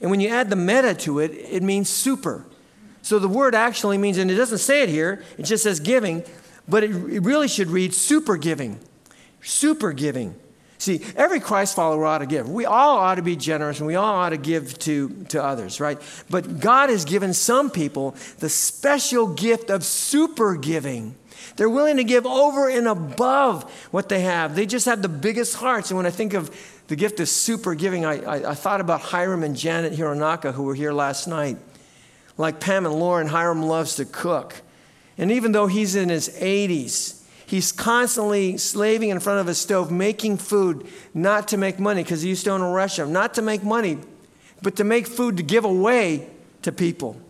And 0.00 0.10
when 0.10 0.20
you 0.20 0.28
add 0.28 0.50
the 0.50 0.56
meta 0.56 0.94
to 0.94 1.20
it, 1.20 1.30
it 1.30 1.62
means 1.62 1.88
super. 1.88 2.44
So 3.04 3.18
the 3.18 3.28
word 3.28 3.54
actually 3.54 3.98
means, 3.98 4.16
and 4.16 4.30
it 4.30 4.34
doesn't 4.34 4.58
say 4.58 4.82
it 4.82 4.88
here, 4.88 5.22
it 5.36 5.42
just 5.42 5.62
says 5.62 5.78
giving, 5.78 6.24
but 6.66 6.82
it, 6.82 6.90
it 6.90 7.22
really 7.22 7.48
should 7.48 7.68
read 7.68 7.92
super 7.92 8.38
giving. 8.38 8.80
Super 9.42 9.92
giving. 9.92 10.34
See, 10.78 11.04
every 11.14 11.38
Christ 11.38 11.76
follower 11.76 12.06
ought 12.06 12.18
to 12.18 12.26
give. 12.26 12.48
We 12.48 12.64
all 12.64 12.96
ought 12.96 13.16
to 13.16 13.22
be 13.22 13.36
generous 13.36 13.78
and 13.78 13.86
we 13.86 13.94
all 13.94 14.14
ought 14.14 14.30
to 14.30 14.38
give 14.38 14.78
to, 14.80 15.10
to 15.28 15.44
others, 15.44 15.80
right? 15.80 16.00
But 16.30 16.60
God 16.60 16.88
has 16.88 17.04
given 17.04 17.34
some 17.34 17.70
people 17.70 18.16
the 18.38 18.48
special 18.48 19.26
gift 19.26 19.68
of 19.68 19.84
super 19.84 20.56
giving. 20.56 21.14
They're 21.56 21.68
willing 21.68 21.98
to 21.98 22.04
give 22.04 22.24
over 22.24 22.70
and 22.70 22.88
above 22.88 23.70
what 23.90 24.08
they 24.08 24.20
have. 24.20 24.56
They 24.56 24.64
just 24.64 24.86
have 24.86 25.02
the 25.02 25.10
biggest 25.10 25.56
hearts. 25.56 25.90
And 25.90 25.98
when 25.98 26.06
I 26.06 26.10
think 26.10 26.32
of 26.32 26.50
the 26.86 26.96
gift 26.96 27.20
of 27.20 27.28
super 27.28 27.74
giving, 27.74 28.06
I, 28.06 28.22
I, 28.22 28.50
I 28.52 28.54
thought 28.54 28.80
about 28.80 29.02
Hiram 29.02 29.42
and 29.42 29.54
Janet 29.54 29.92
Hironaka, 29.92 30.54
who 30.54 30.62
were 30.62 30.74
here 30.74 30.92
last 30.92 31.26
night. 31.26 31.58
Like 32.36 32.60
Pam 32.60 32.86
and 32.86 32.94
Lauren, 32.94 33.28
Hiram 33.28 33.62
loves 33.62 33.96
to 33.96 34.04
cook. 34.04 34.62
And 35.16 35.30
even 35.30 35.52
though 35.52 35.68
he's 35.68 35.94
in 35.94 36.08
his 36.08 36.28
80s, 36.28 37.24
He's 37.46 37.72
constantly 37.72 38.56
slaving 38.56 39.10
in 39.10 39.20
front 39.20 39.40
of 39.40 39.48
a 39.48 39.54
stove, 39.54 39.90
making 39.90 40.38
food, 40.38 40.86
not 41.12 41.48
to 41.48 41.56
make 41.56 41.78
money, 41.78 42.02
because 42.02 42.22
he 42.22 42.30
used 42.30 42.44
to 42.44 42.50
own 42.50 42.62
a 42.62 42.70
restaurant, 42.70 43.10
not 43.10 43.34
to 43.34 43.42
make 43.42 43.62
money, 43.62 43.98
but 44.62 44.76
to 44.76 44.84
make 44.84 45.06
food 45.06 45.36
to 45.36 45.42
give 45.42 45.64
away 45.64 46.28
to 46.62 46.72
people. 46.72 47.20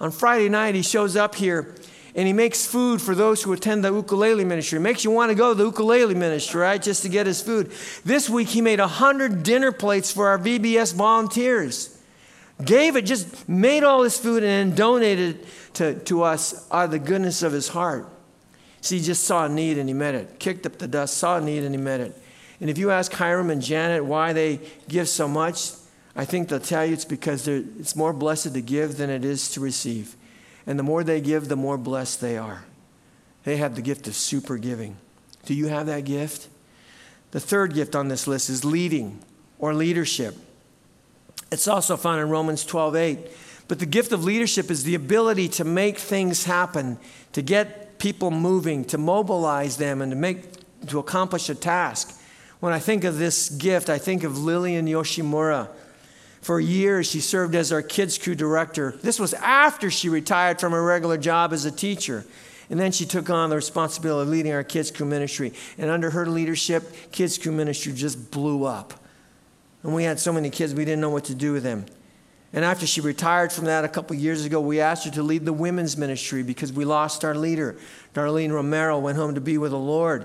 On 0.00 0.10
Friday 0.10 0.48
night, 0.48 0.74
he 0.74 0.82
shows 0.82 1.16
up 1.16 1.34
here 1.34 1.74
and 2.16 2.28
he 2.28 2.32
makes 2.32 2.64
food 2.64 3.02
for 3.02 3.16
those 3.16 3.42
who 3.42 3.52
attend 3.52 3.84
the 3.84 3.92
ukulele 3.92 4.44
ministry. 4.44 4.78
It 4.78 4.82
makes 4.82 5.02
you 5.02 5.10
want 5.10 5.30
to 5.30 5.34
go 5.34 5.48
to 5.52 5.54
the 5.56 5.64
ukulele 5.64 6.14
ministry, 6.14 6.60
right? 6.60 6.80
Just 6.80 7.02
to 7.02 7.08
get 7.08 7.26
his 7.26 7.42
food. 7.42 7.72
This 8.04 8.30
week, 8.30 8.48
he 8.48 8.60
made 8.60 8.78
100 8.78 9.42
dinner 9.42 9.72
plates 9.72 10.12
for 10.12 10.28
our 10.28 10.38
VBS 10.38 10.94
volunteers. 10.94 11.93
Gave 12.62 12.96
it, 12.96 13.02
just 13.02 13.48
made 13.48 13.82
all 13.82 14.02
his 14.02 14.18
food 14.18 14.42
and 14.42 14.70
then 14.70 14.76
donated 14.76 15.40
it 15.40 15.46
to, 15.74 15.94
to 16.00 16.22
us 16.22 16.68
out 16.70 16.86
of 16.86 16.90
the 16.92 16.98
goodness 16.98 17.42
of 17.42 17.52
his 17.52 17.68
heart. 17.68 18.08
See, 18.80 18.98
he 18.98 19.04
just 19.04 19.24
saw 19.24 19.46
a 19.46 19.48
need 19.48 19.78
and 19.78 19.88
he 19.88 19.94
met 19.94 20.14
it. 20.14 20.38
Kicked 20.38 20.66
up 20.66 20.78
the 20.78 20.86
dust, 20.86 21.16
saw 21.16 21.38
a 21.38 21.40
need 21.40 21.64
and 21.64 21.74
he 21.74 21.80
met 21.80 22.00
it. 22.00 22.20
And 22.60 22.70
if 22.70 22.78
you 22.78 22.90
ask 22.90 23.12
Hiram 23.12 23.50
and 23.50 23.60
Janet 23.60 24.04
why 24.04 24.32
they 24.32 24.60
give 24.88 25.08
so 25.08 25.26
much, 25.26 25.70
I 26.14 26.24
think 26.24 26.48
they'll 26.48 26.60
tell 26.60 26.86
you 26.86 26.92
it's 26.92 27.04
because 27.04 27.48
it's 27.48 27.96
more 27.96 28.12
blessed 28.12 28.54
to 28.54 28.60
give 28.60 28.98
than 28.98 29.10
it 29.10 29.24
is 29.24 29.50
to 29.52 29.60
receive. 29.60 30.14
And 30.66 30.78
the 30.78 30.84
more 30.84 31.02
they 31.02 31.20
give, 31.20 31.48
the 31.48 31.56
more 31.56 31.76
blessed 31.76 32.20
they 32.20 32.38
are. 32.38 32.64
They 33.42 33.56
have 33.56 33.74
the 33.74 33.82
gift 33.82 34.06
of 34.06 34.14
super 34.14 34.56
giving. 34.56 34.96
Do 35.44 35.54
you 35.54 35.66
have 35.66 35.86
that 35.86 36.04
gift? 36.04 36.48
The 37.32 37.40
third 37.40 37.74
gift 37.74 37.96
on 37.96 38.08
this 38.08 38.26
list 38.26 38.48
is 38.48 38.64
leading 38.64 39.18
or 39.58 39.74
leadership. 39.74 40.36
It's 41.54 41.68
also 41.68 41.96
found 41.96 42.20
in 42.20 42.28
Romans 42.28 42.64
12 42.64 42.96
8. 42.96 43.18
But 43.68 43.78
the 43.78 43.86
gift 43.86 44.12
of 44.12 44.24
leadership 44.24 44.70
is 44.70 44.84
the 44.84 44.96
ability 44.96 45.48
to 45.50 45.64
make 45.64 45.98
things 45.98 46.44
happen, 46.44 46.98
to 47.32 47.42
get 47.42 47.98
people 47.98 48.30
moving, 48.30 48.84
to 48.86 48.98
mobilize 48.98 49.76
them, 49.76 50.02
and 50.02 50.10
to 50.10 50.16
make 50.16 50.44
to 50.88 50.98
accomplish 50.98 51.48
a 51.48 51.54
task. 51.54 52.20
When 52.58 52.72
I 52.72 52.80
think 52.80 53.04
of 53.04 53.18
this 53.18 53.48
gift, 53.48 53.88
I 53.88 53.98
think 53.98 54.24
of 54.24 54.36
Lillian 54.36 54.86
Yoshimura. 54.86 55.68
For 56.42 56.58
years, 56.58 57.08
she 57.08 57.20
served 57.20 57.54
as 57.54 57.72
our 57.72 57.82
kids' 57.82 58.18
crew 58.18 58.34
director. 58.34 58.98
This 59.00 59.20
was 59.20 59.32
after 59.34 59.90
she 59.90 60.08
retired 60.08 60.60
from 60.60 60.72
her 60.72 60.82
regular 60.82 61.16
job 61.16 61.52
as 61.52 61.64
a 61.64 61.70
teacher. 61.70 62.26
And 62.68 62.80
then 62.80 62.90
she 62.90 63.06
took 63.06 63.30
on 63.30 63.48
the 63.48 63.56
responsibility 63.56 64.22
of 64.22 64.28
leading 64.28 64.52
our 64.52 64.64
kids' 64.64 64.90
crew 64.90 65.06
ministry. 65.06 65.52
And 65.78 65.88
under 65.88 66.10
her 66.10 66.26
leadership, 66.26 67.12
kids' 67.12 67.38
crew 67.38 67.52
ministry 67.52 67.92
just 67.92 68.32
blew 68.32 68.64
up. 68.64 69.03
And 69.84 69.94
we 69.94 70.04
had 70.04 70.18
so 70.18 70.32
many 70.32 70.48
kids, 70.48 70.74
we 70.74 70.86
didn't 70.86 71.02
know 71.02 71.10
what 71.10 71.24
to 71.26 71.34
do 71.34 71.52
with 71.52 71.62
them. 71.62 71.84
And 72.54 72.64
after 72.64 72.86
she 72.86 73.00
retired 73.00 73.52
from 73.52 73.66
that 73.66 73.84
a 73.84 73.88
couple 73.88 74.16
years 74.16 74.44
ago, 74.44 74.60
we 74.60 74.80
asked 74.80 75.04
her 75.04 75.10
to 75.12 75.22
lead 75.22 75.44
the 75.44 75.52
women's 75.52 75.96
ministry 75.96 76.42
because 76.42 76.72
we 76.72 76.84
lost 76.84 77.24
our 77.24 77.34
leader. 77.34 77.76
Darlene 78.14 78.50
Romero 78.50 78.98
went 78.98 79.18
home 79.18 79.34
to 79.34 79.40
be 79.40 79.58
with 79.58 79.72
the 79.72 79.78
Lord. 79.78 80.24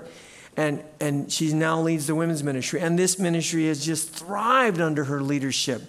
And, 0.56 0.82
and 0.98 1.30
she 1.30 1.52
now 1.52 1.80
leads 1.80 2.06
the 2.06 2.14
women's 2.14 2.42
ministry. 2.42 2.80
And 2.80 2.98
this 2.98 3.18
ministry 3.18 3.66
has 3.66 3.84
just 3.84 4.10
thrived 4.10 4.80
under 4.80 5.04
her 5.04 5.20
leadership. 5.20 5.82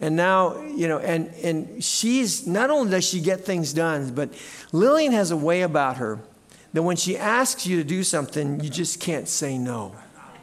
And 0.00 0.14
now, 0.14 0.60
you 0.62 0.86
know, 0.86 0.98
and, 0.98 1.28
and 1.42 1.82
she's 1.82 2.46
not 2.46 2.70
only 2.70 2.90
does 2.90 3.08
she 3.08 3.20
get 3.20 3.44
things 3.44 3.72
done, 3.72 4.14
but 4.14 4.30
Lillian 4.70 5.12
has 5.12 5.32
a 5.32 5.36
way 5.36 5.62
about 5.62 5.96
her 5.96 6.20
that 6.72 6.82
when 6.82 6.96
she 6.96 7.16
asks 7.16 7.66
you 7.66 7.78
to 7.78 7.84
do 7.84 8.04
something, 8.04 8.60
you 8.60 8.70
just 8.70 9.00
can't 9.00 9.26
say 9.26 9.58
no 9.58 9.94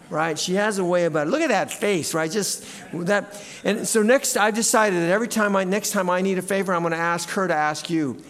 right? 0.09 0.37
She 0.37 0.55
has 0.55 0.77
a 0.77 0.85
way 0.85 1.05
about 1.05 1.27
it. 1.27 1.29
Look 1.29 1.41
at 1.41 1.49
that 1.49 1.71
face, 1.71 2.13
right? 2.13 2.29
Just 2.29 2.65
that. 2.93 3.43
And 3.63 3.87
so 3.87 4.01
next, 4.01 4.37
I've 4.37 4.55
decided 4.55 5.01
that 5.01 5.09
every 5.09 5.27
time 5.27 5.55
I, 5.55 5.63
next 5.63 5.91
time 5.91 6.09
I 6.09 6.21
need 6.21 6.37
a 6.37 6.41
favor, 6.41 6.73
I'm 6.73 6.81
going 6.81 6.91
to 6.91 6.97
ask 6.97 7.29
her 7.29 7.47
to 7.47 7.53
ask 7.53 7.89
you. 7.89 8.21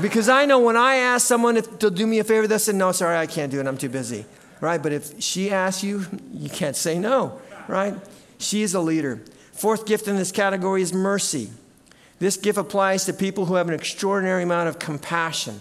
Because 0.00 0.28
I 0.28 0.46
know 0.46 0.58
when 0.58 0.76
I 0.76 0.96
ask 0.96 1.26
someone 1.26 1.56
if, 1.56 1.78
to 1.78 1.90
do 1.90 2.06
me 2.06 2.18
a 2.18 2.24
favor, 2.24 2.46
they'll 2.46 2.58
say, 2.58 2.72
no, 2.72 2.92
sorry, 2.92 3.16
I 3.16 3.26
can't 3.26 3.50
do 3.52 3.60
it. 3.60 3.66
I'm 3.66 3.78
too 3.78 3.88
busy, 3.88 4.24
right? 4.60 4.82
But 4.82 4.92
if 4.92 5.22
she 5.22 5.50
asks 5.50 5.84
you, 5.84 6.04
you 6.32 6.50
can't 6.50 6.74
say 6.74 6.98
no, 6.98 7.40
right? 7.68 7.94
She 8.38 8.62
is 8.62 8.74
a 8.74 8.80
leader. 8.80 9.20
Fourth 9.52 9.86
gift 9.86 10.08
in 10.08 10.16
this 10.16 10.32
category 10.32 10.82
is 10.82 10.92
mercy. 10.92 11.50
This 12.18 12.36
gift 12.36 12.58
applies 12.58 13.04
to 13.04 13.12
people 13.12 13.46
who 13.46 13.54
have 13.54 13.68
an 13.68 13.74
extraordinary 13.74 14.42
amount 14.42 14.68
of 14.68 14.78
compassion. 14.78 15.60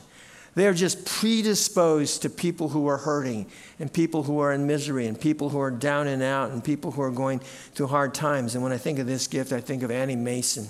They 0.55 0.67
are 0.67 0.73
just 0.73 1.05
predisposed 1.05 2.21
to 2.21 2.29
people 2.29 2.69
who 2.69 2.87
are 2.87 2.97
hurting 2.97 3.47
and 3.79 3.91
people 3.91 4.23
who 4.23 4.39
are 4.39 4.53
in 4.53 4.67
misery 4.67 5.07
and 5.07 5.19
people 5.19 5.49
who 5.49 5.59
are 5.59 5.71
down 5.71 6.07
and 6.07 6.21
out 6.21 6.51
and 6.51 6.63
people 6.63 6.91
who 6.91 7.01
are 7.01 7.11
going 7.11 7.39
through 7.39 7.87
hard 7.87 8.13
times. 8.13 8.53
And 8.53 8.63
when 8.63 8.71
I 8.71 8.77
think 8.77 8.99
of 8.99 9.07
this 9.07 9.27
gift, 9.27 9.51
I 9.51 9.61
think 9.61 9.81
of 9.81 9.89
Annie 9.89 10.15
Mason. 10.15 10.69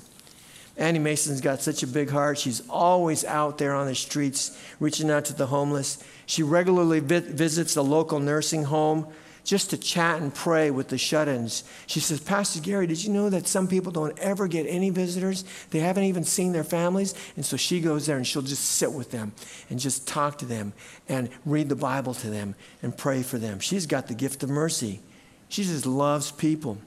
Annie 0.77 0.99
Mason's 0.99 1.41
got 1.41 1.61
such 1.61 1.83
a 1.83 1.87
big 1.87 2.09
heart. 2.09 2.39
She's 2.39 2.67
always 2.69 3.25
out 3.25 3.57
there 3.57 3.75
on 3.75 3.87
the 3.87 3.93
streets 3.93 4.57
reaching 4.79 5.11
out 5.11 5.25
to 5.25 5.33
the 5.33 5.47
homeless. 5.47 6.03
She 6.25 6.41
regularly 6.43 6.99
vi- 6.99 7.19
visits 7.19 7.73
the 7.73 7.83
local 7.83 8.19
nursing 8.19 8.63
home 8.63 9.07
just 9.43 9.71
to 9.71 9.77
chat 9.77 10.21
and 10.21 10.33
pray 10.33 10.71
with 10.71 10.87
the 10.87 10.97
shut 10.97 11.27
ins. 11.27 11.63
She 11.85 11.99
says, 11.99 12.19
Pastor 12.19 12.61
Gary, 12.61 12.87
did 12.87 13.03
you 13.03 13.11
know 13.11 13.29
that 13.29 13.47
some 13.47 13.67
people 13.67 13.91
don't 13.91 14.17
ever 14.19 14.47
get 14.47 14.65
any 14.67 14.89
visitors? 14.89 15.43
They 15.71 15.79
haven't 15.79 16.05
even 16.05 16.23
seen 16.23 16.53
their 16.53 16.63
families. 16.63 17.13
And 17.35 17.45
so 17.45 17.57
she 17.57 17.81
goes 17.81 18.05
there 18.05 18.15
and 18.15 18.25
she'll 18.25 18.41
just 18.41 18.63
sit 18.63 18.93
with 18.93 19.11
them 19.11 19.33
and 19.69 19.79
just 19.79 20.07
talk 20.07 20.37
to 20.39 20.45
them 20.45 20.73
and 21.09 21.29
read 21.45 21.67
the 21.69 21.75
Bible 21.75 22.13
to 22.15 22.29
them 22.29 22.55
and 22.81 22.97
pray 22.97 23.21
for 23.21 23.37
them. 23.37 23.59
She's 23.59 23.85
got 23.85 24.07
the 24.07 24.13
gift 24.13 24.43
of 24.43 24.49
mercy. 24.49 25.01
She 25.49 25.63
just 25.63 25.85
loves 25.85 26.31
people. 26.31 26.77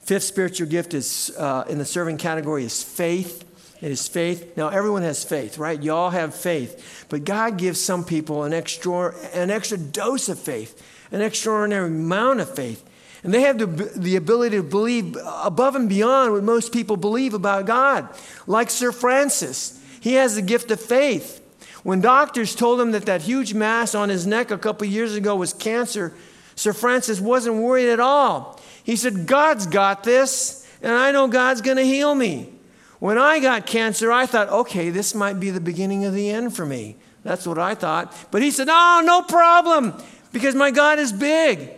Fifth 0.00 0.24
spiritual 0.24 0.68
gift 0.68 0.94
is 0.94 1.30
uh, 1.36 1.64
in 1.68 1.76
the 1.76 1.84
serving 1.84 2.16
category 2.16 2.64
is 2.64 2.82
faith. 2.82 3.44
It 3.82 3.92
is 3.92 4.08
faith. 4.08 4.56
Now, 4.56 4.70
everyone 4.70 5.02
has 5.02 5.22
faith, 5.22 5.58
right? 5.58 5.80
You 5.80 5.92
all 5.92 6.10
have 6.10 6.34
faith. 6.34 7.06
But 7.10 7.24
God 7.24 7.58
gives 7.58 7.80
some 7.80 8.04
people 8.04 8.44
an 8.44 8.52
extra, 8.52 9.14
an 9.34 9.50
extra 9.50 9.76
dose 9.76 10.28
of 10.28 10.38
faith 10.38 10.82
an 11.10 11.20
extraordinary 11.20 11.88
amount 11.88 12.40
of 12.40 12.54
faith. 12.54 12.84
And 13.22 13.34
they 13.34 13.42
have 13.42 13.58
the, 13.58 13.66
the 13.66 14.16
ability 14.16 14.56
to 14.56 14.62
believe 14.62 15.16
above 15.42 15.74
and 15.74 15.88
beyond 15.88 16.32
what 16.32 16.44
most 16.44 16.72
people 16.72 16.96
believe 16.96 17.34
about 17.34 17.66
God. 17.66 18.08
Like 18.46 18.70
Sir 18.70 18.92
Francis, 18.92 19.82
he 20.00 20.14
has 20.14 20.36
the 20.36 20.42
gift 20.42 20.70
of 20.70 20.80
faith. 20.80 21.44
When 21.82 22.00
doctors 22.00 22.54
told 22.54 22.80
him 22.80 22.92
that 22.92 23.06
that 23.06 23.22
huge 23.22 23.54
mass 23.54 23.94
on 23.94 24.08
his 24.08 24.26
neck 24.26 24.50
a 24.50 24.58
couple 24.58 24.86
years 24.86 25.14
ago 25.14 25.36
was 25.36 25.52
cancer, 25.52 26.14
Sir 26.54 26.72
Francis 26.72 27.20
wasn't 27.20 27.56
worried 27.56 27.88
at 27.88 28.00
all. 28.00 28.60
He 28.84 28.96
said, 28.96 29.26
God's 29.26 29.66
got 29.66 30.04
this, 30.04 30.68
and 30.82 30.92
I 30.92 31.12
know 31.12 31.28
God's 31.28 31.60
going 31.60 31.76
to 31.76 31.84
heal 31.84 32.14
me. 32.14 32.52
When 32.98 33.16
I 33.16 33.38
got 33.38 33.66
cancer, 33.66 34.10
I 34.10 34.26
thought, 34.26 34.48
okay, 34.48 34.90
this 34.90 35.14
might 35.14 35.38
be 35.38 35.50
the 35.50 35.60
beginning 35.60 36.04
of 36.04 36.14
the 36.14 36.30
end 36.30 36.54
for 36.54 36.66
me. 36.66 36.96
That's 37.22 37.46
what 37.46 37.58
I 37.58 37.74
thought. 37.74 38.14
But 38.30 38.42
he 38.42 38.50
said, 38.50 38.68
oh, 38.70 39.02
no 39.04 39.22
problem 39.22 39.94
because 40.38 40.54
my 40.54 40.70
God 40.70 40.98
is 41.00 41.12
big. 41.12 41.70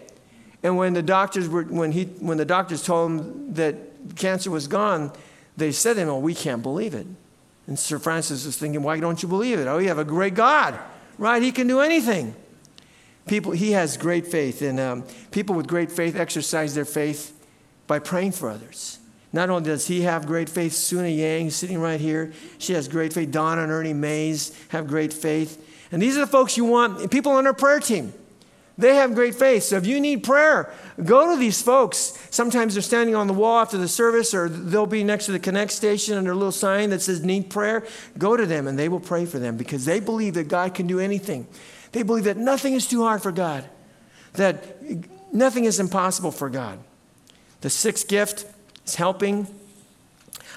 And 0.62 0.76
when 0.76 0.92
the 0.92 1.02
doctors 1.02 1.48
were, 1.48 1.64
when 1.64 1.92
he, 1.92 2.04
when 2.04 2.36
the 2.36 2.44
doctors 2.44 2.84
told 2.84 3.10
him 3.10 3.54
that 3.54 3.76
cancer 4.16 4.50
was 4.50 4.68
gone, 4.68 5.12
they 5.56 5.72
said 5.72 5.94
to 5.94 6.02
him, 6.02 6.08
"Oh, 6.10 6.18
we 6.18 6.34
can't 6.34 6.62
believe 6.62 6.94
it." 6.94 7.06
And 7.66 7.78
Sir 7.78 7.98
Francis 7.98 8.44
was 8.44 8.56
thinking, 8.58 8.82
"Why 8.82 9.00
don't 9.00 9.22
you 9.22 9.28
believe 9.28 9.58
it? 9.58 9.66
Oh, 9.66 9.78
you 9.78 9.88
have 9.88 9.98
a 9.98 10.04
great 10.04 10.34
God, 10.34 10.78
right? 11.16 11.42
He 11.42 11.52
can 11.52 11.66
do 11.66 11.80
anything." 11.80 12.34
People, 13.26 13.52
he 13.52 13.72
has 13.72 13.96
great 13.96 14.26
faith, 14.26 14.60
and 14.60 14.78
um, 14.78 15.04
people 15.30 15.54
with 15.54 15.66
great 15.66 15.90
faith 15.90 16.16
exercise 16.16 16.74
their 16.74 16.84
faith 16.84 17.32
by 17.86 17.98
praying 17.98 18.32
for 18.32 18.50
others. 18.50 18.98
Not 19.32 19.48
only 19.48 19.64
does 19.64 19.86
he 19.86 20.02
have 20.02 20.26
great 20.26 20.48
faith, 20.48 20.72
Suna 20.72 21.08
Yang, 21.08 21.50
sitting 21.50 21.78
right 21.78 22.00
here, 22.00 22.32
she 22.58 22.72
has 22.72 22.88
great 22.88 23.12
faith. 23.12 23.30
Donna 23.30 23.62
and 23.62 23.70
Ernie 23.70 23.92
Mays 23.92 24.52
have 24.68 24.88
great 24.88 25.12
faith. 25.12 25.64
And 25.92 26.02
these 26.02 26.16
are 26.16 26.20
the 26.20 26.26
folks 26.26 26.56
you 26.56 26.64
want, 26.64 27.10
people 27.10 27.32
on 27.32 27.46
our 27.46 27.54
prayer 27.54 27.78
team. 27.78 28.12
They 28.80 28.96
have 28.96 29.14
great 29.14 29.34
faith. 29.34 29.64
So 29.64 29.76
if 29.76 29.86
you 29.86 30.00
need 30.00 30.24
prayer, 30.24 30.72
go 31.04 31.32
to 31.32 31.38
these 31.38 31.62
folks. 31.62 32.18
Sometimes 32.30 32.74
they're 32.74 32.82
standing 32.82 33.14
on 33.14 33.26
the 33.26 33.32
wall 33.32 33.60
after 33.60 33.78
the 33.78 33.88
service, 33.88 34.34
or 34.34 34.48
they'll 34.48 34.86
be 34.86 35.04
next 35.04 35.26
to 35.26 35.32
the 35.32 35.38
Connect 35.38 35.70
station 35.70 36.16
under 36.16 36.32
a 36.32 36.34
little 36.34 36.52
sign 36.52 36.90
that 36.90 37.02
says 37.02 37.22
Need 37.22 37.50
Prayer. 37.50 37.86
Go 38.18 38.36
to 38.36 38.46
them 38.46 38.66
and 38.66 38.78
they 38.78 38.88
will 38.88 39.00
pray 39.00 39.26
for 39.26 39.38
them 39.38 39.56
because 39.56 39.84
they 39.84 40.00
believe 40.00 40.34
that 40.34 40.48
God 40.48 40.74
can 40.74 40.86
do 40.86 40.98
anything. 40.98 41.46
They 41.92 42.02
believe 42.02 42.24
that 42.24 42.36
nothing 42.36 42.74
is 42.74 42.86
too 42.86 43.02
hard 43.02 43.22
for 43.22 43.32
God, 43.32 43.68
that 44.34 44.82
nothing 45.32 45.64
is 45.64 45.80
impossible 45.80 46.30
for 46.30 46.48
God. 46.48 46.78
The 47.60 47.70
sixth 47.70 48.08
gift 48.08 48.46
is 48.86 48.94
helping. 48.94 49.46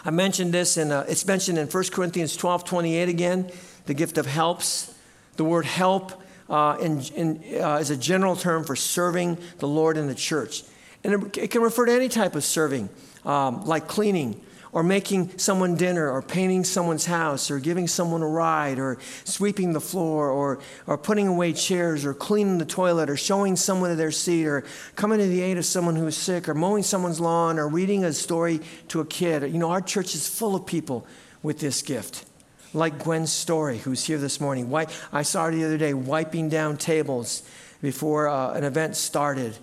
I 0.06 0.12
mentioned 0.12 0.54
this, 0.54 0.78
and 0.78 0.92
uh, 0.92 1.06
it's 1.08 1.26
mentioned 1.26 1.58
in 1.58 1.68
1 1.68 1.84
Corinthians 1.92 2.36
12 2.36 2.64
28 2.66 3.10
again 3.10 3.52
the 3.86 3.94
gift 3.94 4.18
of 4.18 4.26
helps. 4.26 4.94
The 5.36 5.44
word 5.44 5.66
help 5.66 6.23
uh, 6.54 6.78
in, 6.80 7.02
in, 7.16 7.44
uh, 7.60 7.78
as 7.78 7.90
a 7.90 7.98
general 7.98 8.36
term 8.36 8.64
for 8.64 8.76
serving 8.76 9.40
the 9.58 9.68
Lord 9.68 9.98
in 9.98 10.06
the 10.06 10.14
church. 10.14 10.62
And 11.04 11.14
it, 11.16 11.38
it 11.38 11.48
can 11.50 11.64
refer 11.64 11.88
to 11.88 11.92
any 11.92 12.10
type 12.10 12.36
of 12.36 12.44
serving, 12.44 12.90
um, 13.26 13.66
like 13.66 13.88
cleaning, 13.88 14.40
or 14.72 14.84
making 14.84 15.36
someone 15.40 15.76
dinner, 15.76 16.12
or 16.12 16.22
painting 16.22 16.64
someone's 16.64 17.08
house, 17.08 17.50
or 17.50 17.58
giving 17.58 17.88
someone 17.88 18.22
a 18.22 18.28
ride, 18.28 18.78
or 18.78 19.00
sweeping 19.24 19.74
the 19.74 19.82
floor, 19.82 20.30
or, 20.30 20.60
or 20.86 20.96
putting 20.96 21.28
away 21.28 21.54
chairs, 21.54 22.06
or 22.06 22.14
cleaning 22.14 22.60
the 22.60 22.66
toilet, 22.66 23.10
or 23.10 23.18
showing 23.18 23.56
someone 23.56 23.90
to 23.90 23.96
their 23.96 24.12
seat, 24.12 24.46
or 24.46 24.64
coming 24.96 25.18
to 25.18 25.26
the 25.26 25.42
aid 25.42 25.58
of 25.58 25.66
someone 25.66 25.96
who 25.96 26.06
is 26.06 26.16
sick, 26.16 26.48
or 26.48 26.54
mowing 26.54 26.84
someone's 26.84 27.20
lawn, 27.20 27.58
or 27.58 27.68
reading 27.68 28.06
a 28.06 28.14
story 28.14 28.60
to 28.90 29.00
a 29.00 29.06
kid. 29.06 29.42
You 29.42 29.58
know, 29.58 29.72
our 29.72 29.82
church 29.82 30.14
is 30.14 30.28
full 30.28 30.56
of 30.56 30.68
people 30.68 31.08
with 31.42 31.60
this 31.60 31.82
gift 31.82 32.26
like 32.74 33.04
Gwen 33.04 33.28
Story, 33.28 33.78
who's 33.78 34.04
here 34.04 34.18
this 34.18 34.42
morning. 34.42 34.74
I 35.12 35.22
saw 35.22 35.46
her 35.46 35.52
the 35.52 35.64
other 35.64 35.78
day 35.78 35.94
wiping 35.94 36.50
down 36.50 36.78
tables 36.78 37.44
before 37.82 38.28
uh, 38.28 38.54
an 38.54 38.64
event 38.64 38.96
started. 38.96 39.58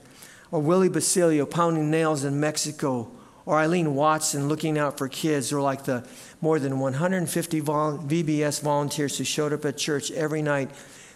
Or 0.50 0.60
Willie 0.60 0.88
Basilio 0.88 1.46
pounding 1.46 1.90
nails 1.90 2.24
in 2.24 2.38
Mexico. 2.38 3.10
Or 3.46 3.58
Eileen 3.58 3.94
Watson 3.94 4.48
looking 4.48 4.78
out 4.78 4.98
for 4.98 5.08
kids. 5.08 5.52
Or 5.52 5.60
like 5.60 5.84
the 5.84 6.06
more 6.40 6.58
than 6.58 6.78
150 6.78 7.60
vol- 7.60 7.98
VBS 7.98 8.62
volunteers 8.62 9.18
who 9.18 9.24
showed 9.24 9.52
up 9.52 9.64
at 9.64 9.76
church 9.76 10.10
every 10.12 10.42
night 10.42 10.70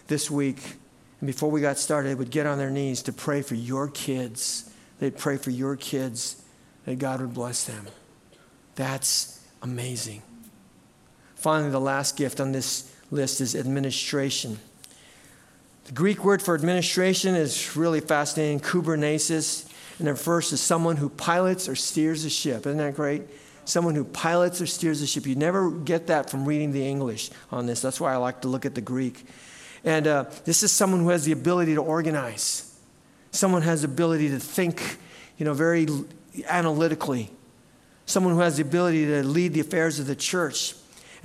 this 0.07 0.29
week. 0.29 0.75
And 1.21 1.27
before 1.27 1.49
we 1.49 1.61
got 1.61 1.77
started, 1.77 2.09
they 2.09 2.15
would 2.15 2.31
get 2.31 2.45
on 2.45 2.57
their 2.57 2.69
knees 2.69 3.03
to 3.03 3.13
pray 3.13 3.41
for 3.41 3.55
your 3.55 3.87
kids. 3.87 4.69
They'd 4.99 5.17
pray 5.17 5.37
for 5.37 5.51
your 5.51 5.75
kids 5.75 6.41
that 6.85 6.99
God 6.99 7.21
would 7.21 7.33
bless 7.33 7.65
them. 7.65 7.87
That's 8.75 9.41
amazing. 9.61 10.21
Finally, 11.45 11.69
the 11.69 11.79
last 11.79 12.17
gift 12.17 12.39
on 12.39 12.53
this 12.53 12.91
list 13.11 13.39
is 13.39 13.55
administration. 13.55 14.57
The 15.83 15.91
Greek 15.91 16.25
word 16.25 16.41
for 16.41 16.55
administration 16.55 17.35
is 17.35 17.77
really 17.77 17.99
fascinating, 17.99 18.59
kubernesis, 18.59 19.71
and 19.99 20.07
it 20.07 20.11
refers 20.11 20.49
to 20.49 20.57
someone 20.57 20.97
who 20.97 21.07
pilots 21.07 21.69
or 21.69 21.75
steers 21.75 22.25
a 22.25 22.31
ship. 22.31 22.61
Isn't 22.65 22.79
that 22.79 22.95
great? 22.95 23.21
Someone 23.63 23.93
who 23.93 24.05
pilots 24.05 24.59
or 24.59 24.65
steers 24.65 25.03
a 25.03 25.05
ship. 25.05 25.27
You 25.27 25.35
never 25.35 25.69
get 25.69 26.07
that 26.07 26.31
from 26.31 26.45
reading 26.45 26.71
the 26.71 26.83
English 26.83 27.29
on 27.51 27.67
this. 27.67 27.79
That's 27.79 28.01
why 28.01 28.11
I 28.11 28.17
like 28.17 28.41
to 28.41 28.47
look 28.47 28.65
at 28.65 28.73
the 28.73 28.81
Greek. 28.81 29.23
And 29.83 30.07
uh, 30.07 30.25
this 30.45 30.63
is 30.63 30.71
someone 30.71 31.01
who 31.01 31.09
has 31.09 31.25
the 31.25 31.31
ability 31.31 31.75
to 31.75 31.81
organize. 31.83 32.75
Someone 33.29 33.61
has 33.61 33.83
the 33.83 33.87
ability 33.87 34.29
to 34.29 34.39
think, 34.39 34.97
you 35.37 35.45
know, 35.45 35.53
very 35.53 35.85
analytically. 36.49 37.29
Someone 38.07 38.33
who 38.33 38.39
has 38.39 38.57
the 38.57 38.63
ability 38.63 39.05
to 39.05 39.23
lead 39.23 39.53
the 39.53 39.59
affairs 39.59 39.99
of 39.99 40.07
the 40.07 40.15
church. 40.15 40.73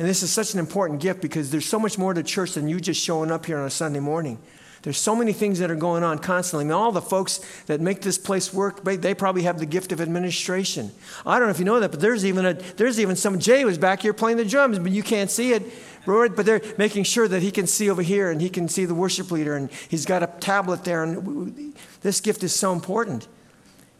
And 0.00 0.08
this 0.08 0.22
is 0.22 0.32
such 0.32 0.54
an 0.54 0.60
important 0.60 0.98
gift 0.98 1.20
because 1.20 1.50
there's 1.50 1.66
so 1.66 1.78
much 1.78 1.98
more 1.98 2.14
to 2.14 2.22
church 2.22 2.52
than 2.52 2.70
you 2.70 2.80
just 2.80 3.04
showing 3.04 3.30
up 3.30 3.44
here 3.44 3.58
on 3.58 3.66
a 3.66 3.70
Sunday 3.70 4.00
morning. 4.00 4.38
There's 4.80 4.96
so 4.96 5.14
many 5.14 5.34
things 5.34 5.58
that 5.58 5.70
are 5.70 5.76
going 5.76 6.02
on 6.02 6.20
constantly. 6.20 6.64
I 6.64 6.68
mean, 6.68 6.72
all 6.72 6.90
the 6.90 7.02
folks 7.02 7.40
that 7.66 7.82
make 7.82 8.00
this 8.00 8.16
place 8.16 8.50
work, 8.50 8.82
they 8.82 9.12
probably 9.12 9.42
have 9.42 9.58
the 9.58 9.66
gift 9.66 9.92
of 9.92 10.00
administration. 10.00 10.90
I 11.26 11.38
don't 11.38 11.48
know 11.48 11.50
if 11.50 11.58
you 11.58 11.66
know 11.66 11.80
that, 11.80 11.90
but 11.90 12.00
there's 12.00 12.24
even 12.24 12.46
a, 12.46 12.54
there's 12.54 12.98
even 12.98 13.14
some 13.14 13.38
Jay 13.38 13.66
was 13.66 13.76
back 13.76 14.00
here 14.00 14.14
playing 14.14 14.38
the 14.38 14.44
drums, 14.46 14.78
but 14.78 14.90
you 14.90 15.02
can't 15.02 15.30
see 15.30 15.52
it. 15.52 15.64
But 16.06 16.46
they're 16.46 16.62
making 16.78 17.04
sure 17.04 17.28
that 17.28 17.42
he 17.42 17.50
can 17.50 17.66
see 17.66 17.90
over 17.90 18.00
here 18.00 18.30
and 18.30 18.40
he 18.40 18.48
can 18.48 18.70
see 18.70 18.86
the 18.86 18.94
worship 18.94 19.30
leader, 19.30 19.54
and 19.54 19.70
he's 19.90 20.06
got 20.06 20.22
a 20.22 20.28
tablet 20.40 20.82
there. 20.82 21.02
And 21.02 21.74
this 22.00 22.22
gift 22.22 22.42
is 22.42 22.54
so 22.54 22.72
important, 22.72 23.28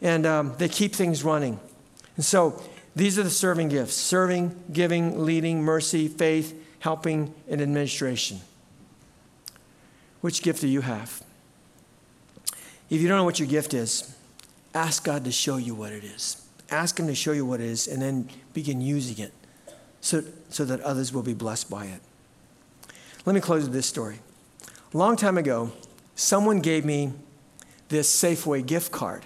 and 0.01 0.24
um, 0.24 0.55
they 0.57 0.70
keep 0.70 0.94
things 0.94 1.22
running. 1.22 1.61
And 2.16 2.24
so 2.24 2.62
These 2.97 3.18
are 3.18 3.22
the 3.22 3.30
serving 3.30 3.68
gifts 3.68 3.95
serving, 3.95 4.55
giving, 4.72 5.24
leading, 5.24 5.62
mercy, 5.62 6.09
faith, 6.09 6.55
helping, 6.80 7.34
and 7.49 7.61
administration. 7.61 8.41
Which 10.20 10.43
gift 10.43 10.61
do 10.61 10.68
you 10.68 10.82
have? 10.82 11.22
If 12.91 13.01
you 13.01 13.09
don't 13.09 13.16
know 13.16 13.24
what 13.24 13.38
your 13.38 13.49
gift 13.49 13.72
is, 13.72 14.14
ask 14.74 15.05
God 15.05 15.24
to 15.24 15.32
show 15.32 15.57
you 15.57 15.74
what 15.74 15.93
it 15.93 16.05
is. 16.05 16.45
Ask 16.70 16.99
Him 16.99 17.07
to 17.07 17.14
show 17.14 17.32
you 17.32 17.47
what 17.47 17.61
it 17.61 17.66
is, 17.66 17.86
and 17.86 18.03
then 18.03 18.28
begin 18.53 18.80
using 18.80 19.24
it 19.24 19.32
so, 20.01 20.22
so 20.49 20.64
that 20.64 20.80
others 20.80 21.12
will 21.12 21.22
be 21.22 21.34
blessed 21.34 21.70
by 21.70 21.86
it. 21.86 22.01
Let 23.24 23.34
me 23.34 23.41
close 23.41 23.64
with 23.64 23.72
this 23.72 23.86
story. 23.86 24.18
A 24.93 24.97
long 24.99 25.16
time 25.16 25.38
ago, 25.38 25.72
someone 26.16 26.61
gave 26.61 26.84
me 26.84 27.12
this 27.88 28.12
Safeway 28.12 28.66
gift 28.66 28.91
card. 28.91 29.24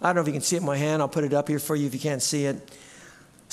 I 0.00 0.08
don't 0.08 0.16
know 0.16 0.20
if 0.22 0.26
you 0.26 0.32
can 0.32 0.42
see 0.42 0.56
it 0.56 0.60
in 0.60 0.66
my 0.66 0.76
hand. 0.76 1.02
I'll 1.02 1.08
put 1.08 1.24
it 1.24 1.32
up 1.32 1.48
here 1.48 1.58
for 1.58 1.76
you 1.76 1.86
if 1.86 1.94
you 1.94 2.00
can't 2.00 2.22
see 2.22 2.44
it. 2.46 2.70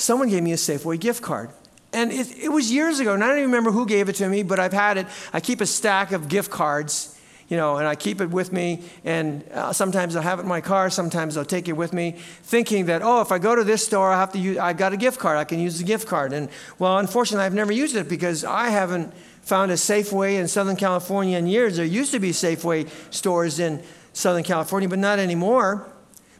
Someone 0.02 0.28
gave 0.28 0.42
me 0.42 0.52
a 0.52 0.56
Safeway 0.56 0.98
gift 0.98 1.22
card. 1.22 1.50
And 1.92 2.10
it, 2.10 2.36
it 2.36 2.48
was 2.48 2.72
years 2.72 2.98
ago, 2.98 3.14
and 3.14 3.22
I 3.22 3.28
don't 3.28 3.38
even 3.38 3.50
remember 3.50 3.70
who 3.70 3.86
gave 3.86 4.08
it 4.08 4.16
to 4.16 4.28
me, 4.28 4.42
but 4.42 4.58
I've 4.58 4.72
had 4.72 4.96
it. 4.96 5.06
I 5.32 5.38
keep 5.38 5.60
a 5.60 5.66
stack 5.66 6.10
of 6.10 6.28
gift 6.28 6.50
cards, 6.50 7.16
you 7.48 7.56
know, 7.56 7.76
and 7.76 7.86
I 7.86 7.94
keep 7.94 8.20
it 8.20 8.28
with 8.28 8.52
me. 8.52 8.82
And 9.04 9.44
uh, 9.52 9.72
sometimes 9.72 10.16
I'll 10.16 10.22
have 10.22 10.40
it 10.40 10.42
in 10.42 10.48
my 10.48 10.60
car, 10.60 10.90
sometimes 10.90 11.36
I'll 11.36 11.44
take 11.44 11.68
it 11.68 11.74
with 11.74 11.92
me, 11.92 12.16
thinking 12.42 12.86
that, 12.86 13.02
oh, 13.02 13.20
if 13.20 13.30
I 13.30 13.38
go 13.38 13.54
to 13.54 13.62
this 13.62 13.84
store, 13.84 14.10
I 14.10 14.18
have 14.18 14.32
to 14.32 14.40
use, 14.40 14.58
I've 14.58 14.76
got 14.76 14.92
a 14.92 14.96
gift 14.96 15.20
card, 15.20 15.38
I 15.38 15.44
can 15.44 15.60
use 15.60 15.78
the 15.78 15.84
gift 15.84 16.08
card. 16.08 16.32
And 16.32 16.48
well, 16.80 16.98
unfortunately, 16.98 17.44
I've 17.44 17.54
never 17.54 17.72
used 17.72 17.94
it 17.94 18.08
because 18.08 18.44
I 18.44 18.70
haven't 18.70 19.14
found 19.42 19.70
a 19.70 19.76
Safeway 19.76 20.40
in 20.40 20.48
Southern 20.48 20.76
California 20.76 21.38
in 21.38 21.46
years. 21.46 21.76
There 21.76 21.86
used 21.86 22.10
to 22.10 22.18
be 22.18 22.30
Safeway 22.30 22.88
stores 23.14 23.60
in 23.60 23.80
Southern 24.14 24.42
California, 24.42 24.88
but 24.88 24.98
not 24.98 25.20
anymore. 25.20 25.91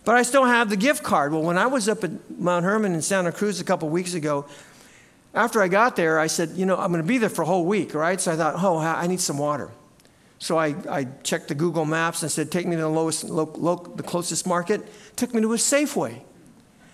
But 0.04 0.16
I 0.16 0.22
still 0.22 0.44
have 0.44 0.68
the 0.68 0.76
gift 0.76 1.02
card. 1.02 1.32
Well, 1.32 1.42
when 1.42 1.58
I 1.58 1.66
was 1.66 1.88
up 1.88 2.02
at 2.02 2.10
Mount 2.38 2.64
Hermon 2.64 2.92
in 2.92 3.02
Santa 3.02 3.30
Cruz 3.30 3.60
a 3.60 3.64
couple 3.64 3.88
weeks 3.88 4.14
ago, 4.14 4.46
after 5.34 5.62
I 5.62 5.68
got 5.68 5.96
there, 5.96 6.18
I 6.18 6.26
said, 6.26 6.50
you 6.50 6.66
know, 6.66 6.76
I'm 6.76 6.90
going 6.90 7.02
to 7.02 7.08
be 7.08 7.18
there 7.18 7.28
for 7.28 7.42
a 7.42 7.46
whole 7.46 7.64
week, 7.64 7.94
right? 7.94 8.20
So 8.20 8.32
I 8.32 8.36
thought, 8.36 8.54
oh, 8.58 8.78
I 8.78 9.06
need 9.06 9.20
some 9.20 9.38
water. 9.38 9.70
So 10.38 10.58
I, 10.58 10.74
I 10.90 11.04
checked 11.22 11.48
the 11.48 11.54
Google 11.54 11.84
Maps 11.84 12.22
and 12.22 12.30
said, 12.30 12.50
take 12.50 12.66
me 12.66 12.74
to 12.74 12.82
the, 12.82 12.88
lowest, 12.88 13.24
lo, 13.24 13.50
lo, 13.56 13.76
the 13.76 14.02
closest 14.02 14.46
market. 14.46 14.82
Took 15.16 15.32
me 15.32 15.40
to 15.40 15.52
a 15.52 15.56
Safeway. 15.56 16.20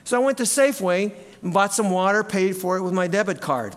So 0.05 0.21
I 0.21 0.25
went 0.25 0.39
to 0.39 0.45
Safeway 0.45 1.15
and 1.43 1.53
bought 1.53 1.73
some 1.73 1.91
water, 1.91 2.23
paid 2.23 2.57
for 2.57 2.77
it 2.77 2.83
with 2.83 2.93
my 2.93 3.07
debit 3.07 3.41
card. 3.41 3.75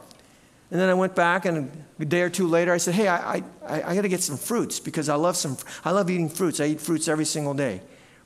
And 0.71 0.79
then 0.79 0.89
I 0.89 0.93
went 0.93 1.15
back, 1.15 1.43
and 1.45 1.69
a 1.99 2.05
day 2.05 2.21
or 2.21 2.29
two 2.29 2.47
later, 2.47 2.71
I 2.71 2.77
said, 2.77 2.95
"Hey, 2.95 3.09
I, 3.09 3.35
I, 3.35 3.43
I 3.67 3.95
got 3.95 4.03
to 4.03 4.07
get 4.07 4.23
some 4.23 4.37
fruits 4.37 4.79
because 4.79 5.09
I 5.09 5.15
love 5.15 5.35
some. 5.35 5.57
I 5.83 5.91
love 5.91 6.09
eating 6.09 6.29
fruits. 6.29 6.61
I 6.61 6.67
eat 6.67 6.79
fruits 6.79 7.09
every 7.09 7.25
single 7.25 7.53
day, 7.53 7.81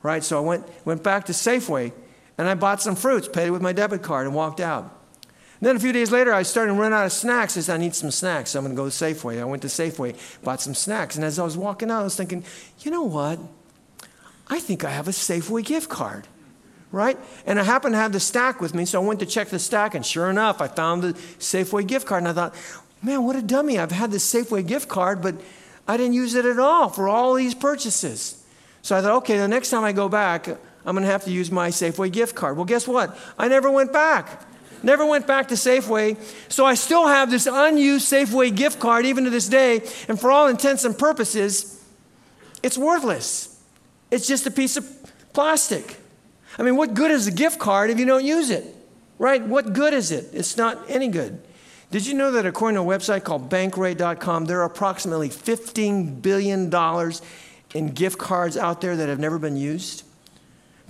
right?" 0.06 0.24
So 0.24 0.38
I 0.38 0.40
went 0.40 0.66
went 0.84 1.02
back 1.02 1.26
to 1.26 1.32
Safeway, 1.32 1.92
and 2.38 2.48
I 2.48 2.54
bought 2.54 2.80
some 2.80 2.96
fruits, 2.96 3.28
paid 3.28 3.48
it 3.48 3.50
with 3.50 3.62
my 3.62 3.72
debit 3.72 4.02
card, 4.02 4.26
and 4.26 4.34
walked 4.34 4.60
out. 4.60 4.84
And 5.60 5.68
then 5.68 5.76
a 5.76 5.80
few 5.80 5.92
days 5.92 6.10
later, 6.10 6.32
I 6.32 6.42
started 6.42 6.72
to 6.72 6.80
run 6.80 6.92
out 6.92 7.06
of 7.06 7.12
snacks. 7.12 7.56
I 7.56 7.60
said, 7.60 7.74
"I 7.74 7.78
need 7.78 7.94
some 7.94 8.10
snacks. 8.10 8.50
So 8.50 8.58
I'm 8.58 8.64
going 8.64 8.76
to 8.76 8.82
go 8.82 8.88
to 8.88 8.94
Safeway." 8.94 9.40
I 9.40 9.44
went 9.44 9.62
to 9.62 9.68
Safeway, 9.68 10.14
bought 10.42 10.60
some 10.60 10.74
snacks, 10.74 11.16
and 11.16 11.24
as 11.24 11.38
I 11.38 11.44
was 11.44 11.56
walking 11.56 11.90
out, 11.90 12.00
I 12.00 12.04
was 12.04 12.16
thinking, 12.16 12.44
"You 12.80 12.90
know 12.90 13.02
what? 13.02 13.38
I 14.48 14.60
think 14.60 14.84
I 14.84 14.90
have 14.90 15.08
a 15.08 15.12
Safeway 15.12 15.64
gift 15.64 15.88
card." 15.88 16.28
right? 16.92 17.18
And 17.46 17.60
I 17.60 17.62
happened 17.62 17.94
to 17.94 17.98
have 17.98 18.12
the 18.12 18.20
stack 18.20 18.60
with 18.60 18.74
me, 18.74 18.84
so 18.84 19.02
I 19.02 19.04
went 19.04 19.20
to 19.20 19.26
check 19.26 19.48
the 19.48 19.58
stack, 19.58 19.94
and 19.94 20.04
sure 20.04 20.30
enough, 20.30 20.60
I 20.60 20.68
found 20.68 21.02
the 21.02 21.12
Safeway 21.38 21.86
gift 21.86 22.06
card. 22.06 22.22
And 22.22 22.28
I 22.28 22.32
thought, 22.32 22.54
man, 23.02 23.24
what 23.24 23.36
a 23.36 23.42
dummy. 23.42 23.78
I've 23.78 23.90
had 23.90 24.10
this 24.10 24.32
Safeway 24.32 24.66
gift 24.66 24.88
card, 24.88 25.20
but 25.20 25.34
I 25.86 25.96
didn't 25.96 26.14
use 26.14 26.34
it 26.34 26.44
at 26.44 26.58
all 26.58 26.88
for 26.88 27.08
all 27.08 27.34
these 27.34 27.54
purchases. 27.54 28.35
So 28.86 28.96
I 28.96 29.02
thought, 29.02 29.16
okay, 29.16 29.36
the 29.36 29.48
next 29.48 29.70
time 29.70 29.82
I 29.82 29.90
go 29.90 30.08
back, 30.08 30.46
I'm 30.46 30.94
going 30.94 31.02
to 31.02 31.10
have 31.10 31.24
to 31.24 31.32
use 31.32 31.50
my 31.50 31.70
Safeway 31.70 32.12
gift 32.12 32.36
card. 32.36 32.54
Well, 32.54 32.64
guess 32.64 32.86
what? 32.86 33.18
I 33.36 33.48
never 33.48 33.68
went 33.68 33.92
back. 33.92 34.44
Never 34.80 35.04
went 35.04 35.26
back 35.26 35.48
to 35.48 35.54
Safeway. 35.54 36.16
So 36.48 36.64
I 36.64 36.74
still 36.74 37.08
have 37.08 37.28
this 37.28 37.48
unused 37.50 38.12
Safeway 38.12 38.54
gift 38.54 38.78
card 38.78 39.04
even 39.04 39.24
to 39.24 39.30
this 39.30 39.48
day. 39.48 39.80
And 40.06 40.20
for 40.20 40.30
all 40.30 40.46
intents 40.46 40.84
and 40.84 40.96
purposes, 40.96 41.84
it's 42.62 42.78
worthless. 42.78 43.60
It's 44.12 44.28
just 44.28 44.46
a 44.46 44.52
piece 44.52 44.76
of 44.76 44.86
plastic. 45.32 45.98
I 46.56 46.62
mean, 46.62 46.76
what 46.76 46.94
good 46.94 47.10
is 47.10 47.26
a 47.26 47.32
gift 47.32 47.58
card 47.58 47.90
if 47.90 47.98
you 47.98 48.06
don't 48.06 48.24
use 48.24 48.50
it? 48.50 48.72
Right? 49.18 49.44
What 49.44 49.72
good 49.72 49.94
is 49.94 50.12
it? 50.12 50.28
It's 50.32 50.56
not 50.56 50.78
any 50.88 51.08
good. 51.08 51.42
Did 51.90 52.06
you 52.06 52.14
know 52.14 52.30
that 52.30 52.46
according 52.46 52.76
to 52.76 52.82
a 52.82 52.84
website 52.84 53.24
called 53.24 53.50
bankrate.com, 53.50 54.44
there 54.44 54.60
are 54.60 54.64
approximately 54.64 55.28
$15 55.28 56.22
billion 56.22 56.70
in 57.76 57.88
gift 57.88 58.18
cards 58.18 58.56
out 58.56 58.80
there 58.80 58.96
that 58.96 59.08
have 59.08 59.18
never 59.18 59.38
been 59.38 59.56
used? 59.56 60.02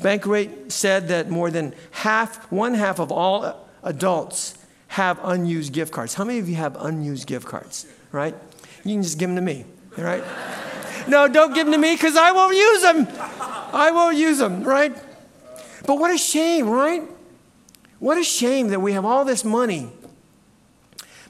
Bankrate 0.00 0.70
said 0.70 1.08
that 1.08 1.30
more 1.30 1.50
than 1.50 1.74
half, 1.90 2.50
one 2.52 2.74
half 2.74 2.98
of 2.98 3.10
all 3.10 3.68
adults 3.82 4.58
have 4.88 5.18
unused 5.22 5.72
gift 5.72 5.92
cards. 5.92 6.14
How 6.14 6.24
many 6.24 6.38
of 6.38 6.48
you 6.48 6.56
have 6.56 6.76
unused 6.78 7.26
gift 7.26 7.46
cards? 7.46 7.86
Right? 8.12 8.34
You 8.84 8.94
can 8.94 9.02
just 9.02 9.18
give 9.18 9.28
them 9.28 9.36
to 9.36 9.42
me, 9.42 9.64
right? 9.96 10.22
no, 11.08 11.28
don't 11.28 11.54
give 11.54 11.66
them 11.66 11.72
to 11.72 11.78
me 11.78 11.94
because 11.94 12.16
I 12.16 12.32
won't 12.32 12.56
use 12.56 12.82
them. 12.82 13.08
I 13.72 13.90
won't 13.90 14.16
use 14.16 14.38
them, 14.38 14.62
right? 14.62 14.94
But 15.86 15.98
what 15.98 16.10
a 16.10 16.18
shame, 16.18 16.68
right? 16.68 17.02
What 17.98 18.18
a 18.18 18.24
shame 18.24 18.68
that 18.68 18.80
we 18.80 18.92
have 18.92 19.04
all 19.04 19.24
this 19.24 19.44
money, 19.44 19.90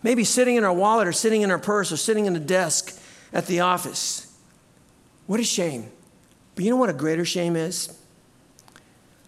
maybe 0.03 0.25
sitting 0.25 0.57
in 0.57 0.65
our 0.65 0.73
wallet 0.73 1.07
or 1.07 1.13
sitting 1.13 1.43
in 1.43 1.51
our 1.51 1.59
purse 1.59 1.93
or 1.93 1.97
sitting 1.97 2.27
in 2.27 2.33
the 2.33 2.41
desk 2.41 3.01
at 3.33 3.47
the 3.47 3.61
office. 3.61 4.26
What 5.27 5.41
a 5.41 5.45
shame. 5.45 5.91
But 6.55 6.65
you 6.65 6.71
know 6.71 6.77
what 6.77 6.91
a 6.91 6.95
greater 6.95 7.25
shame 7.25 7.57
is? 7.57 7.97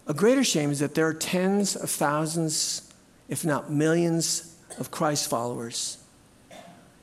A 0.07 0.14
greater 0.14 0.42
shame 0.42 0.70
is 0.70 0.78
that 0.78 0.94
there 0.94 1.07
are 1.07 1.14
tens 1.14 1.76
of 1.76 1.90
thousands, 1.90 2.92
if 3.28 3.44
not 3.44 3.70
millions, 3.70 4.57
of 4.78 4.90
Christ 4.90 5.28
followers 5.28 5.99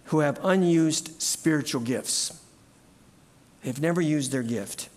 who 0.05 0.19
have 0.19 0.39
unused 0.43 1.21
spiritual 1.21 1.81
gifts. 1.81 2.41
They've 3.63 3.81
never 3.81 4.01
used 4.01 4.31
their 4.31 4.43
gift. 4.43 4.89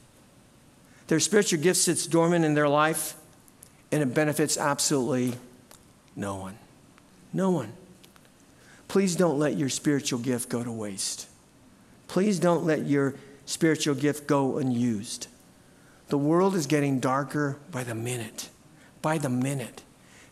Their 1.09 1.21
spiritual 1.21 1.61
gift 1.61 1.81
sits 1.81 2.07
dormant 2.07 2.45
in 2.45 2.55
their 2.55 2.69
life 2.69 3.15
and 3.91 4.03
it 4.03 4.15
benefits 4.15 4.59
absolutely 4.59 5.35
no 6.15 6.37
one. 6.37 6.59
No 7.33 7.51
one. 7.51 7.73
Please 8.89 9.17
don't 9.17 9.39
let 9.39 9.57
your 9.57 9.69
spiritual 9.69 10.19
gift 10.19 10.49
go 10.49 10.63
to 10.63 10.73
waste. 10.73 11.27
Please 12.07 12.39
don't 12.39 12.65
let 12.65 12.87
your 12.87 13.15
spiritual 13.49 13.95
gift 13.95 14.27
go 14.27 14.59
unused. 14.59 15.27
The 16.09 16.19
world 16.19 16.55
is 16.55 16.67
getting 16.67 17.01
darker 17.01 17.57
by 17.73 17.83
the 17.83 17.95
minute. 17.95 18.51
By 19.01 19.17
the 19.17 19.31
minute. 19.31 19.81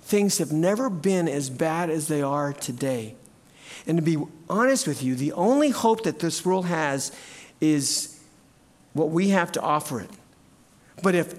Things 0.02 0.36
have 0.36 0.52
never 0.52 0.90
been 0.90 1.26
as 1.26 1.48
bad 1.48 1.88
as 1.88 2.08
they 2.08 2.20
are 2.20 2.52
today. 2.52 3.14
And 3.86 3.96
to 3.96 4.02
be 4.02 4.18
honest 4.50 4.86
with 4.86 5.02
you, 5.02 5.14
the 5.14 5.32
only 5.32 5.70
hope 5.70 6.04
that 6.04 6.18
this 6.18 6.44
world 6.44 6.66
has 6.66 7.10
is 7.58 8.20
what 8.92 9.08
we 9.08 9.30
have 9.30 9.50
to 9.52 9.62
offer 9.62 10.00
it. 10.00 10.10
But 11.02 11.14
if 11.14 11.34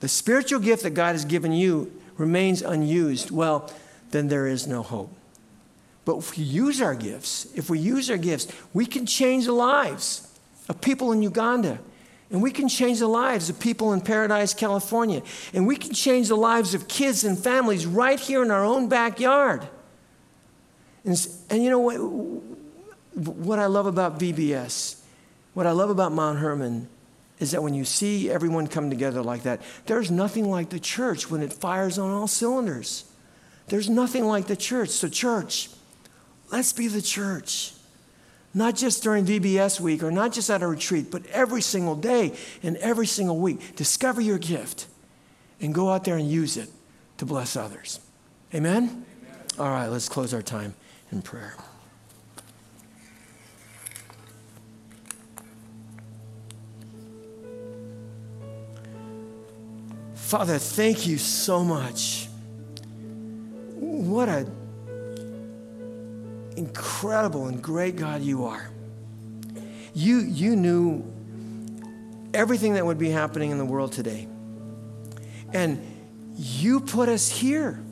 the 0.00 0.08
spiritual 0.08 0.58
gift 0.58 0.82
that 0.82 0.90
God 0.90 1.12
has 1.12 1.24
given 1.24 1.52
you 1.52 1.92
remains 2.16 2.60
unused, 2.60 3.30
well, 3.30 3.72
then 4.10 4.26
there 4.26 4.48
is 4.48 4.66
no 4.66 4.82
hope. 4.82 5.12
But 6.04 6.16
if 6.16 6.36
we 6.36 6.42
use 6.42 6.82
our 6.82 6.96
gifts, 6.96 7.46
if 7.54 7.70
we 7.70 7.78
use 7.78 8.10
our 8.10 8.16
gifts, 8.16 8.48
we 8.74 8.84
can 8.84 9.06
change 9.06 9.46
lives 9.46 10.26
of 10.70 10.80
people 10.80 11.10
in 11.10 11.20
Uganda. 11.20 11.80
And 12.30 12.40
we 12.40 12.52
can 12.52 12.68
change 12.68 13.00
the 13.00 13.08
lives 13.08 13.50
of 13.50 13.58
people 13.58 13.92
in 13.92 14.00
Paradise, 14.00 14.54
California. 14.54 15.20
And 15.52 15.66
we 15.66 15.74
can 15.74 15.92
change 15.92 16.28
the 16.28 16.36
lives 16.36 16.74
of 16.74 16.86
kids 16.86 17.24
and 17.24 17.36
families 17.36 17.86
right 17.86 18.20
here 18.20 18.44
in 18.44 18.52
our 18.52 18.64
own 18.64 18.88
backyard. 18.88 19.68
And, 21.04 21.26
and 21.50 21.64
you 21.64 21.70
know 21.70 21.80
what, 21.80 21.96
what 23.14 23.58
I 23.58 23.66
love 23.66 23.86
about 23.86 24.20
VBS, 24.20 25.00
what 25.54 25.66
I 25.66 25.72
love 25.72 25.90
about 25.90 26.12
Mount 26.12 26.38
Hermon, 26.38 26.88
is 27.40 27.50
that 27.50 27.64
when 27.64 27.74
you 27.74 27.84
see 27.84 28.30
everyone 28.30 28.68
come 28.68 28.90
together 28.90 29.22
like 29.22 29.42
that, 29.42 29.60
there's 29.86 30.08
nothing 30.08 30.48
like 30.48 30.70
the 30.70 30.78
church 30.78 31.28
when 31.28 31.42
it 31.42 31.52
fires 31.52 31.98
on 31.98 32.12
all 32.12 32.28
cylinders. 32.28 33.10
There's 33.66 33.90
nothing 33.90 34.24
like 34.24 34.46
the 34.46 34.56
church. 34.56 34.90
So, 34.90 35.08
church, 35.08 35.68
let's 36.52 36.72
be 36.72 36.86
the 36.86 37.02
church. 37.02 37.72
Not 38.52 38.74
just 38.74 39.02
during 39.02 39.24
VBS 39.24 39.80
week 39.80 40.02
or 40.02 40.10
not 40.10 40.32
just 40.32 40.50
at 40.50 40.62
a 40.62 40.66
retreat, 40.66 41.10
but 41.10 41.24
every 41.26 41.62
single 41.62 41.94
day 41.94 42.36
and 42.62 42.76
every 42.78 43.06
single 43.06 43.38
week. 43.38 43.76
Discover 43.76 44.20
your 44.20 44.38
gift 44.38 44.86
and 45.60 45.72
go 45.72 45.90
out 45.90 46.04
there 46.04 46.16
and 46.16 46.28
use 46.28 46.56
it 46.56 46.68
to 47.18 47.26
bless 47.26 47.54
others. 47.54 48.00
Amen? 48.54 48.84
Amen. 48.84 49.06
All 49.58 49.70
right, 49.70 49.86
let's 49.86 50.08
close 50.08 50.34
our 50.34 50.42
time 50.42 50.74
in 51.12 51.22
prayer. 51.22 51.54
Father, 60.14 60.58
thank 60.58 61.06
you 61.06 61.18
so 61.18 61.64
much. 61.64 62.28
What 63.74 64.28
a 64.28 64.46
incredible 66.60 67.46
and 67.46 67.62
great 67.62 67.96
God 67.96 68.20
you 68.20 68.44
are. 68.44 68.70
You, 69.94 70.18
you 70.18 70.54
knew 70.54 71.02
everything 72.34 72.74
that 72.74 72.84
would 72.84 72.98
be 72.98 73.08
happening 73.08 73.50
in 73.50 73.56
the 73.56 73.64
world 73.64 73.92
today. 73.92 74.28
And 75.54 75.82
you 76.36 76.80
put 76.80 77.08
us 77.08 77.30
here 77.30 77.82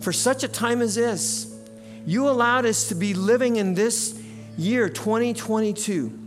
for 0.00 0.12
such 0.12 0.42
a 0.42 0.48
time 0.48 0.82
as 0.82 0.96
this. 0.96 1.56
You 2.04 2.28
allowed 2.28 2.66
us 2.66 2.88
to 2.88 2.96
be 2.96 3.14
living 3.14 3.56
in 3.56 3.74
this 3.74 4.20
year, 4.58 4.88
2022. 4.88 6.18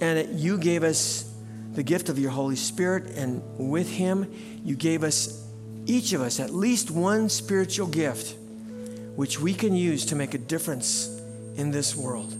And 0.00 0.38
you 0.38 0.58
gave 0.58 0.84
us 0.84 1.28
the 1.72 1.82
gift 1.82 2.08
of 2.08 2.20
your 2.20 2.30
Holy 2.30 2.56
Spirit, 2.56 3.16
and 3.16 3.42
with 3.58 3.90
Him, 3.90 4.32
you 4.64 4.76
gave 4.76 5.02
us, 5.02 5.44
each 5.86 6.12
of 6.12 6.20
us, 6.20 6.38
at 6.38 6.54
least 6.54 6.88
one 6.88 7.28
spiritual 7.28 7.88
gift, 7.88 8.36
which 9.16 9.40
we 9.40 9.54
can 9.54 9.74
use 9.74 10.06
to 10.06 10.16
make 10.16 10.34
a 10.34 10.38
difference 10.38 11.08
in 11.56 11.70
this 11.70 11.94
world. 11.94 12.36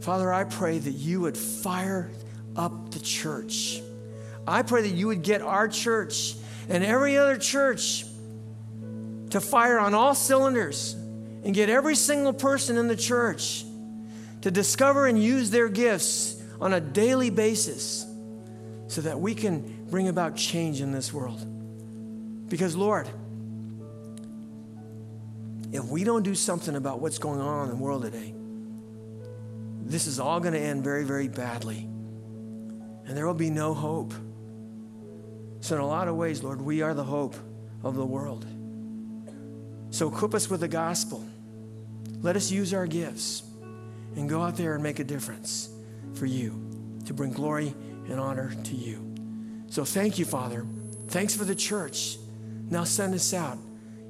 Father, 0.00 0.32
I 0.32 0.44
pray 0.44 0.78
that 0.78 0.90
you 0.90 1.20
would 1.20 1.36
fire 1.36 2.10
up 2.56 2.90
the 2.90 3.00
church. 3.00 3.80
I 4.46 4.62
pray 4.62 4.82
that 4.82 4.94
you 4.94 5.06
would 5.06 5.22
get 5.22 5.40
our 5.40 5.68
church 5.68 6.34
and 6.68 6.84
every 6.84 7.16
other 7.16 7.38
church 7.38 8.04
to 9.30 9.40
fire 9.40 9.78
on 9.78 9.94
all 9.94 10.14
cylinders 10.14 10.94
and 11.44 11.54
get 11.54 11.68
every 11.68 11.94
single 11.94 12.32
person 12.32 12.76
in 12.76 12.88
the 12.88 12.96
church 12.96 13.64
to 14.42 14.50
discover 14.50 15.06
and 15.06 15.22
use 15.22 15.50
their 15.50 15.68
gifts 15.68 16.40
on 16.60 16.74
a 16.74 16.80
daily 16.80 17.30
basis 17.30 18.06
so 18.88 19.00
that 19.00 19.18
we 19.18 19.34
can 19.34 19.86
bring 19.90 20.08
about 20.08 20.36
change 20.36 20.80
in 20.80 20.92
this 20.92 21.12
world. 21.12 21.46
Because, 22.48 22.76
Lord, 22.76 23.08
if 25.74 25.84
we 25.86 26.04
don't 26.04 26.22
do 26.22 26.36
something 26.36 26.76
about 26.76 27.00
what's 27.00 27.18
going 27.18 27.40
on 27.40 27.64
in 27.64 27.70
the 27.70 27.82
world 27.82 28.02
today, 28.02 28.32
this 29.84 30.06
is 30.06 30.20
all 30.20 30.38
going 30.38 30.54
to 30.54 30.60
end 30.60 30.84
very, 30.84 31.02
very 31.02 31.26
badly. 31.26 31.78
And 33.06 33.16
there 33.16 33.26
will 33.26 33.34
be 33.34 33.50
no 33.50 33.74
hope. 33.74 34.14
So, 35.58 35.74
in 35.74 35.80
a 35.80 35.86
lot 35.86 36.06
of 36.06 36.14
ways, 36.14 36.44
Lord, 36.44 36.62
we 36.62 36.80
are 36.82 36.94
the 36.94 37.02
hope 37.02 37.34
of 37.82 37.96
the 37.96 38.06
world. 38.06 38.46
So, 39.90 40.08
equip 40.08 40.32
us 40.32 40.48
with 40.48 40.60
the 40.60 40.68
gospel. 40.68 41.24
Let 42.22 42.36
us 42.36 42.52
use 42.52 42.72
our 42.72 42.86
gifts 42.86 43.42
and 44.14 44.28
go 44.28 44.42
out 44.42 44.56
there 44.56 44.74
and 44.74 44.82
make 44.82 45.00
a 45.00 45.04
difference 45.04 45.70
for 46.14 46.26
you 46.26 47.00
to 47.04 47.12
bring 47.12 47.32
glory 47.32 47.74
and 48.08 48.20
honor 48.20 48.54
to 48.62 48.76
you. 48.76 49.12
So, 49.66 49.84
thank 49.84 50.20
you, 50.20 50.24
Father. 50.24 50.64
Thanks 51.08 51.34
for 51.34 51.44
the 51.44 51.54
church. 51.56 52.16
Now, 52.70 52.84
send 52.84 53.12
us 53.12 53.34
out. 53.34 53.58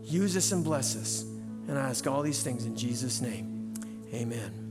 Use 0.02 0.36
us 0.36 0.52
and 0.52 0.62
bless 0.62 0.94
us. 0.94 1.24
And 1.68 1.78
I 1.78 1.88
ask 1.88 2.06
all 2.06 2.22
these 2.22 2.42
things 2.42 2.66
in 2.66 2.76
Jesus' 2.76 3.20
name. 3.20 3.74
Amen. 4.12 4.63